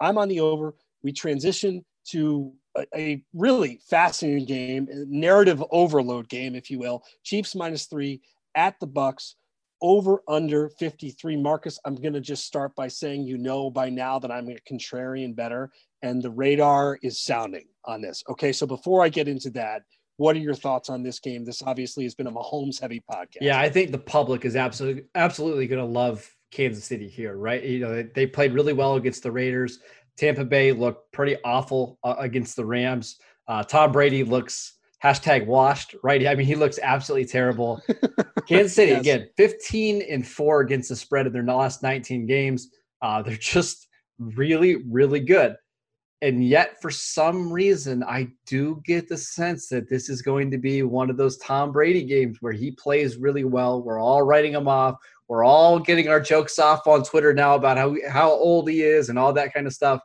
I'm 0.00 0.18
on 0.18 0.28
the 0.28 0.40
over. 0.40 0.74
We 1.02 1.12
transition 1.12 1.84
to 2.10 2.52
a, 2.76 2.86
a 2.94 3.22
really 3.34 3.80
fascinating 3.88 4.46
game, 4.46 4.88
narrative 5.08 5.62
overload 5.70 6.28
game, 6.28 6.54
if 6.54 6.70
you 6.70 6.78
will. 6.78 7.02
Chiefs 7.24 7.54
minus 7.54 7.86
three 7.86 8.20
at 8.54 8.78
the 8.80 8.86
Bucs 8.86 9.34
over 9.80 10.22
under 10.26 10.68
53 10.70 11.36
marcus 11.36 11.78
i'm 11.84 11.94
going 11.94 12.12
to 12.12 12.20
just 12.20 12.44
start 12.44 12.74
by 12.74 12.88
saying 12.88 13.24
you 13.24 13.38
know 13.38 13.70
by 13.70 13.88
now 13.88 14.18
that 14.18 14.28
i'm 14.28 14.48
a 14.48 14.56
contrarian 14.68 15.36
bettor 15.36 15.70
and 16.02 16.20
the 16.20 16.30
radar 16.30 16.98
is 17.00 17.20
sounding 17.20 17.64
on 17.84 18.00
this 18.00 18.24
okay 18.28 18.50
so 18.50 18.66
before 18.66 19.04
i 19.04 19.08
get 19.08 19.28
into 19.28 19.50
that 19.50 19.82
what 20.18 20.34
are 20.34 20.40
your 20.40 20.54
thoughts 20.54 20.90
on 20.90 21.02
this 21.02 21.18
game 21.20 21.44
this 21.44 21.62
obviously 21.62 22.04
has 22.04 22.14
been 22.14 22.26
a 22.26 22.32
mahomes 22.32 22.80
heavy 22.80 23.02
podcast 23.10 23.38
Yeah, 23.40 23.58
I 23.58 23.70
think 23.70 23.92
the 23.92 23.98
public 23.98 24.44
is 24.44 24.56
absolutely 24.56 25.04
absolutely 25.14 25.66
going 25.66 25.80
to 25.80 25.90
love 25.90 26.28
Kansas 26.50 26.84
City 26.84 27.08
here, 27.08 27.36
right? 27.36 27.62
You 27.62 27.80
know, 27.80 27.94
they, 27.94 28.02
they 28.14 28.26
played 28.26 28.52
really 28.52 28.72
well 28.72 28.94
against 28.94 29.22
the 29.22 29.30
Raiders. 29.32 29.78
Tampa 30.16 30.44
Bay 30.44 30.72
looked 30.72 31.12
pretty 31.12 31.36
awful 31.44 31.98
uh, 32.04 32.16
against 32.18 32.56
the 32.56 32.64
Rams. 32.64 33.18
Uh, 33.46 33.62
Tom 33.62 33.92
Brady 33.92 34.24
looks 34.24 34.74
hashtag 35.02 35.46
washed, 35.46 35.94
right? 36.02 36.26
I 36.26 36.34
mean, 36.34 36.46
he 36.46 36.56
looks 36.56 36.78
absolutely 36.82 37.26
terrible. 37.26 37.80
Kansas 38.48 38.74
City 38.74 38.92
Yes. 38.92 39.00
again, 39.00 39.28
15 39.36 40.02
and 40.02 40.26
four 40.26 40.60
against 40.60 40.88
the 40.88 40.96
spread 40.96 41.26
in 41.26 41.32
their 41.32 41.44
last 41.44 41.82
19 41.82 42.26
games. 42.26 42.68
Uh, 43.00 43.22
they're 43.22 43.36
just 43.36 43.88
really, 44.18 44.76
really 44.88 45.20
good. 45.20 45.54
And 46.20 46.44
yet, 46.44 46.82
for 46.82 46.90
some 46.90 47.52
reason, 47.52 48.02
I 48.02 48.26
do 48.44 48.82
get 48.84 49.08
the 49.08 49.16
sense 49.16 49.68
that 49.68 49.88
this 49.88 50.08
is 50.08 50.20
going 50.20 50.50
to 50.50 50.58
be 50.58 50.82
one 50.82 51.10
of 51.10 51.16
those 51.16 51.38
Tom 51.38 51.70
Brady 51.70 52.02
games 52.02 52.38
where 52.40 52.52
he 52.52 52.72
plays 52.72 53.18
really 53.18 53.44
well. 53.44 53.80
We're 53.84 54.00
all 54.00 54.22
writing 54.22 54.52
him 54.54 54.66
off. 54.66 54.96
We're 55.28 55.44
all 55.44 55.78
getting 55.78 56.08
our 56.08 56.20
jokes 56.20 56.58
off 56.58 56.86
on 56.86 57.04
Twitter 57.04 57.34
now 57.34 57.54
about 57.54 57.76
how 57.76 57.94
how 58.08 58.30
old 58.30 58.68
he 58.68 58.82
is 58.82 59.08
and 59.08 59.18
all 59.18 59.32
that 59.34 59.52
kind 59.52 59.66
of 59.66 59.72
stuff. 59.72 60.00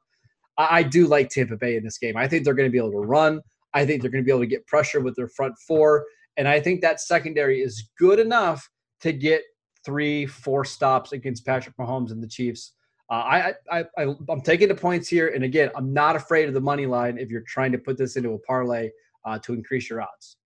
I, 0.58 0.80
I 0.80 0.84
do 0.84 1.08
like 1.08 1.30
Tampa 1.30 1.58
Bay 1.58 1.78
in 1.78 1.84
this 1.84 1.98
game. 1.98 2.18
I 2.18 2.28
think 2.28 2.44
they're 2.44 2.54
going 2.54 2.68
to 2.68 2.72
be 2.72 2.78
able 2.78 2.92
to 2.92 3.08
run. 3.08 3.42
I 3.74 3.86
think 3.86 4.02
they're 4.02 4.12
going 4.12 4.24
to 4.24 4.26
be 4.26 4.32
able 4.32 4.42
to 4.42 4.48
get 4.48 4.68
pressure 4.68 5.02
with 5.02 5.16
their 5.16 5.30
front 5.30 5.56
four, 5.68 6.06
and 6.38 6.48
I 6.48 6.60
think 6.60 6.82
that 6.82 7.02
secondary 7.02 7.62
is 7.62 7.90
good 7.98 8.20
enough 8.20 8.70
to 9.02 9.12
get 9.12 9.44
three, 9.84 10.26
four 10.26 10.66
stops 10.66 11.12
against 11.12 11.46
Patrick 11.46 11.76
Mahomes 11.78 12.12
and 12.12 12.22
the 12.24 12.28
Chiefs. 12.28 12.74
Uh, 13.10 13.16
I, 13.16 13.54
I, 13.72 13.86
I, 13.98 14.16
I'm 14.30 14.42
taking 14.42 14.70
the 14.70 14.76
points 14.76 15.08
here. 15.08 15.30
And 15.30 15.44
again, 15.44 15.70
I'm 15.76 15.94
not 15.94 16.16
afraid 16.16 16.48
of 16.48 16.54
the 16.54 16.62
money 16.62 16.86
line 16.86 17.18
if 17.18 17.30
you're 17.30 17.42
trying 17.42 17.72
to 17.74 17.78
put 17.78 17.98
this 17.98 18.16
into 18.16 18.32
a 18.32 18.40
parlay 18.40 18.90
uh, 19.26 19.38
to 19.40 19.54
increase 19.54 19.90
your 19.90 20.02
odds. 20.02 20.38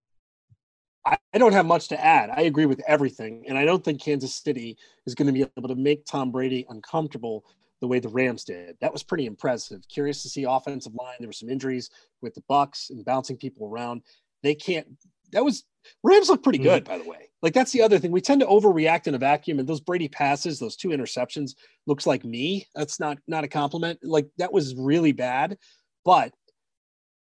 I, 1.07 1.17
I 1.33 1.37
don't 1.37 1.53
have 1.53 1.65
much 1.65 1.87
to 1.89 2.03
add. 2.03 2.29
I 2.29 2.41
agree 2.41 2.65
with 2.65 2.81
everything. 2.87 3.45
And 3.47 3.57
I 3.57 3.65
don't 3.65 3.83
think 3.83 4.01
Kansas 4.01 4.35
City 4.35 4.77
is 5.05 5.15
going 5.15 5.27
to 5.27 5.33
be 5.33 5.45
able 5.57 5.69
to 5.69 5.75
make 5.75 6.05
Tom 6.05 6.31
Brady 6.31 6.65
uncomfortable 6.69 7.45
the 7.79 7.87
way 7.87 7.99
the 7.99 8.09
Rams 8.09 8.43
did. 8.43 8.75
That 8.81 8.91
was 8.91 9.03
pretty 9.03 9.25
impressive. 9.25 9.81
Curious 9.87 10.21
to 10.23 10.29
see 10.29 10.43
offensive 10.43 10.95
line. 10.95 11.15
There 11.19 11.29
were 11.29 11.33
some 11.33 11.49
injuries 11.49 11.89
with 12.21 12.33
the 12.33 12.43
Bucs 12.49 12.89
and 12.89 13.05
bouncing 13.05 13.37
people 13.37 13.67
around. 13.67 14.01
They 14.43 14.55
can't. 14.55 14.87
That 15.31 15.45
was 15.45 15.63
Rams 16.03 16.29
look 16.29 16.43
pretty 16.43 16.59
good, 16.59 16.85
mm-hmm. 16.85 16.97
by 16.97 17.03
the 17.03 17.09
way. 17.09 17.29
Like 17.41 17.53
that's 17.53 17.71
the 17.71 17.83
other 17.83 17.99
thing. 17.99 18.11
We 18.11 18.21
tend 18.21 18.41
to 18.41 18.47
overreact 18.47 19.07
in 19.07 19.15
a 19.15 19.19
vacuum, 19.19 19.59
and 19.59 19.67
those 19.67 19.79
Brady 19.79 20.07
passes, 20.07 20.59
those 20.59 20.75
two 20.75 20.89
interceptions, 20.89 21.55
looks 21.85 22.07
like 22.07 22.25
me. 22.25 22.67
That's 22.75 22.99
not 22.99 23.19
not 23.27 23.43
a 23.43 23.47
compliment. 23.47 23.99
Like 24.03 24.27
that 24.37 24.51
was 24.51 24.75
really 24.75 25.11
bad, 25.11 25.57
but 26.03 26.33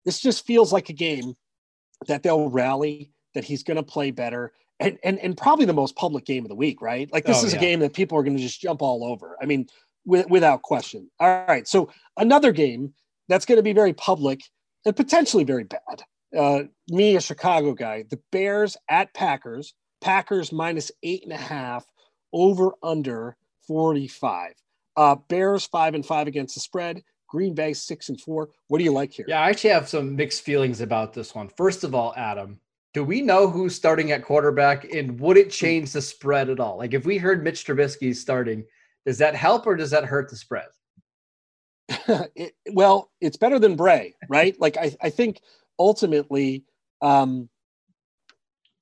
this 0.05 0.21
just 0.21 0.47
feels 0.47 0.73
like 0.73 0.89
a 0.89 0.95
game 0.95 1.35
that 2.07 2.23
they'll 2.23 2.49
rally. 2.49 3.13
That 3.35 3.45
he's 3.45 3.63
going 3.63 3.77
to 3.77 3.83
play 3.83 4.11
better, 4.11 4.53
and 4.79 4.99
and 5.05 5.19
and 5.19 5.37
probably 5.37 5.65
the 5.65 5.73
most 5.73 5.97
public 5.97 6.25
game 6.25 6.45
of 6.45 6.49
the 6.49 6.55
week, 6.55 6.83
right? 6.83 7.11
Like 7.13 7.25
this 7.25 7.43
oh, 7.43 7.47
is 7.47 7.53
yeah. 7.53 7.59
a 7.59 7.63
game 7.63 7.81
that 7.81 7.95
people 7.95 8.19
are 8.19 8.23
going 8.23 8.37
to 8.37 8.43
just 8.43 8.61
jump 8.61 8.83
all 8.83 9.05
over. 9.05 9.37
I 9.41 9.47
mean, 9.47 9.67
with, 10.05 10.29
without 10.29 10.63
question. 10.63 11.11
All 11.21 11.45
right, 11.47 11.67
so 11.67 11.91
another 12.17 12.53
game 12.53 12.95
that's 13.29 13.47
going 13.47 13.57
to 13.57 13.63
be 13.63 13.73
very 13.73 13.93
public 13.93 14.41
and 14.85 14.97
potentially 14.97 15.45
very 15.45 15.65
bad. 15.65 16.03
Uh, 16.37 16.63
me, 16.89 17.17
a 17.17 17.21
Chicago 17.21 17.75
guy, 17.75 18.05
the 18.11 18.21
Bears 18.33 18.77
at 18.89 19.13
Packers. 19.15 19.75
Packers 20.01 20.51
minus 20.51 20.91
eight 21.03 21.25
and 21.25 21.33
a 21.33 21.37
half, 21.37 21.85
over 22.33 22.73
under 22.83 23.37
45. 23.67 24.53
Uh, 24.97 25.17
Bears 25.29 25.67
five 25.67 25.95
and 25.95 26.05
five 26.05 26.27
against 26.27 26.55
the 26.55 26.61
spread. 26.61 27.03
Green 27.29 27.55
Bay 27.55 27.73
six 27.73 28.09
and 28.09 28.21
four. 28.21 28.49
What 28.69 28.79
do 28.79 28.85
you 28.85 28.93
like 28.93 29.13
here? 29.13 29.25
Yeah, 29.29 29.41
I 29.41 29.51
actually 29.51 29.71
have 29.71 29.89
some 29.89 30.17
mixed 30.17 30.43
feelings 30.43 30.81
about 30.81 31.13
this 31.13 31.35
one. 31.35 31.49
First 31.49 31.85
of 31.85 31.95
all, 31.95 32.13
Adam, 32.17 32.59
do 32.93 33.05
we 33.05 33.23
know 33.23 33.49
who's 33.49 33.75
starting 33.75 34.11
at 34.13 34.25
quarterback 34.25 34.93
and 34.93 35.19
would 35.21 35.37
it 35.37 35.51
change 35.51 35.93
the 35.93 36.03
spread 36.03 36.51
at 36.51 36.61
all? 36.61 36.79
Like 36.79 36.95
if 36.95 37.05
we 37.05 37.19
heard 37.19 37.45
Mitch 37.45 37.65
Trubisky 37.65 38.15
starting, 38.15 38.65
does 39.07 39.19
that 39.19 39.35
help 39.35 39.67
or 39.67 39.77
does 39.77 39.91
that 39.91 40.05
hurt 40.05 40.29
the 40.29 40.37
spread? 40.37 40.67
it, 42.35 42.55
well, 42.73 43.11
it's 43.21 43.37
better 43.37 43.59
than 43.59 43.77
Bray, 43.77 44.15
right? 44.29 44.59
like 44.61 44.77
I, 44.77 44.97
I 45.01 45.11
think 45.11 45.41
ultimately, 45.79 46.65
um, 47.01 47.49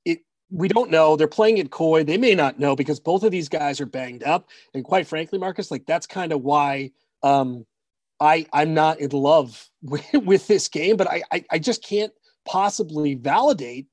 it 0.04 0.20
we 0.50 0.68
don't 0.68 0.90
know. 0.90 1.16
They're 1.16 1.28
playing 1.28 1.58
it 1.58 1.70
coy. 1.70 2.02
They 2.04 2.18
may 2.18 2.34
not 2.34 2.58
know 2.58 2.74
because 2.74 3.00
both 3.00 3.22
of 3.22 3.30
these 3.30 3.48
guys 3.48 3.80
are 3.80 3.86
banged 3.86 4.24
up. 4.24 4.48
And 4.74 4.84
quite 4.84 5.06
frankly, 5.06 5.38
Marcus, 5.38 5.70
like 5.70 5.86
that's 5.86 6.06
kind 6.06 6.32
of 6.32 6.42
why 6.42 6.92
um, 7.22 7.66
I 8.20 8.46
I'm 8.52 8.74
not 8.74 9.00
in 9.00 9.10
love 9.10 9.68
with, 9.82 10.04
with 10.14 10.46
this 10.46 10.68
game. 10.68 10.96
But 10.96 11.10
I, 11.10 11.22
I, 11.30 11.44
I 11.50 11.58
just 11.58 11.84
can't 11.84 12.12
possibly 12.46 13.14
validate 13.14 13.86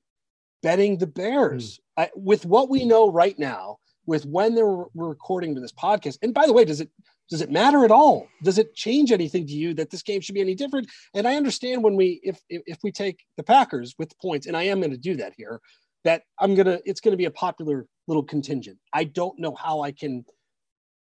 betting 0.65 0.97
the 0.97 1.06
Bears 1.08 1.78
mm. 1.78 2.04
I, 2.04 2.10
with 2.15 2.43
what 2.43 2.69
we 2.71 2.86
know 2.86 3.12
right 3.12 3.38
now 3.38 3.78
with 4.08 4.25
when 4.25 4.56
they're 4.56 4.84
recording 4.95 5.54
to 5.54 5.62
this 5.62 5.71
podcast. 5.71 6.17
And 6.23 6.34
by 6.34 6.47
the 6.47 6.54
way, 6.54 6.65
does 6.65 6.82
it 6.82 6.89
does 7.30 7.41
it 7.41 7.51
matter 7.51 7.86
at 7.86 7.91
all? 7.91 8.28
Does 8.43 8.58
it 8.58 8.75
change 8.75 9.12
anything 9.12 9.45
to 9.45 9.54
you 9.54 9.75
that 9.75 9.91
this 9.91 10.01
game 10.01 10.21
should 10.21 10.34
be 10.34 10.41
any 10.41 10.56
different? 10.56 10.88
And 11.13 11.28
I 11.28 11.36
understand 11.36 11.84
when 11.84 11.95
we 11.95 12.19
if 12.23 12.41
if 12.49 12.80
we 12.84 12.91
take 12.91 13.19
the 13.38 13.43
Packers 13.43 13.93
with 13.99 14.17
points, 14.19 14.47
and 14.47 14.58
I 14.58 14.63
am 14.63 14.80
going 14.80 14.91
to 14.91 14.97
do 14.97 15.15
that 15.17 15.34
here, 15.38 15.62
that 16.04 16.23
I'm 16.39 16.56
gonna 16.56 16.80
it's 16.84 16.99
going 16.99 17.13
to 17.13 17.17
be 17.17 17.25
a 17.25 17.32
popular 17.32 17.86
little 18.08 18.23
contingent. 18.23 18.80
I 18.91 19.04
don't 19.04 19.38
know 19.39 19.54
how 19.54 19.82
I 19.82 19.91
can 19.91 20.25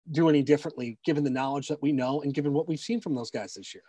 do 0.09 0.29
any 0.29 0.41
differently 0.41 0.97
given 1.03 1.25
the 1.25 1.29
knowledge 1.29 1.67
that 1.67 1.81
we 1.81 1.91
know 1.91 2.21
and 2.21 2.33
given 2.33 2.53
what 2.53 2.67
we've 2.67 2.79
seen 2.79 3.01
from 3.01 3.13
those 3.13 3.29
guys 3.29 3.53
this 3.55 3.75
year. 3.75 3.83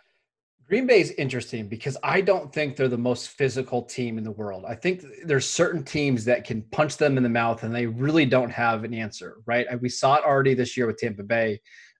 Green 0.71 0.87
Bay 0.87 1.01
is 1.01 1.11
interesting 1.17 1.67
because 1.67 1.97
I 2.01 2.21
don't 2.21 2.53
think 2.53 2.77
they're 2.77 2.87
the 2.87 2.97
most 2.97 3.31
physical 3.31 3.81
team 3.81 4.17
in 4.17 4.23
the 4.23 4.31
world. 4.31 4.63
I 4.65 4.73
think 4.73 5.03
there's 5.25 5.45
certain 5.45 5.83
teams 5.83 6.23
that 6.23 6.45
can 6.45 6.61
punch 6.71 6.95
them 6.95 7.17
in 7.17 7.23
the 7.23 7.27
mouth 7.27 7.63
and 7.63 7.75
they 7.75 7.87
really 7.87 8.25
don't 8.25 8.49
have 8.49 8.85
an 8.85 8.93
answer, 8.93 9.39
right? 9.45 9.67
We 9.81 9.89
saw 9.89 10.15
it 10.15 10.23
already 10.23 10.53
this 10.53 10.77
year 10.77 10.87
with 10.87 10.95
Tampa 10.95 11.23
Bay. 11.23 11.59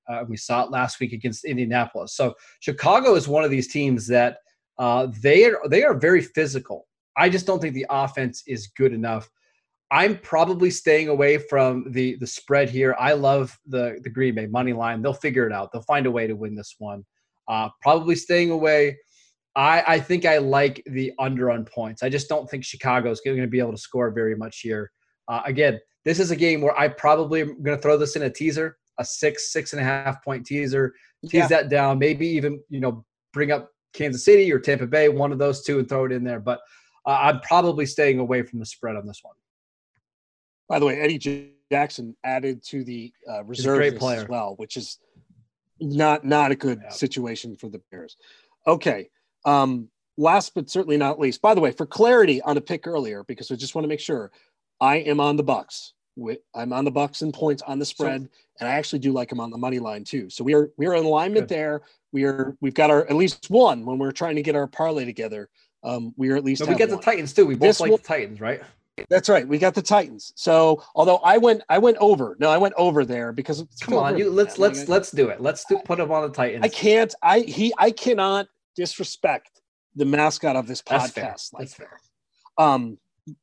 Uh, 0.09 0.23
we 0.25 0.37
saw 0.37 0.63
it 0.63 0.71
last 0.71 1.01
week 1.01 1.11
against 1.11 1.43
Indianapolis. 1.43 2.15
So 2.15 2.33
Chicago 2.61 3.15
is 3.15 3.27
one 3.27 3.43
of 3.43 3.51
these 3.51 3.67
teams 3.67 4.07
that 4.07 4.37
uh, 4.79 5.07
they 5.21 5.43
are 5.43 5.59
they 5.67 5.83
are 5.83 5.93
very 5.93 6.21
physical. 6.21 6.87
I 7.17 7.27
just 7.27 7.45
don't 7.45 7.61
think 7.61 7.73
the 7.73 7.87
offense 7.89 8.41
is 8.47 8.67
good 8.67 8.93
enough. 8.93 9.29
I'm 9.91 10.17
probably 10.19 10.71
staying 10.71 11.09
away 11.09 11.39
from 11.39 11.91
the 11.91 12.15
the 12.21 12.27
spread 12.27 12.69
here. 12.69 12.95
I 12.97 13.15
love 13.15 13.59
the 13.65 13.99
the 14.01 14.09
Green 14.09 14.35
Bay 14.35 14.47
money 14.47 14.71
line. 14.71 15.01
They'll 15.01 15.11
figure 15.11 15.45
it 15.45 15.51
out. 15.51 15.73
They'll 15.73 15.81
find 15.81 16.05
a 16.05 16.11
way 16.11 16.25
to 16.25 16.37
win 16.37 16.55
this 16.55 16.75
one. 16.79 17.03
Uh, 17.51 17.67
probably 17.81 18.15
staying 18.15 18.49
away. 18.49 18.97
I, 19.57 19.83
I 19.85 19.99
think 19.99 20.25
I 20.25 20.37
like 20.37 20.81
the 20.85 21.11
under 21.19 21.51
on 21.51 21.65
points. 21.65 22.01
I 22.01 22.07
just 22.07 22.29
don't 22.29 22.49
think 22.49 22.63
Chicago 22.63 23.11
is 23.11 23.19
going 23.19 23.41
to 23.41 23.47
be 23.47 23.59
able 23.59 23.73
to 23.73 23.77
score 23.77 24.09
very 24.09 24.37
much 24.37 24.61
here. 24.61 24.89
Uh, 25.27 25.41
again, 25.45 25.77
this 26.05 26.17
is 26.17 26.31
a 26.31 26.35
game 26.35 26.61
where 26.61 26.77
I 26.79 26.87
probably 26.87 27.41
am 27.41 27.61
going 27.61 27.75
to 27.75 27.81
throw 27.81 27.97
this 27.97 28.15
in 28.15 28.21
a 28.21 28.29
teaser, 28.29 28.77
a 28.99 29.03
six, 29.03 29.51
six 29.51 29.73
and 29.73 29.81
a 29.81 29.83
half 29.83 30.23
point 30.23 30.45
teaser, 30.45 30.93
tease 31.23 31.33
yeah. 31.33 31.47
that 31.47 31.69
down, 31.69 31.99
maybe 31.99 32.25
even, 32.25 32.61
you 32.69 32.79
know, 32.79 33.03
bring 33.33 33.51
up 33.51 33.69
Kansas 33.93 34.23
City 34.23 34.49
or 34.53 34.57
Tampa 34.57 34.87
Bay, 34.87 35.09
one 35.09 35.33
of 35.33 35.37
those 35.37 35.61
two, 35.61 35.79
and 35.79 35.89
throw 35.89 36.05
it 36.05 36.13
in 36.13 36.23
there. 36.23 36.39
But 36.39 36.59
uh, 37.05 37.17
I'm 37.21 37.41
probably 37.41 37.85
staying 37.85 38.19
away 38.19 38.43
from 38.43 38.59
the 38.59 38.65
spread 38.65 38.95
on 38.95 39.05
this 39.05 39.19
one. 39.21 39.35
By 40.69 40.79
the 40.79 40.85
way, 40.85 41.01
Eddie 41.01 41.51
Jackson 41.69 42.15
added 42.23 42.63
to 42.67 42.85
the 42.85 43.11
uh, 43.29 43.43
reserve 43.43 43.81
as 44.01 44.27
well, 44.29 44.53
which 44.55 44.77
is 44.77 44.99
not 45.81 46.23
not 46.23 46.51
a 46.51 46.55
good 46.55 46.79
yeah. 46.83 46.89
situation 46.89 47.55
for 47.55 47.69
the 47.69 47.81
Bears. 47.91 48.17
Okay. 48.67 49.09
Um, 49.45 49.89
last 50.17 50.53
but 50.53 50.69
certainly 50.69 50.97
not 50.97 51.19
least, 51.19 51.41
by 51.41 51.53
the 51.53 51.61
way, 51.61 51.71
for 51.71 51.85
clarity 51.85 52.41
on 52.41 52.57
a 52.57 52.61
pick 52.61 52.87
earlier, 52.87 53.23
because 53.23 53.51
I 53.51 53.55
just 53.55 53.75
want 53.75 53.83
to 53.83 53.89
make 53.89 53.99
sure 53.99 54.31
I 54.79 54.97
am 54.97 55.19
on 55.19 55.35
the 55.35 55.43
Bucs. 55.43 55.91
I'm 56.53 56.73
on 56.73 56.85
the 56.85 56.91
Bucs 56.91 57.21
and 57.21 57.33
points 57.33 57.63
on 57.63 57.79
the 57.79 57.85
spread, 57.85 58.23
so, 58.23 58.29
and 58.59 58.69
I 58.69 58.73
actually 58.73 58.99
do 58.99 59.11
like 59.11 59.29
them 59.29 59.39
on 59.39 59.49
the 59.49 59.57
money 59.57 59.79
line 59.79 60.03
too. 60.03 60.29
So 60.29 60.43
we 60.43 60.53
are 60.53 60.69
we 60.77 60.85
are 60.85 60.93
in 60.95 61.05
alignment 61.05 61.47
good. 61.47 61.55
there. 61.55 61.81
We 62.11 62.25
are 62.25 62.55
we've 62.61 62.73
got 62.73 62.91
our 62.91 63.05
at 63.05 63.15
least 63.15 63.49
one 63.49 63.85
when 63.85 63.97
we're 63.97 64.11
trying 64.11 64.35
to 64.35 64.41
get 64.41 64.55
our 64.55 64.67
parlay 64.67 65.05
together. 65.05 65.49
Um, 65.83 66.13
we 66.17 66.29
are 66.29 66.35
at 66.35 66.43
least. 66.43 66.67
we 66.67 66.75
get 66.75 66.89
one. 66.89 66.97
the 66.97 67.03
Titans 67.03 67.33
too. 67.33 67.45
We 67.45 67.55
both 67.55 67.61
this 67.61 67.79
like 67.79 67.89
will, 67.89 67.97
the 67.97 68.03
Titans, 68.03 68.39
right? 68.39 68.61
That's 69.09 69.29
right. 69.29 69.47
We 69.47 69.57
got 69.57 69.73
the 69.73 69.81
Titans. 69.81 70.33
So 70.35 70.83
although 70.95 71.17
I 71.17 71.37
went, 71.37 71.61
I 71.69 71.77
went 71.77 71.97
over. 71.99 72.35
No, 72.39 72.49
I 72.49 72.57
went 72.57 72.73
over 72.77 73.05
there 73.05 73.31
because 73.31 73.65
come 73.81 73.95
on, 73.95 74.17
you 74.17 74.29
let's 74.29 74.57
let's 74.57 74.79
like, 74.79 74.89
let's 74.89 75.11
do 75.11 75.29
it. 75.29 75.41
Let's 75.41 75.65
do, 75.65 75.79
put 75.83 75.99
him 75.99 76.11
on 76.11 76.23
the 76.23 76.29
Titans. 76.29 76.63
I 76.63 76.69
can't. 76.69 77.13
I 77.21 77.39
he 77.39 77.73
I 77.77 77.91
cannot 77.91 78.47
disrespect 78.75 79.61
the 79.95 80.05
mascot 80.05 80.55
of 80.55 80.67
this 80.67 80.81
podcast. 80.81 80.85
That's 80.85 81.11
fair. 81.11 81.35
Like 81.53 81.59
That's 81.59 81.73
fair. 81.73 81.99
Um, 82.57 82.97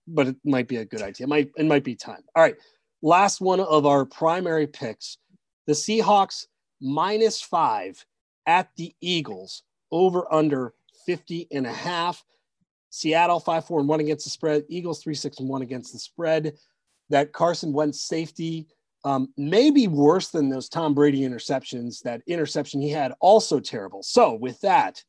but 0.06 0.28
it 0.28 0.36
might 0.44 0.68
be 0.68 0.76
a 0.76 0.84
good 0.84 1.02
idea. 1.02 1.24
It 1.26 1.28
might 1.28 1.50
it 1.56 1.66
might 1.66 1.84
be 1.84 1.94
time. 1.94 2.22
All 2.34 2.42
right. 2.42 2.56
Last 3.00 3.40
one 3.40 3.60
of 3.60 3.86
our 3.86 4.04
primary 4.04 4.66
picks: 4.66 5.18
the 5.66 5.72
Seahawks 5.72 6.46
minus 6.80 7.40
five 7.40 8.04
at 8.46 8.70
the 8.76 8.94
Eagles 9.00 9.62
over 9.90 10.32
under 10.32 10.74
50 11.06 11.48
and 11.52 11.66
a 11.66 11.72
half. 11.72 12.24
Seattle 12.90 13.40
five 13.40 13.66
four 13.66 13.80
and 13.80 13.88
one 13.88 14.00
against 14.00 14.24
the 14.24 14.30
spread. 14.30 14.64
Eagles 14.68 15.02
three 15.02 15.14
six 15.14 15.38
and 15.40 15.48
one 15.48 15.62
against 15.62 15.92
the 15.92 15.98
spread. 15.98 16.54
That 17.10 17.32
Carson 17.32 17.72
Wentz 17.72 18.02
safety 18.02 18.66
um, 19.04 19.32
may 19.36 19.70
be 19.70 19.88
worse 19.88 20.28
than 20.28 20.48
those 20.48 20.68
Tom 20.68 20.94
Brady 20.94 21.20
interceptions. 21.20 22.02
That 22.02 22.22
interception 22.26 22.80
he 22.80 22.90
had 22.90 23.14
also 23.20 23.60
terrible. 23.60 24.02
So 24.02 24.34
with 24.34 24.60
that, 24.60 25.02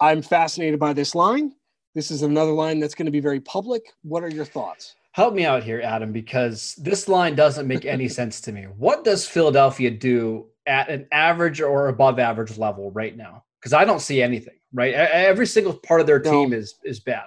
I'm 0.00 0.22
fascinated 0.22 0.80
by 0.80 0.92
this 0.92 1.14
line. 1.14 1.52
This 1.94 2.10
is 2.10 2.22
another 2.22 2.52
line 2.52 2.80
that's 2.80 2.94
going 2.94 3.06
to 3.06 3.12
be 3.12 3.20
very 3.20 3.40
public. 3.40 3.82
What 4.02 4.22
are 4.22 4.30
your 4.30 4.44
thoughts? 4.44 4.94
Help 5.12 5.34
me 5.34 5.44
out 5.44 5.64
here, 5.64 5.80
Adam, 5.82 6.12
because 6.12 6.76
this 6.76 7.08
line 7.08 7.34
doesn't 7.34 7.66
make 7.66 7.84
any 7.84 8.08
sense 8.20 8.40
to 8.42 8.52
me. 8.52 8.64
What 8.76 9.04
does 9.04 9.26
Philadelphia 9.26 9.90
do 9.90 10.46
at 10.66 10.88
an 10.90 11.08
average 11.10 11.60
or 11.60 11.88
above 11.88 12.18
average 12.18 12.56
level 12.56 12.90
right 12.92 13.16
now? 13.16 13.44
Because 13.60 13.72
I 13.72 13.84
don't 13.84 14.00
see 14.00 14.22
anything 14.22 14.57
right? 14.72 14.94
Every 14.94 15.46
single 15.46 15.74
part 15.74 16.00
of 16.00 16.06
their 16.06 16.20
team 16.20 16.50
no. 16.50 16.56
is 16.56 16.74
is 16.84 17.00
bad. 17.00 17.26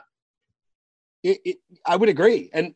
It, 1.23 1.39
it, 1.45 1.58
I 1.86 1.95
would 1.95 2.10
agree. 2.10 2.49
And 2.54 2.73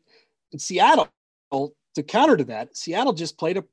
Seattle, 0.58 1.10
to 1.52 2.04
counter 2.04 2.38
to 2.38 2.44
that, 2.46 2.78
Seattle 2.78 3.14
just 3.14 3.38
played 3.38 3.58
a 3.58 3.64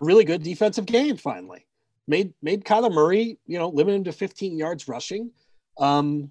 really 0.00 0.24
good 0.24 0.42
defensive 0.42 0.86
game. 0.86 1.16
Finally, 1.16 1.66
made 2.06 2.34
made 2.42 2.64
Kyler 2.64 2.92
Murray, 2.92 3.38
you 3.46 3.58
know, 3.58 3.68
limit 3.68 3.94
him 3.94 4.04
to 4.04 4.12
15 4.12 4.56
yards 4.56 4.88
rushing. 4.88 5.30
Um, 5.78 6.30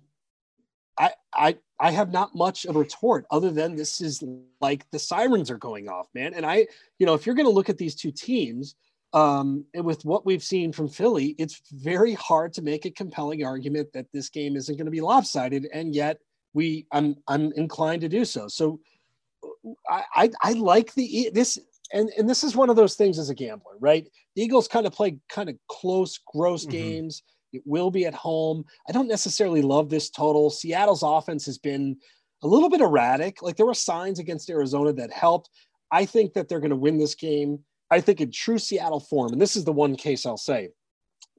I 0.98 1.12
I 1.34 1.58
I 1.80 1.92
have 1.92 2.12
not 2.12 2.36
much 2.36 2.66
of 2.66 2.76
a 2.76 2.80
retort 2.80 3.26
other 3.30 3.52
than 3.52 3.76
this 3.76 4.02
is 4.02 4.24
like 4.62 4.90
the 4.92 5.00
sirens 5.00 5.52
are 5.52 5.58
going 5.58 5.90
off, 5.90 6.08
man. 6.14 6.34
And 6.34 6.46
I, 6.46 6.68
you 6.98 7.06
know, 7.06 7.14
if 7.14 7.26
you're 7.26 7.36
going 7.36 7.48
to 7.48 7.52
look 7.52 7.70
at 7.70 7.78
these 7.78 7.96
two 7.96 8.12
teams, 8.12 8.76
um, 9.14 9.66
and 9.74 9.86
with 9.86 10.04
what 10.04 10.26
we've 10.26 10.44
seen 10.44 10.72
from 10.72 10.90
Philly, 10.90 11.36
it's 11.38 11.62
very 11.72 12.14
hard 12.14 12.54
to 12.54 12.62
make 12.62 12.86
a 12.86 12.92
compelling 12.92 13.46
argument 13.46 13.90
that 13.94 14.08
this 14.14 14.30
game 14.30 14.56
isn't 14.56 14.76
going 14.76 14.86
to 14.86 14.92
be 14.92 15.02
lopsided, 15.02 15.68
and 15.74 15.96
yet 15.96 16.20
we 16.54 16.86
I'm 16.92 17.16
I'm 17.28 17.52
inclined 17.54 18.02
to 18.02 18.10
do 18.10 18.26
so. 18.26 18.48
So 18.48 18.80
I 19.90 20.04
I, 20.16 20.30
I 20.42 20.54
like 20.54 20.94
the 20.94 21.30
this 21.34 21.58
and 21.94 22.10
and 22.18 22.30
this 22.30 22.44
is 22.44 22.56
one 22.56 22.70
of 22.70 22.76
those 22.76 22.96
things 22.96 23.18
as 23.18 23.30
a 23.30 23.36
gambler, 23.36 23.74
right? 23.80 24.08
The 24.36 24.42
Eagles 24.42 24.68
kind 24.68 24.86
of 24.86 24.94
play 24.94 25.18
kind 25.30 25.50
of 25.50 25.56
close, 25.70 26.20
gross 26.34 26.64
mm-hmm. 26.64 26.72
games. 26.72 27.24
It 27.54 27.62
will 27.66 27.90
be 27.90 28.06
at 28.06 28.14
home. 28.14 28.66
I 28.90 28.92
don't 28.92 29.08
necessarily 29.08 29.62
love 29.62 29.90
this 29.90 30.10
total. 30.10 30.50
Seattle's 30.50 31.04
offense 31.04 31.46
has 31.46 31.58
been 31.58 31.96
a 32.44 32.48
little 32.48 32.70
bit 32.70 32.82
erratic. 32.82 33.42
Like 33.42 33.56
there 33.56 33.66
were 33.66 33.74
signs 33.74 34.20
against 34.20 34.50
Arizona 34.50 34.92
that 34.94 35.12
helped. 35.12 35.50
I 35.92 36.06
think 36.06 36.34
that 36.34 36.50
they're 36.50 36.60
going 36.60 36.72
to 36.72 36.76
win 36.76 36.98
this 36.98 37.16
game. 37.16 37.60
I 37.90 38.02
think 38.02 38.22
in 38.22 38.32
true 38.32 38.58
Seattle 38.58 39.00
form, 39.00 39.32
and 39.34 39.42
this 39.42 39.56
is 39.56 39.64
the 39.64 39.74
one 39.74 39.96
case 39.96 40.26
I'll 40.26 40.38
say, 40.38 40.70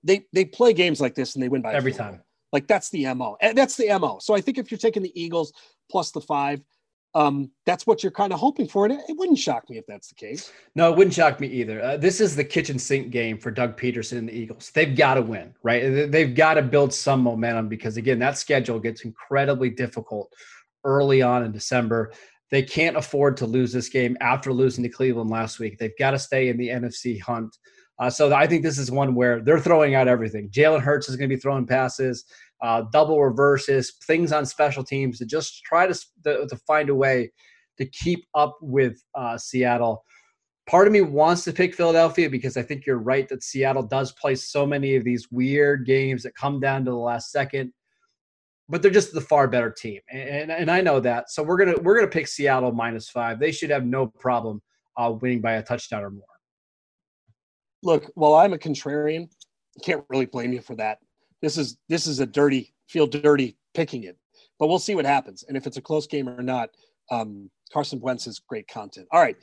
they 0.04 0.26
they 0.32 0.44
play 0.44 0.72
games 0.72 1.00
like 1.00 1.14
this 1.14 1.34
and 1.34 1.42
they 1.42 1.48
win 1.48 1.62
by 1.62 1.74
every 1.74 1.92
time. 1.92 2.22
Like 2.52 2.66
that's 2.66 2.90
the 2.90 3.12
mo. 3.14 3.36
That's 3.40 3.76
the 3.76 3.96
mo. 3.98 4.18
So 4.20 4.34
I 4.34 4.40
think 4.40 4.58
if 4.58 4.70
you're 4.70 4.78
taking 4.78 5.02
the 5.02 5.20
Eagles 5.20 5.52
plus 5.90 6.10
the 6.12 6.20
five, 6.20 6.62
um, 7.14 7.50
that's 7.66 7.86
what 7.86 8.02
you're 8.02 8.12
kind 8.12 8.32
of 8.32 8.38
hoping 8.38 8.68
for. 8.68 8.84
And 8.84 8.94
it, 8.94 9.00
it, 9.08 9.16
wouldn't 9.16 9.38
shock 9.38 9.68
me 9.68 9.78
if 9.78 9.86
that's 9.86 10.08
the 10.08 10.14
case. 10.14 10.52
No, 10.74 10.90
it 10.92 10.96
wouldn't 10.96 11.14
shock 11.14 11.40
me 11.40 11.46
either. 11.48 11.82
Uh, 11.82 11.96
this 11.96 12.20
is 12.20 12.36
the 12.36 12.44
kitchen 12.44 12.78
sink 12.78 13.10
game 13.10 13.38
for 13.38 13.50
Doug 13.50 13.78
Pederson 13.78 14.18
and 14.18 14.28
the 14.28 14.32
Eagles. 14.32 14.70
They've 14.70 14.96
got 14.96 15.14
to 15.14 15.22
win, 15.22 15.54
right? 15.62 16.10
They've 16.10 16.34
got 16.34 16.54
to 16.54 16.62
build 16.62 16.92
some 16.92 17.22
momentum 17.22 17.68
because, 17.68 17.96
again, 17.96 18.18
that 18.20 18.38
schedule 18.38 18.78
gets 18.78 19.02
incredibly 19.02 19.70
difficult 19.70 20.32
early 20.84 21.22
on 21.22 21.44
in 21.44 21.52
December. 21.52 22.12
They 22.50 22.62
can't 22.62 22.96
afford 22.96 23.36
to 23.38 23.46
lose 23.46 23.72
this 23.72 23.88
game 23.88 24.16
after 24.20 24.52
losing 24.52 24.82
to 24.84 24.90
Cleveland 24.90 25.30
last 25.30 25.58
week. 25.58 25.78
They've 25.78 25.98
got 25.98 26.12
to 26.12 26.18
stay 26.18 26.48
in 26.48 26.56
the 26.56 26.68
NFC 26.68 27.20
hunt. 27.20 27.56
Uh, 27.98 28.08
so 28.08 28.32
I 28.32 28.46
think 28.46 28.62
this 28.62 28.78
is 28.78 28.90
one 28.90 29.14
where 29.14 29.40
they're 29.40 29.58
throwing 29.58 29.94
out 29.94 30.08
everything. 30.08 30.48
Jalen 30.50 30.80
Hurts 30.80 31.08
is 31.08 31.16
going 31.16 31.28
to 31.28 31.34
be 31.34 31.40
throwing 31.40 31.66
passes 31.66 32.24
uh, 32.60 32.82
double 32.92 33.22
reverses, 33.22 33.94
things 34.06 34.32
on 34.32 34.44
special 34.44 34.82
teams 34.82 35.18
to 35.18 35.26
just 35.26 35.62
try 35.64 35.86
to, 35.86 35.94
to, 36.24 36.56
find 36.66 36.90
a 36.90 36.94
way 36.94 37.30
to 37.76 37.86
keep 37.86 38.24
up 38.34 38.58
with 38.60 39.00
uh, 39.14 39.38
Seattle. 39.38 40.04
Part 40.68 40.86
of 40.86 40.92
me 40.92 41.00
wants 41.00 41.44
to 41.44 41.52
pick 41.52 41.74
Philadelphia 41.74 42.28
because 42.28 42.56
I 42.56 42.62
think 42.62 42.84
you're 42.84 42.98
right 42.98 43.28
that 43.28 43.42
Seattle 43.42 43.84
does 43.84 44.12
play 44.12 44.34
so 44.34 44.66
many 44.66 44.96
of 44.96 45.04
these 45.04 45.28
weird 45.30 45.86
games 45.86 46.22
that 46.24 46.34
come 46.34 46.60
down 46.60 46.84
to 46.84 46.90
the 46.90 46.96
last 46.96 47.30
second, 47.30 47.72
but 48.68 48.82
they're 48.82 48.90
just 48.90 49.12
the 49.12 49.20
far 49.20 49.48
better 49.48 49.70
team, 49.70 50.00
and 50.10 50.50
and 50.50 50.70
I 50.70 50.80
know 50.80 51.00
that. 51.00 51.30
So 51.30 51.42
we're 51.42 51.58
gonna 51.58 51.76
we're 51.80 51.96
gonna 51.96 52.08
pick 52.08 52.28
Seattle 52.28 52.72
minus 52.72 53.08
five. 53.08 53.38
They 53.38 53.52
should 53.52 53.70
have 53.70 53.86
no 53.86 54.06
problem 54.06 54.62
uh, 54.96 55.12
winning 55.20 55.40
by 55.40 55.54
a 55.54 55.62
touchdown 55.62 56.04
or 56.04 56.10
more. 56.10 56.22
Look, 57.82 58.10
while 58.14 58.34
I'm 58.34 58.52
a 58.52 58.58
contrarian, 58.58 59.30
can't 59.84 60.04
really 60.08 60.26
blame 60.26 60.52
you 60.52 60.60
for 60.60 60.74
that 60.76 60.98
this 61.40 61.56
is 61.56 61.76
this 61.88 62.06
is 62.06 62.20
a 62.20 62.26
dirty 62.26 62.74
feel 62.88 63.06
dirty 63.06 63.56
picking 63.74 64.04
it, 64.04 64.16
but 64.58 64.68
we'll 64.68 64.78
see 64.78 64.94
what 64.94 65.04
happens. 65.04 65.44
And 65.46 65.56
if 65.56 65.66
it's 65.66 65.76
a 65.76 65.82
close 65.82 66.06
game 66.06 66.28
or 66.28 66.42
not, 66.42 66.70
um, 67.10 67.50
Carson 67.72 68.00
Wentz 68.00 68.26
is 68.26 68.40
great 68.40 68.68
content. 68.68 69.06
All 69.12 69.20
right, 69.20 69.36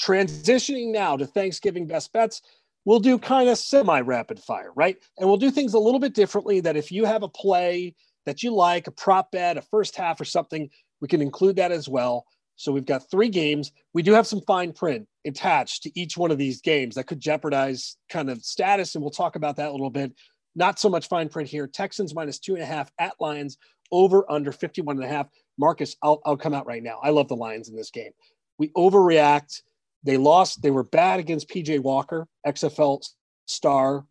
transitioning 0.00 0.92
now 0.92 1.16
to 1.16 1.26
Thanksgiving 1.26 1.86
best 1.86 2.12
bets. 2.12 2.42
We'll 2.84 3.00
do 3.00 3.16
kind 3.18 3.48
of 3.48 3.58
semi 3.58 4.00
rapid 4.00 4.40
fire, 4.40 4.72
right? 4.74 4.96
And 5.18 5.28
we'll 5.28 5.38
do 5.38 5.50
things 5.50 5.74
a 5.74 5.78
little 5.78 6.00
bit 6.00 6.14
differently. 6.14 6.60
That 6.60 6.76
if 6.76 6.90
you 6.90 7.04
have 7.04 7.22
a 7.22 7.28
play 7.28 7.94
that 8.26 8.42
you 8.42 8.54
like, 8.54 8.86
a 8.86 8.92
prop 8.92 9.30
bet, 9.32 9.56
a 9.56 9.62
first 9.62 9.96
half 9.96 10.20
or 10.20 10.24
something, 10.24 10.70
we 11.00 11.08
can 11.08 11.22
include 11.22 11.56
that 11.56 11.72
as 11.72 11.88
well. 11.88 12.24
So 12.56 12.70
we've 12.70 12.86
got 12.86 13.10
three 13.10 13.28
games. 13.28 13.72
We 13.92 14.02
do 14.02 14.12
have 14.12 14.26
some 14.26 14.40
fine 14.42 14.72
print 14.72 15.08
attached 15.26 15.82
to 15.82 15.98
each 15.98 16.16
one 16.16 16.30
of 16.30 16.38
these 16.38 16.60
games 16.60 16.94
that 16.94 17.06
could 17.06 17.20
jeopardize 17.20 17.96
kind 18.08 18.30
of 18.30 18.42
status, 18.42 18.94
and 18.94 19.02
we'll 19.02 19.10
talk 19.10 19.36
about 19.36 19.56
that 19.56 19.68
a 19.68 19.72
little 19.72 19.90
bit. 19.90 20.12
Not 20.54 20.78
so 20.78 20.88
much 20.88 21.08
fine 21.08 21.28
print 21.28 21.48
here. 21.48 21.66
Texans 21.66 22.14
minus 22.14 22.38
two 22.38 22.54
and 22.54 22.62
a 22.62 22.66
half 22.66 22.92
at 22.98 23.14
Lions 23.20 23.58
over 23.90 24.30
under 24.30 24.52
51 24.52 24.96
and 24.96 25.04
a 25.04 25.08
half. 25.08 25.28
Marcus, 25.58 25.96
I'll, 26.02 26.20
I'll 26.24 26.36
come 26.36 26.54
out 26.54 26.66
right 26.66 26.82
now. 26.82 26.98
I 27.02 27.10
love 27.10 27.28
the 27.28 27.36
Lions 27.36 27.68
in 27.68 27.76
this 27.76 27.90
game. 27.90 28.12
We 28.58 28.68
overreact. 28.68 29.62
They 30.04 30.16
lost. 30.16 30.62
They 30.62 30.70
were 30.70 30.84
bad 30.84 31.20
against 31.20 31.48
PJ 31.48 31.80
Walker, 31.80 32.26
XFL 32.46 33.02
star. 33.46 34.04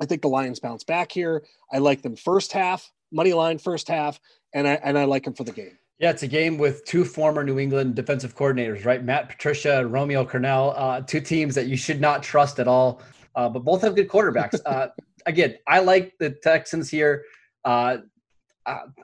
I 0.00 0.06
think 0.06 0.22
the 0.22 0.28
Lions 0.28 0.60
bounce 0.60 0.84
back 0.84 1.12
here. 1.12 1.44
I 1.72 1.78
like 1.78 2.02
them 2.02 2.16
first 2.16 2.52
half, 2.52 2.90
money 3.12 3.32
line 3.32 3.58
first 3.58 3.88
half, 3.88 4.20
and 4.54 4.66
I 4.66 4.74
and 4.82 4.98
I 4.98 5.04
like 5.04 5.24
them 5.24 5.34
for 5.34 5.44
the 5.44 5.52
game. 5.52 5.78
Yeah, 5.98 6.10
it's 6.10 6.22
a 6.22 6.28
game 6.28 6.56
with 6.56 6.84
two 6.86 7.04
former 7.04 7.44
New 7.44 7.58
England 7.58 7.94
defensive 7.94 8.34
coordinators, 8.34 8.86
right? 8.86 9.04
Matt 9.04 9.28
Patricia, 9.28 9.86
Romeo 9.86 10.24
Crennel, 10.24 10.74
uh, 10.76 11.02
two 11.02 11.20
teams 11.20 11.54
that 11.54 11.66
you 11.66 11.76
should 11.76 12.00
not 12.00 12.22
trust 12.22 12.58
at 12.58 12.66
all, 12.66 13.02
uh, 13.34 13.48
but 13.50 13.64
both 13.64 13.82
have 13.82 13.94
good 13.94 14.08
quarterbacks. 14.08 14.58
Uh, 14.66 14.88
again, 15.26 15.56
I 15.66 15.80
like 15.80 16.14
the 16.18 16.30
Texans 16.30 16.88
here. 16.88 17.24
Uh, 17.64 17.98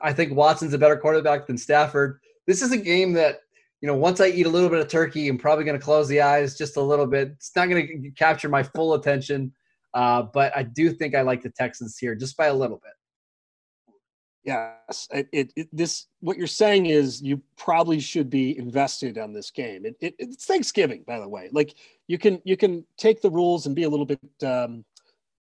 I 0.01 0.13
think 0.13 0.33
Watson's 0.33 0.73
a 0.73 0.77
better 0.77 0.97
quarterback 0.97 1.47
than 1.47 1.57
Stafford. 1.57 2.19
This 2.45 2.61
is 2.61 2.71
a 2.71 2.77
game 2.77 3.13
that, 3.13 3.39
you 3.81 3.87
know, 3.87 3.95
once 3.95 4.21
I 4.21 4.27
eat 4.27 4.45
a 4.45 4.49
little 4.49 4.69
bit 4.69 4.79
of 4.79 4.87
turkey, 4.87 5.27
I'm 5.27 5.37
probably 5.37 5.65
going 5.65 5.77
to 5.77 5.83
close 5.83 6.07
the 6.07 6.21
eyes 6.21 6.57
just 6.57 6.77
a 6.77 6.81
little 6.81 7.07
bit. 7.07 7.29
It's 7.35 7.55
not 7.55 7.69
going 7.69 8.03
to 8.03 8.11
capture 8.11 8.49
my 8.49 8.63
full 8.63 8.93
attention, 8.93 9.53
uh, 9.93 10.23
but 10.33 10.55
I 10.55 10.63
do 10.63 10.91
think 10.91 11.15
I 11.15 11.21
like 11.21 11.43
the 11.43 11.49
Texans 11.49 11.97
here 11.97 12.15
just 12.15 12.37
by 12.37 12.47
a 12.47 12.53
little 12.53 12.77
bit. 12.77 12.93
Yes, 14.47 15.09
it, 15.11 15.27
it, 15.33 15.53
it, 15.57 15.67
this 15.73 16.07
what 16.21 16.37
you're 16.37 16.47
saying 16.47 16.85
is 16.85 17.21
you 17.21 17.41
probably 17.57 17.99
should 17.99 18.29
be 18.29 18.57
invested 18.57 19.17
on 19.17 19.33
this 19.33 19.51
game. 19.51 19.85
It, 19.85 19.97
it, 19.99 20.15
it's 20.19 20.45
Thanksgiving, 20.45 21.03
by 21.05 21.19
the 21.19 21.27
way. 21.27 21.49
Like 21.51 21.75
you 22.07 22.17
can 22.17 22.41
you 22.45 22.55
can 22.55 22.85
take 22.97 23.21
the 23.21 23.29
rules 23.29 23.65
and 23.65 23.75
be 23.75 23.83
a 23.83 23.89
little 23.89 24.05
bit 24.05 24.19
um, 24.43 24.85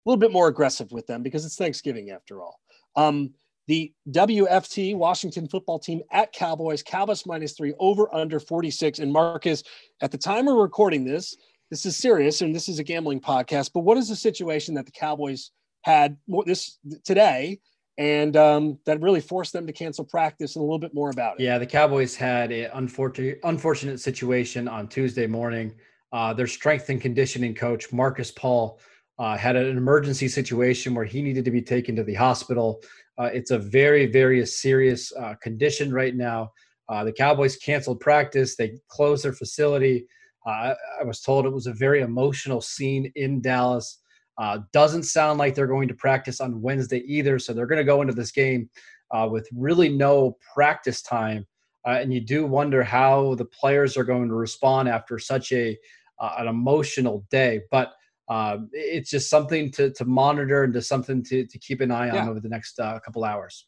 a 0.05 0.09
little 0.09 0.19
bit 0.19 0.31
more 0.31 0.47
aggressive 0.47 0.89
with 0.93 1.05
them 1.05 1.21
because 1.21 1.45
it's 1.45 1.57
Thanksgiving 1.57 2.11
after 2.11 2.41
all. 2.41 2.61
Um, 2.95 3.33
the 3.67 3.93
WFT 4.09 4.95
Washington 4.95 5.49
football 5.49 5.79
team 5.79 6.01
at 6.13 6.31
Cowboys, 6.31 6.81
Cowboys 6.81 7.25
minus 7.25 7.57
three, 7.57 7.73
over 7.79 8.13
under 8.15 8.39
46. 8.39 8.99
And 8.99 9.11
Marcus, 9.11 9.63
at 10.01 10.11
the 10.11 10.17
time 10.17 10.45
we're 10.45 10.55
recording 10.55 11.03
this, 11.03 11.35
this 11.69 11.85
is 11.85 11.97
serious 11.97 12.39
and 12.39 12.55
this 12.55 12.69
is 12.69 12.79
a 12.79 12.83
gambling 12.85 13.19
podcast. 13.19 13.71
But 13.73 13.81
what 13.81 13.97
is 13.97 14.07
the 14.07 14.15
situation 14.15 14.75
that 14.75 14.85
the 14.85 14.91
Cowboys 14.93 15.51
had 15.81 16.17
this 16.45 16.77
today 17.03 17.59
and 17.97 18.35
um, 18.35 18.79
that 18.85 19.01
really 19.01 19.21
forced 19.21 19.53
them 19.53 19.67
to 19.67 19.73
cancel 19.73 20.03
practice 20.05 20.55
and 20.55 20.61
a 20.61 20.65
little 20.65 20.79
bit 20.79 20.93
more 20.93 21.09
about 21.09 21.39
it? 21.39 21.43
Yeah, 21.43 21.57
the 21.57 21.65
Cowboys 21.65 22.15
had 22.15 22.51
an 22.51 22.69
unfortunate, 22.73 23.39
unfortunate 23.43 23.99
situation 23.99 24.67
on 24.67 24.87
Tuesday 24.87 25.27
morning. 25.27 25.73
Uh, 26.11 26.33
their 26.33 26.47
strength 26.47 26.89
and 26.89 27.01
conditioning 27.01 27.55
coach, 27.55 27.91
Marcus 27.91 28.31
Paul, 28.31 28.79
uh, 29.19 29.37
had 29.37 29.55
an 29.55 29.77
emergency 29.77 30.27
situation 30.27 30.95
where 30.95 31.05
he 31.05 31.21
needed 31.21 31.45
to 31.45 31.51
be 31.51 31.61
taken 31.61 31.95
to 31.95 32.03
the 32.03 32.13
hospital. 32.13 32.81
Uh, 33.17 33.29
it's 33.33 33.51
a 33.51 33.57
very, 33.59 34.07
very 34.07 34.43
serious 34.45 35.11
uh, 35.13 35.35
condition 35.41 35.93
right 35.93 36.15
now. 36.15 36.51
Uh, 36.89 37.03
the 37.03 37.11
Cowboys 37.11 37.55
canceled 37.57 37.99
practice. 37.99 38.55
They 38.55 38.79
closed 38.87 39.23
their 39.23 39.33
facility. 39.33 40.07
Uh, 40.45 40.73
I 40.99 41.03
was 41.03 41.21
told 41.21 41.45
it 41.45 41.53
was 41.53 41.67
a 41.67 41.73
very 41.73 42.01
emotional 42.01 42.59
scene 42.59 43.11
in 43.15 43.41
Dallas. 43.41 43.99
Uh, 44.37 44.59
doesn't 44.71 45.03
sound 45.03 45.39
like 45.39 45.55
they're 45.55 45.67
going 45.67 45.87
to 45.87 45.93
practice 45.93 46.41
on 46.41 46.61
Wednesday 46.61 47.03
either. 47.05 47.37
So 47.39 47.53
they're 47.53 47.67
going 47.67 47.77
to 47.77 47.83
go 47.83 48.01
into 48.01 48.13
this 48.13 48.31
game 48.31 48.69
with 49.29 49.47
really 49.53 49.89
no 49.89 50.37
practice 50.53 51.01
time. 51.03 51.45
and 51.85 52.11
you 52.11 52.19
do 52.19 52.45
wonder 52.47 52.81
how 52.81 53.35
the 53.35 53.45
players 53.45 53.95
are 53.95 54.03
going 54.03 54.27
to 54.27 54.35
respond 54.35 54.89
after 54.89 55.19
such 55.19 55.51
a 55.51 55.77
an 56.19 56.47
emotional 56.47 57.25
day. 57.29 57.61
But 57.69 57.93
um, 58.29 58.69
it's 58.71 59.09
just 59.09 59.29
something 59.29 59.71
to, 59.71 59.91
to 59.91 60.05
monitor 60.05 60.63
and 60.63 60.73
just 60.73 60.87
something 60.87 61.23
to, 61.23 61.45
to 61.45 61.59
keep 61.59 61.81
an 61.81 61.91
eye 61.91 62.09
on 62.09 62.15
yeah. 62.15 62.29
over 62.29 62.39
the 62.39 62.49
next 62.49 62.79
uh, 62.79 62.99
couple 62.99 63.23
hours. 63.23 63.67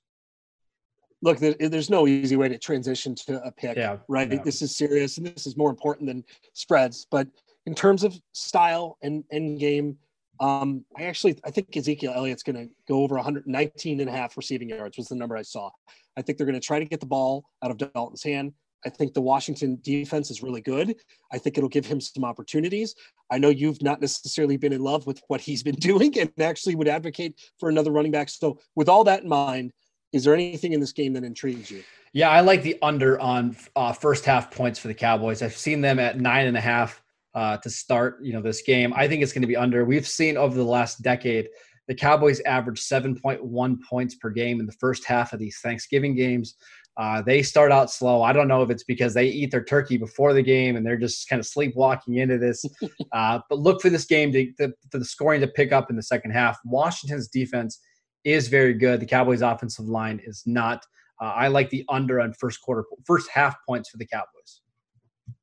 Look, 1.22 1.40
there's 1.40 1.90
no 1.90 2.08
easy 2.08 2.36
way 2.36 2.50
to 2.50 2.58
transition 2.58 3.16
to 3.16 3.42
a 3.44 3.52
pick, 3.52 3.78
yeah, 3.78 3.98
right? 4.08 4.32
Yeah. 4.32 4.44
This 4.44 4.62
is 4.62 4.76
serious 4.76 5.18
and 5.18 5.26
this 5.26 5.48
is 5.48 5.58
more 5.58 5.70
important 5.70 6.08
than 6.08 6.24
spreads. 6.54 7.08
But 7.10 7.28
in 7.66 7.74
terms 7.74 8.04
of 8.04 8.20
style 8.34 8.98
and 9.02 9.24
end 9.32 9.60
game, 9.60 9.98
um, 10.40 10.86
I 10.98 11.04
actually 11.04 11.40
I 11.46 11.52
think 11.52 11.76
Ezekiel 11.76 12.14
Elliott's 12.16 12.44
going 12.44 12.56
to 12.56 12.74
go 12.88 13.02
over 13.04 13.16
119 13.16 14.00
and 14.00 14.10
a 14.10 14.12
half 14.12 14.38
receiving 14.38 14.70
yards 14.70 14.98
was 14.98 15.08
the 15.08 15.16
number 15.16 15.38
I 15.38 15.42
saw. 15.42 15.70
I 16.18 16.22
think 16.22 16.38
they're 16.38 16.48
going 16.48 16.60
to 16.60 16.66
try 16.66 16.80
to 16.80 16.86
get 16.86 17.00
the 17.00 17.06
ball 17.06 17.46
out 17.64 17.72
of 17.72 17.78
Dalton's 17.78 18.24
hand. 18.24 18.54
I 18.86 18.90
think 18.90 19.14
the 19.14 19.22
Washington 19.22 19.80
defense 19.82 20.30
is 20.30 20.44
really 20.44 20.62
good. 20.62 20.96
I 21.32 21.40
think 21.40 21.58
it'll 21.58 21.70
give 21.70 21.86
him 21.88 22.00
some 22.00 22.24
opportunities. 22.24 22.94
I 23.32 23.40
know 23.40 23.50
you've 23.50 23.82
not 23.82 24.00
necessarily 24.00 24.58
been 24.58 24.74
in 24.74 24.82
love 24.82 25.08
with 25.08 25.22
what 25.28 25.42
he's 25.42 25.64
been 25.64 25.76
doing 25.80 26.18
and 26.20 26.32
actually 26.40 26.76
would 26.76 26.88
advocate 26.88 27.40
for 27.60 27.70
another 27.70 27.92
running 27.92 28.12
back. 28.12 28.30
So, 28.30 28.60
with 28.76 28.88
all 28.88 29.04
that 29.06 29.24
in 29.24 29.30
mind, 29.30 29.74
is 30.14 30.24
there 30.24 30.34
anything 30.34 30.74
in 30.74 30.80
this 30.80 30.92
game 30.92 31.14
that 31.14 31.24
intrigues 31.24 31.72
you? 31.72 31.84
Yeah, 32.14 32.30
I 32.30 32.40
like 32.42 32.64
the 32.64 32.78
under 32.82 33.20
on 33.20 33.58
uh, 33.76 33.92
first 33.92 34.24
half 34.24 34.50
points 34.50 34.80
for 34.80 34.88
the 34.88 34.94
Cowboys. 34.94 35.42
I've 35.42 35.58
seen 35.58 35.82
them 35.82 36.00
at 36.00 36.20
nine 36.20 36.48
and 36.48 36.56
a 36.56 36.62
half 36.62 37.02
uh, 37.36 37.58
to 37.58 37.70
start, 37.70 38.18
you 38.24 38.34
know, 38.34 38.42
this 38.42 38.62
game. 38.62 38.94
I 38.96 39.08
think 39.08 39.22
it's 39.22 39.34
going 39.34 39.44
to 39.44 39.48
be 39.48 39.58
under. 39.58 39.86
We've 39.86 40.08
seen 40.08 40.38
over 40.38 40.56
the 40.56 40.64
last 40.64 41.02
decade 41.02 41.50
the 41.88 41.96
Cowboys 41.96 42.42
average 42.42 42.82
7.1 42.82 43.78
points 43.88 44.16
per 44.16 44.30
game 44.30 44.60
in 44.60 44.66
the 44.66 44.72
first 44.74 45.06
half 45.06 45.34
of 45.34 45.40
these 45.40 45.60
Thanksgiving 45.62 46.16
games. 46.16 46.56
Uh, 46.98 47.22
they 47.22 47.44
start 47.44 47.72
out 47.72 47.92
slow. 47.92 48.24
I 48.24 48.32
don't 48.32 48.48
know 48.48 48.62
if 48.62 48.70
it's 48.70 48.86
because 48.86 49.14
they 49.14 49.28
eat 49.28 49.52
their 49.52 49.64
turkey 49.64 49.98
before 49.98 50.34
the 50.34 50.42
game 50.42 50.78
and 50.78 50.86
they're 50.86 50.98
just 50.98 51.28
kind 51.28 51.40
of 51.40 51.46
sleepwalking 51.46 52.16
into 52.16 52.38
this. 52.38 52.66
Uh, 53.12 53.40
but 53.50 53.60
look 53.60 53.82
for 53.82 53.90
this 53.90 54.04
game 54.04 54.30
to, 54.30 54.52
to, 54.54 54.74
to, 54.92 55.00
the 55.00 55.06
scoring 55.06 55.40
to 55.40 55.48
pick 55.48 55.72
up 55.72 55.90
in 55.90 55.96
the 55.96 56.04
second 56.04 56.32
half. 56.32 56.58
Washington's 56.66 57.30
defense 57.30 57.80
is 58.26 58.50
very 58.50 58.74
good. 58.74 59.00
The 59.00 59.06
Cowboys' 59.06 59.42
offensive 59.42 59.86
line 59.86 60.20
is 60.26 60.44
not. 60.46 60.84
Uh, 61.22 61.28
I 61.28 61.48
like 61.48 61.70
the 61.70 61.86
under 61.88 62.20
on 62.20 62.34
first 62.34 62.62
quarter, 62.62 62.84
first 63.06 63.30
half 63.30 63.56
points 63.66 63.90
for 63.90 63.98
the 63.98 64.08
Cowboys. 64.08 64.62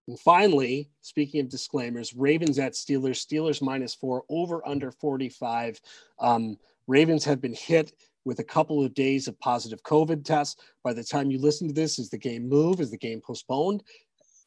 And 0.09 0.19
finally, 0.19 0.91
speaking 1.01 1.41
of 1.41 1.49
disclaimers, 1.49 2.15
Ravens 2.15 2.59
at 2.59 2.73
Steelers, 2.73 3.25
Steelers 3.25 3.63
minus 3.63 3.95
four, 3.95 4.25
over 4.29 4.67
under 4.67 4.91
45. 4.91 5.81
Um, 6.19 6.57
Ravens 6.89 7.25
have 7.25 7.41
been 7.41 7.55
hit 7.55 7.93
with 8.25 8.41
a 8.41 8.45
couple 8.45 8.85
of 8.85 8.95
days 8.95 9.29
of 9.29 9.39
positive 9.39 9.83
COVID 9.83 10.25
tests. 10.25 10.61
By 10.83 10.93
the 10.93 11.05
time 11.05 11.31
you 11.31 11.39
listen 11.39 11.69
to 11.69 11.75
this, 11.75 11.99
is 11.99 12.11
the 12.11 12.19
game 12.19 12.49
move? 12.49 12.81
Is 12.81 12.91
the 12.91 12.99
game 12.99 13.21
postponed? 13.21 13.83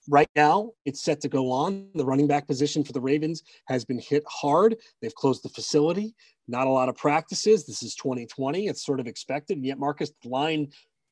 Right 0.08 0.30
now, 0.36 0.72
it's 0.86 1.02
set 1.02 1.20
to 1.22 1.30
go 1.30 1.50
on. 1.50 1.88
The 1.96 2.06
running 2.06 2.28
back 2.28 2.48
position 2.48 2.84
for 2.84 2.94
the 2.94 3.02
Ravens 3.02 3.42
has 3.66 3.84
been 3.86 4.00
hit 4.00 4.24
hard. 4.28 4.76
They've 5.02 5.16
closed 5.16 5.44
the 5.44 5.50
facility. 5.50 6.14
Not 6.48 6.68
a 6.68 6.70
lot 6.70 6.90
of 6.90 6.98
practices. 6.98 7.66
This 7.66 7.82
is 7.82 7.96
2020. 7.96 8.68
It's 8.68 8.86
sort 8.86 9.00
of 9.00 9.08
expected. 9.08 9.58
And 9.58 9.66
yet, 9.66 9.80
Marcus, 9.80 10.12
the 10.22 10.30
line 10.30 10.68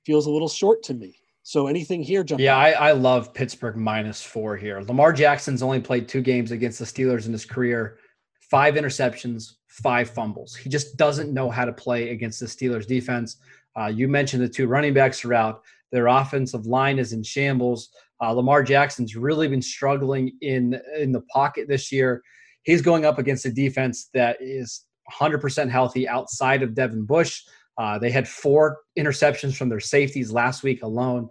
feels 0.06 0.28
a 0.28 0.32
little 0.32 0.50
short 0.50 0.84
to 0.84 0.94
me. 0.94 1.23
So 1.44 1.68
anything 1.68 2.02
here? 2.02 2.24
Jump 2.24 2.40
yeah, 2.40 2.58
I, 2.58 2.72
I, 2.72 2.92
love 2.94 3.34
Pittsburgh 3.34 3.76
minus 3.76 4.24
four 4.24 4.56
here. 4.56 4.80
Lamar 4.82 5.12
Jackson's 5.12 5.62
only 5.62 5.82
played 5.82 6.08
two 6.08 6.22
games 6.22 6.52
against 6.52 6.80
the 6.80 6.86
Steelers 6.86 7.26
in 7.26 7.34
his 7.34 7.46
career, 7.46 7.98
five 8.40 8.76
interceptions, 8.76 9.56
five 9.68 10.10
fumbles. 10.10 10.56
He 10.56 10.70
just 10.70 10.96
doesn't 10.96 11.34
know 11.34 11.50
how 11.50 11.66
to 11.66 11.74
play 11.74 12.12
against 12.12 12.40
the 12.40 12.46
Steelers 12.46 12.88
defense. 12.88 13.38
Uh, 13.78 13.88
you 13.88 14.08
mentioned 14.08 14.42
the 14.42 14.48
two 14.48 14.68
running 14.68 14.94
backs 14.94 15.26
are 15.26 15.34
out. 15.34 15.64
Their 15.92 16.08
offensive 16.08 16.66
line 16.66 16.98
is 16.98 17.12
in 17.12 17.24
shambles. 17.24 17.90
Uh, 18.22 18.32
Lamar 18.32 18.64
Jackson's 18.64 19.18
really 19.18 19.50
been 19.50 19.62
struggling 19.62 20.32
in 20.42 20.80
in 20.98 21.12
the 21.12 21.22
pocket 21.22 21.68
this 21.68 21.92
year. 21.92 22.24
He's 22.64 22.82
going 22.82 23.04
up 23.04 23.20
against 23.20 23.46
a 23.46 23.52
defense 23.52 24.10
that 24.14 24.38
is 24.40 24.86
100% 25.12 25.70
healthy 25.70 26.08
outside 26.08 26.64
of 26.64 26.74
Devin 26.74 27.06
Bush. 27.06 27.44
Uh, 27.78 27.98
they 27.98 28.12
had 28.12 28.28
four 28.28 28.80
interceptions 28.98 29.56
from 29.56 29.70
their 29.70 29.80
safeties 29.80 30.32
last 30.32 30.64
week 30.64 30.84
alone. 30.84 31.30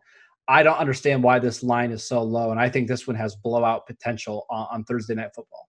I 0.48 0.62
don't 0.62 0.78
understand 0.78 1.22
why 1.22 1.38
this 1.38 1.62
line 1.62 1.92
is 1.92 2.06
so 2.06 2.22
low, 2.22 2.50
and 2.50 2.60
I 2.60 2.68
think 2.68 2.88
this 2.88 3.06
one 3.06 3.16
has 3.16 3.36
blowout 3.36 3.86
potential 3.86 4.44
on, 4.50 4.66
on 4.72 4.84
Thursday 4.84 5.14
Night 5.14 5.30
Football. 5.34 5.68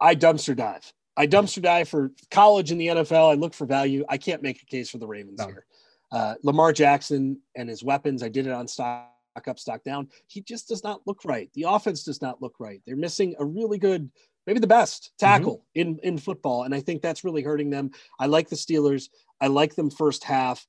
I 0.00 0.14
dumpster 0.14 0.54
dive. 0.54 0.92
I 1.16 1.26
dumpster 1.26 1.60
dive 1.60 1.88
for 1.88 2.12
college 2.30 2.70
and 2.70 2.80
the 2.80 2.86
NFL. 2.86 3.32
I 3.32 3.34
look 3.34 3.52
for 3.52 3.66
value. 3.66 4.04
I 4.08 4.16
can't 4.16 4.42
make 4.42 4.62
a 4.62 4.66
case 4.66 4.88
for 4.88 4.98
the 4.98 5.06
Ravens 5.08 5.40
no. 5.40 5.46
here. 5.46 5.66
Uh, 6.12 6.34
Lamar 6.44 6.72
Jackson 6.72 7.40
and 7.56 7.68
his 7.68 7.82
weapons. 7.82 8.22
I 8.22 8.28
did 8.28 8.46
it 8.46 8.52
on 8.52 8.68
stock 8.68 9.10
up, 9.46 9.58
stock 9.58 9.82
down. 9.84 10.08
He 10.28 10.40
just 10.40 10.68
does 10.68 10.82
not 10.82 11.00
look 11.06 11.24
right. 11.24 11.50
The 11.54 11.64
offense 11.64 12.04
does 12.04 12.22
not 12.22 12.40
look 12.40 12.54
right. 12.58 12.80
They're 12.86 12.96
missing 12.96 13.34
a 13.38 13.44
really 13.44 13.78
good, 13.78 14.10
maybe 14.46 14.60
the 14.60 14.66
best 14.66 15.12
tackle 15.18 15.64
mm-hmm. 15.76 15.80
in 15.80 15.98
in 16.02 16.18
football, 16.18 16.62
and 16.62 16.74
I 16.74 16.80
think 16.80 17.02
that's 17.02 17.24
really 17.24 17.42
hurting 17.42 17.70
them. 17.70 17.90
I 18.18 18.26
like 18.26 18.48
the 18.48 18.56
Steelers. 18.56 19.08
I 19.40 19.46
like 19.48 19.74
them 19.74 19.90
first 19.90 20.24
half. 20.24 20.66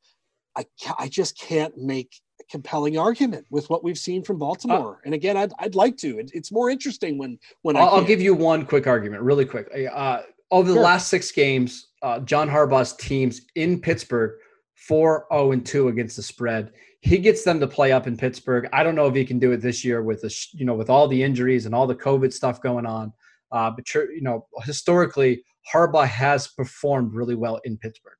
I, 0.55 0.65
I 0.97 1.07
just 1.07 1.37
can't 1.39 1.77
make 1.77 2.11
a 2.39 2.43
compelling 2.51 2.97
argument 2.97 3.45
with 3.49 3.69
what 3.69 3.83
we've 3.83 3.97
seen 3.97 4.23
from 4.23 4.37
Baltimore. 4.39 4.95
Uh, 4.97 5.01
and 5.05 5.13
again, 5.13 5.37
I'd, 5.37 5.51
I'd 5.59 5.75
like 5.75 5.97
to. 5.97 6.19
It, 6.19 6.31
it's 6.33 6.51
more 6.51 6.69
interesting 6.69 7.17
when 7.17 7.39
when 7.61 7.77
I'll, 7.77 7.89
I'll, 7.89 8.03
give 8.03 8.21
you 8.21 8.33
one 8.33 8.65
quick 8.65 8.87
argument, 8.87 9.23
really 9.23 9.45
quick. 9.45 9.69
Uh, 9.93 10.21
over 10.51 10.67
the 10.67 10.75
sure. 10.75 10.83
last 10.83 11.09
six 11.09 11.31
games, 11.31 11.89
uh, 12.01 12.19
John 12.21 12.49
Harbaugh's 12.49 12.93
teams 12.93 13.41
in 13.55 13.79
Pittsburgh 13.79 14.37
four 14.75 15.27
zero 15.31 15.43
oh 15.47 15.51
and 15.51 15.65
two 15.65 15.89
against 15.89 16.15
the 16.15 16.23
spread. 16.23 16.71
He 17.01 17.17
gets 17.19 17.43
them 17.43 17.59
to 17.59 17.67
play 17.67 17.91
up 17.91 18.07
in 18.07 18.17
Pittsburgh. 18.17 18.67
I 18.73 18.83
don't 18.83 18.95
know 18.95 19.07
if 19.07 19.15
he 19.15 19.23
can 19.23 19.39
do 19.39 19.51
it 19.51 19.61
this 19.61 19.85
year 19.85 20.01
with 20.01 20.21
the 20.21 20.47
you 20.53 20.65
know 20.65 20.73
with 20.73 20.89
all 20.89 21.07
the 21.07 21.21
injuries 21.21 21.65
and 21.65 21.75
all 21.75 21.87
the 21.87 21.95
COVID 21.95 22.33
stuff 22.33 22.61
going 22.61 22.85
on. 22.85 23.13
Uh, 23.51 23.71
but 23.71 23.93
you 23.93 24.21
know 24.21 24.47
historically, 24.63 25.43
Harbaugh 25.71 26.07
has 26.07 26.47
performed 26.47 27.13
really 27.13 27.35
well 27.35 27.59
in 27.63 27.77
Pittsburgh 27.77 28.18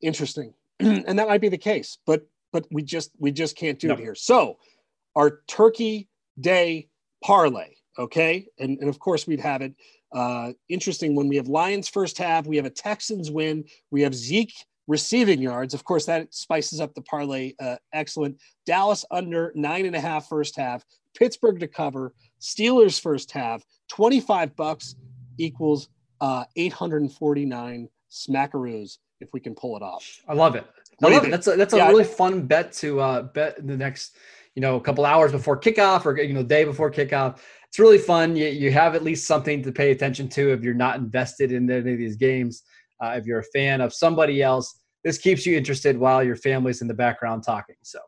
interesting. 0.00 0.54
And 0.80 1.18
that 1.18 1.28
might 1.28 1.40
be 1.40 1.48
the 1.48 1.58
case 1.58 1.98
but 2.06 2.26
but 2.52 2.66
we 2.70 2.82
just 2.82 3.10
we 3.18 3.32
just 3.32 3.56
can't 3.56 3.78
do 3.78 3.88
no. 3.88 3.94
it 3.94 4.00
here. 4.00 4.14
So 4.14 4.58
our 5.16 5.40
turkey 5.48 6.08
day 6.40 6.88
parlay 7.24 7.74
okay? 7.98 8.46
And 8.58 8.78
and 8.78 8.88
of 8.88 8.98
course 8.98 9.26
we'd 9.26 9.40
have 9.40 9.62
it 9.62 9.74
uh 10.14 10.52
interesting. 10.68 11.14
When 11.14 11.28
we 11.28 11.36
have 11.36 11.48
lions 11.48 11.88
first 11.88 12.18
half 12.18 12.46
we 12.46 12.56
have 12.56 12.66
a 12.66 12.70
texans 12.70 13.30
win. 13.30 13.64
We 13.90 14.02
have 14.02 14.14
zeke 14.14 14.54
receiving 14.86 15.42
yards. 15.42 15.74
Of 15.74 15.84
course 15.84 16.06
that 16.06 16.32
spices 16.32 16.80
up 16.80 16.94
the 16.94 17.02
parlay 17.02 17.54
uh, 17.60 17.76
excellent. 17.92 18.40
Dallas 18.64 19.04
under 19.10 19.52
nine 19.54 19.84
and 19.84 19.96
a 19.96 20.00
half 20.00 20.28
first 20.28 20.56
half 20.56 20.84
pittsburgh 21.18 21.58
to 21.60 21.66
cover 21.68 22.14
steelers 22.40 23.00
first 23.00 23.32
half 23.32 23.64
25 23.90 24.54
bucks 24.54 24.94
equals 25.38 25.88
uh 26.20 26.44
849 26.56 27.88
smackaroos 28.10 28.98
if 29.20 29.32
we 29.32 29.40
can 29.40 29.54
pull 29.54 29.76
it 29.76 29.82
off. 29.82 30.20
I 30.28 30.34
love 30.34 30.54
it. 30.54 30.66
I 31.02 31.08
love 31.08 31.24
it. 31.24 31.30
That's 31.30 31.46
a, 31.46 31.56
that's 31.56 31.74
a 31.74 31.86
really 31.86 32.04
fun 32.04 32.46
bet 32.46 32.72
to 32.74 33.00
uh, 33.00 33.22
bet 33.22 33.58
in 33.58 33.66
the 33.66 33.76
next, 33.76 34.16
you 34.54 34.62
know, 34.62 34.76
a 34.76 34.80
couple 34.80 35.04
hours 35.04 35.32
before 35.32 35.58
kickoff 35.58 36.04
or 36.04 36.20
you 36.20 36.34
know, 36.34 36.42
day 36.42 36.64
before 36.64 36.90
kickoff. 36.90 37.38
It's 37.68 37.78
really 37.78 37.98
fun. 37.98 38.34
You, 38.34 38.48
you 38.48 38.72
have 38.72 38.94
at 38.94 39.04
least 39.04 39.26
something 39.26 39.62
to 39.62 39.72
pay 39.72 39.90
attention 39.90 40.28
to 40.30 40.52
if 40.52 40.62
you're 40.62 40.74
not 40.74 40.96
invested 40.96 41.52
in 41.52 41.70
any 41.70 41.92
of 41.92 41.98
these 41.98 42.16
games. 42.16 42.62
Uh, 43.00 43.14
if 43.16 43.26
you're 43.26 43.40
a 43.40 43.44
fan 43.44 43.80
of 43.80 43.92
somebody 43.92 44.42
else, 44.42 44.80
this 45.04 45.18
keeps 45.18 45.46
you 45.46 45.56
interested 45.56 45.96
while 45.96 46.22
your 46.24 46.34
family's 46.34 46.82
in 46.82 46.88
the 46.88 46.94
background 46.94 47.44
talking. 47.44 47.76
So, 47.82 48.00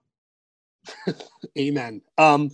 amen. 1.59 2.03
Um, 2.19 2.51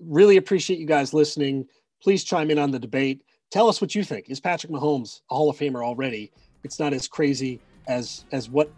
really 0.00 0.36
appreciate 0.36 0.78
you 0.78 0.86
guys 0.86 1.12
listening. 1.12 1.66
Please 2.00 2.22
chime 2.22 2.50
in 2.50 2.58
on 2.58 2.70
the 2.70 2.78
debate. 2.78 3.24
Tell 3.50 3.68
us 3.68 3.80
what 3.80 3.94
you 3.94 4.04
think. 4.04 4.30
Is 4.30 4.38
Patrick 4.38 4.72
Mahomes 4.72 5.22
a 5.30 5.34
Hall 5.34 5.50
of 5.50 5.58
Famer 5.58 5.84
already? 5.84 6.30
It's 6.62 6.78
not 6.78 6.92
as 6.92 7.08
crazy 7.08 7.60
as 7.86 8.24
as 8.32 8.48
what 8.48 8.70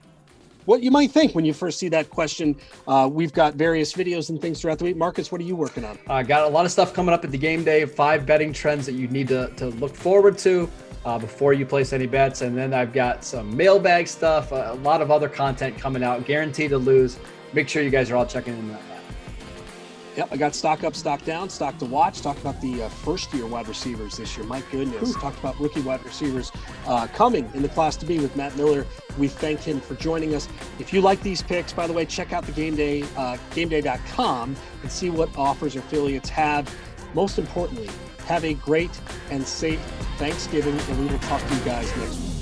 what 0.65 0.83
you 0.83 0.91
might 0.91 1.11
think 1.11 1.35
when 1.35 1.45
you 1.45 1.53
first 1.53 1.79
see 1.79 1.89
that 1.91 2.11
question. 2.11 2.57
Uh, 2.89 3.09
we've 3.11 3.33
got 3.33 3.55
various 3.55 3.93
videos 3.93 4.31
and 4.31 4.41
things 4.41 4.61
throughout 4.61 4.79
the 4.79 4.85
week. 4.85 4.97
Marcus, 4.97 5.31
what 5.31 5.41
are 5.41 5.45
you 5.45 5.57
working 5.57 5.85
on? 5.85 5.99
I 6.09 6.21
uh, 6.21 6.23
got 6.23 6.45
a 6.45 6.49
lot 6.49 6.65
of 6.65 6.73
stuff 6.73 6.95
coming 6.95 7.13
up 7.13 7.25
at 7.25 7.31
the 7.31 7.39
game 7.39 7.65
day. 7.65 7.85
Five 7.85 8.25
betting 8.25 8.53
trends 8.53 8.87
that 8.87 8.95
you 8.95 9.09
need 9.09 9.29
to, 9.29 9.49
to 9.57 9.67
look 9.67 9.95
forward 9.95 10.39
to 10.39 10.71
uh, 11.05 11.19
before 11.19 11.53
you 11.53 11.67
place 11.67 11.93
any 11.93 12.07
bets. 12.07 12.41
And 12.41 12.57
then 12.57 12.73
I've 12.73 12.93
got 12.93 13.25
some 13.25 13.55
mailbag 13.55 14.09
stuff, 14.09 14.53
a 14.53 14.79
lot 14.83 15.03
of 15.03 15.11
other 15.11 15.29
content 15.29 15.77
coming 15.77 16.03
out, 16.03 16.25
guaranteed 16.25 16.71
to 16.71 16.79
lose. 16.79 17.19
Make 17.53 17.69
sure 17.69 17.83
you 17.83 17.91
guys 17.91 18.11
are 18.11 18.17
all 18.17 18.27
checking 18.27 18.55
in. 18.55 18.94
Yep, 20.17 20.29
I 20.31 20.37
got 20.37 20.55
stock 20.55 20.85
up, 20.85 20.95
stock 20.95 21.25
down, 21.25 21.49
stock 21.49 21.77
to 21.79 21.85
watch. 21.85 22.21
Talked 22.21 22.41
about 22.41 22.61
the 22.61 22.85
uh, 22.85 22.89
first 22.89 23.33
year 23.35 23.47
wide 23.47 23.67
receivers 23.67 24.17
this 24.17 24.37
year. 24.37 24.47
My 24.47 24.63
goodness. 24.71 25.11
Ooh. 25.11 25.21
Talked 25.21 25.39
about 25.41 25.59
rookie 25.59 25.81
wide 25.81 26.05
receivers 26.05 26.53
uh, 26.87 27.09
coming 27.09 27.51
in 27.55 27.63
the 27.63 27.69
class 27.69 27.97
to 27.97 28.07
be 28.07 28.21
with 28.21 28.35
Matt 28.37 28.57
Miller. 28.57 28.87
We 29.19 29.27
thank 29.27 29.61
him 29.61 29.81
for 29.81 29.95
joining 29.97 30.35
us. 30.35 30.49
If 30.79 30.93
you 30.93 31.01
like 31.01 31.21
these 31.23 31.43
picks, 31.43 31.73
by 31.73 31.89
the 31.89 31.93
way, 31.93 32.05
check 32.05 32.33
out 32.33 32.45
the 32.45 32.53
game 32.53 32.77
day, 32.77 33.03
uh, 33.17 33.39
gameday.com 33.51 34.57
and 34.83 34.91
see 34.91 35.11
what 35.11 35.37
offers 35.37 35.75
affiliates 35.75 36.29
have. 36.29 36.73
Most 37.13 37.39
importantly, 37.39 37.91
have 38.27 38.45
a 38.45 38.55
great 38.55 38.91
and 39.31 39.47
safe 39.47 39.81
Thanksgiving, 40.17 40.79
and 40.79 40.99
we 41.01 41.07
will 41.07 41.19
talk 41.21 41.47
to 41.47 41.55
you 41.55 41.61
guys 41.65 41.97
next 41.97 42.21
week. 42.21 42.34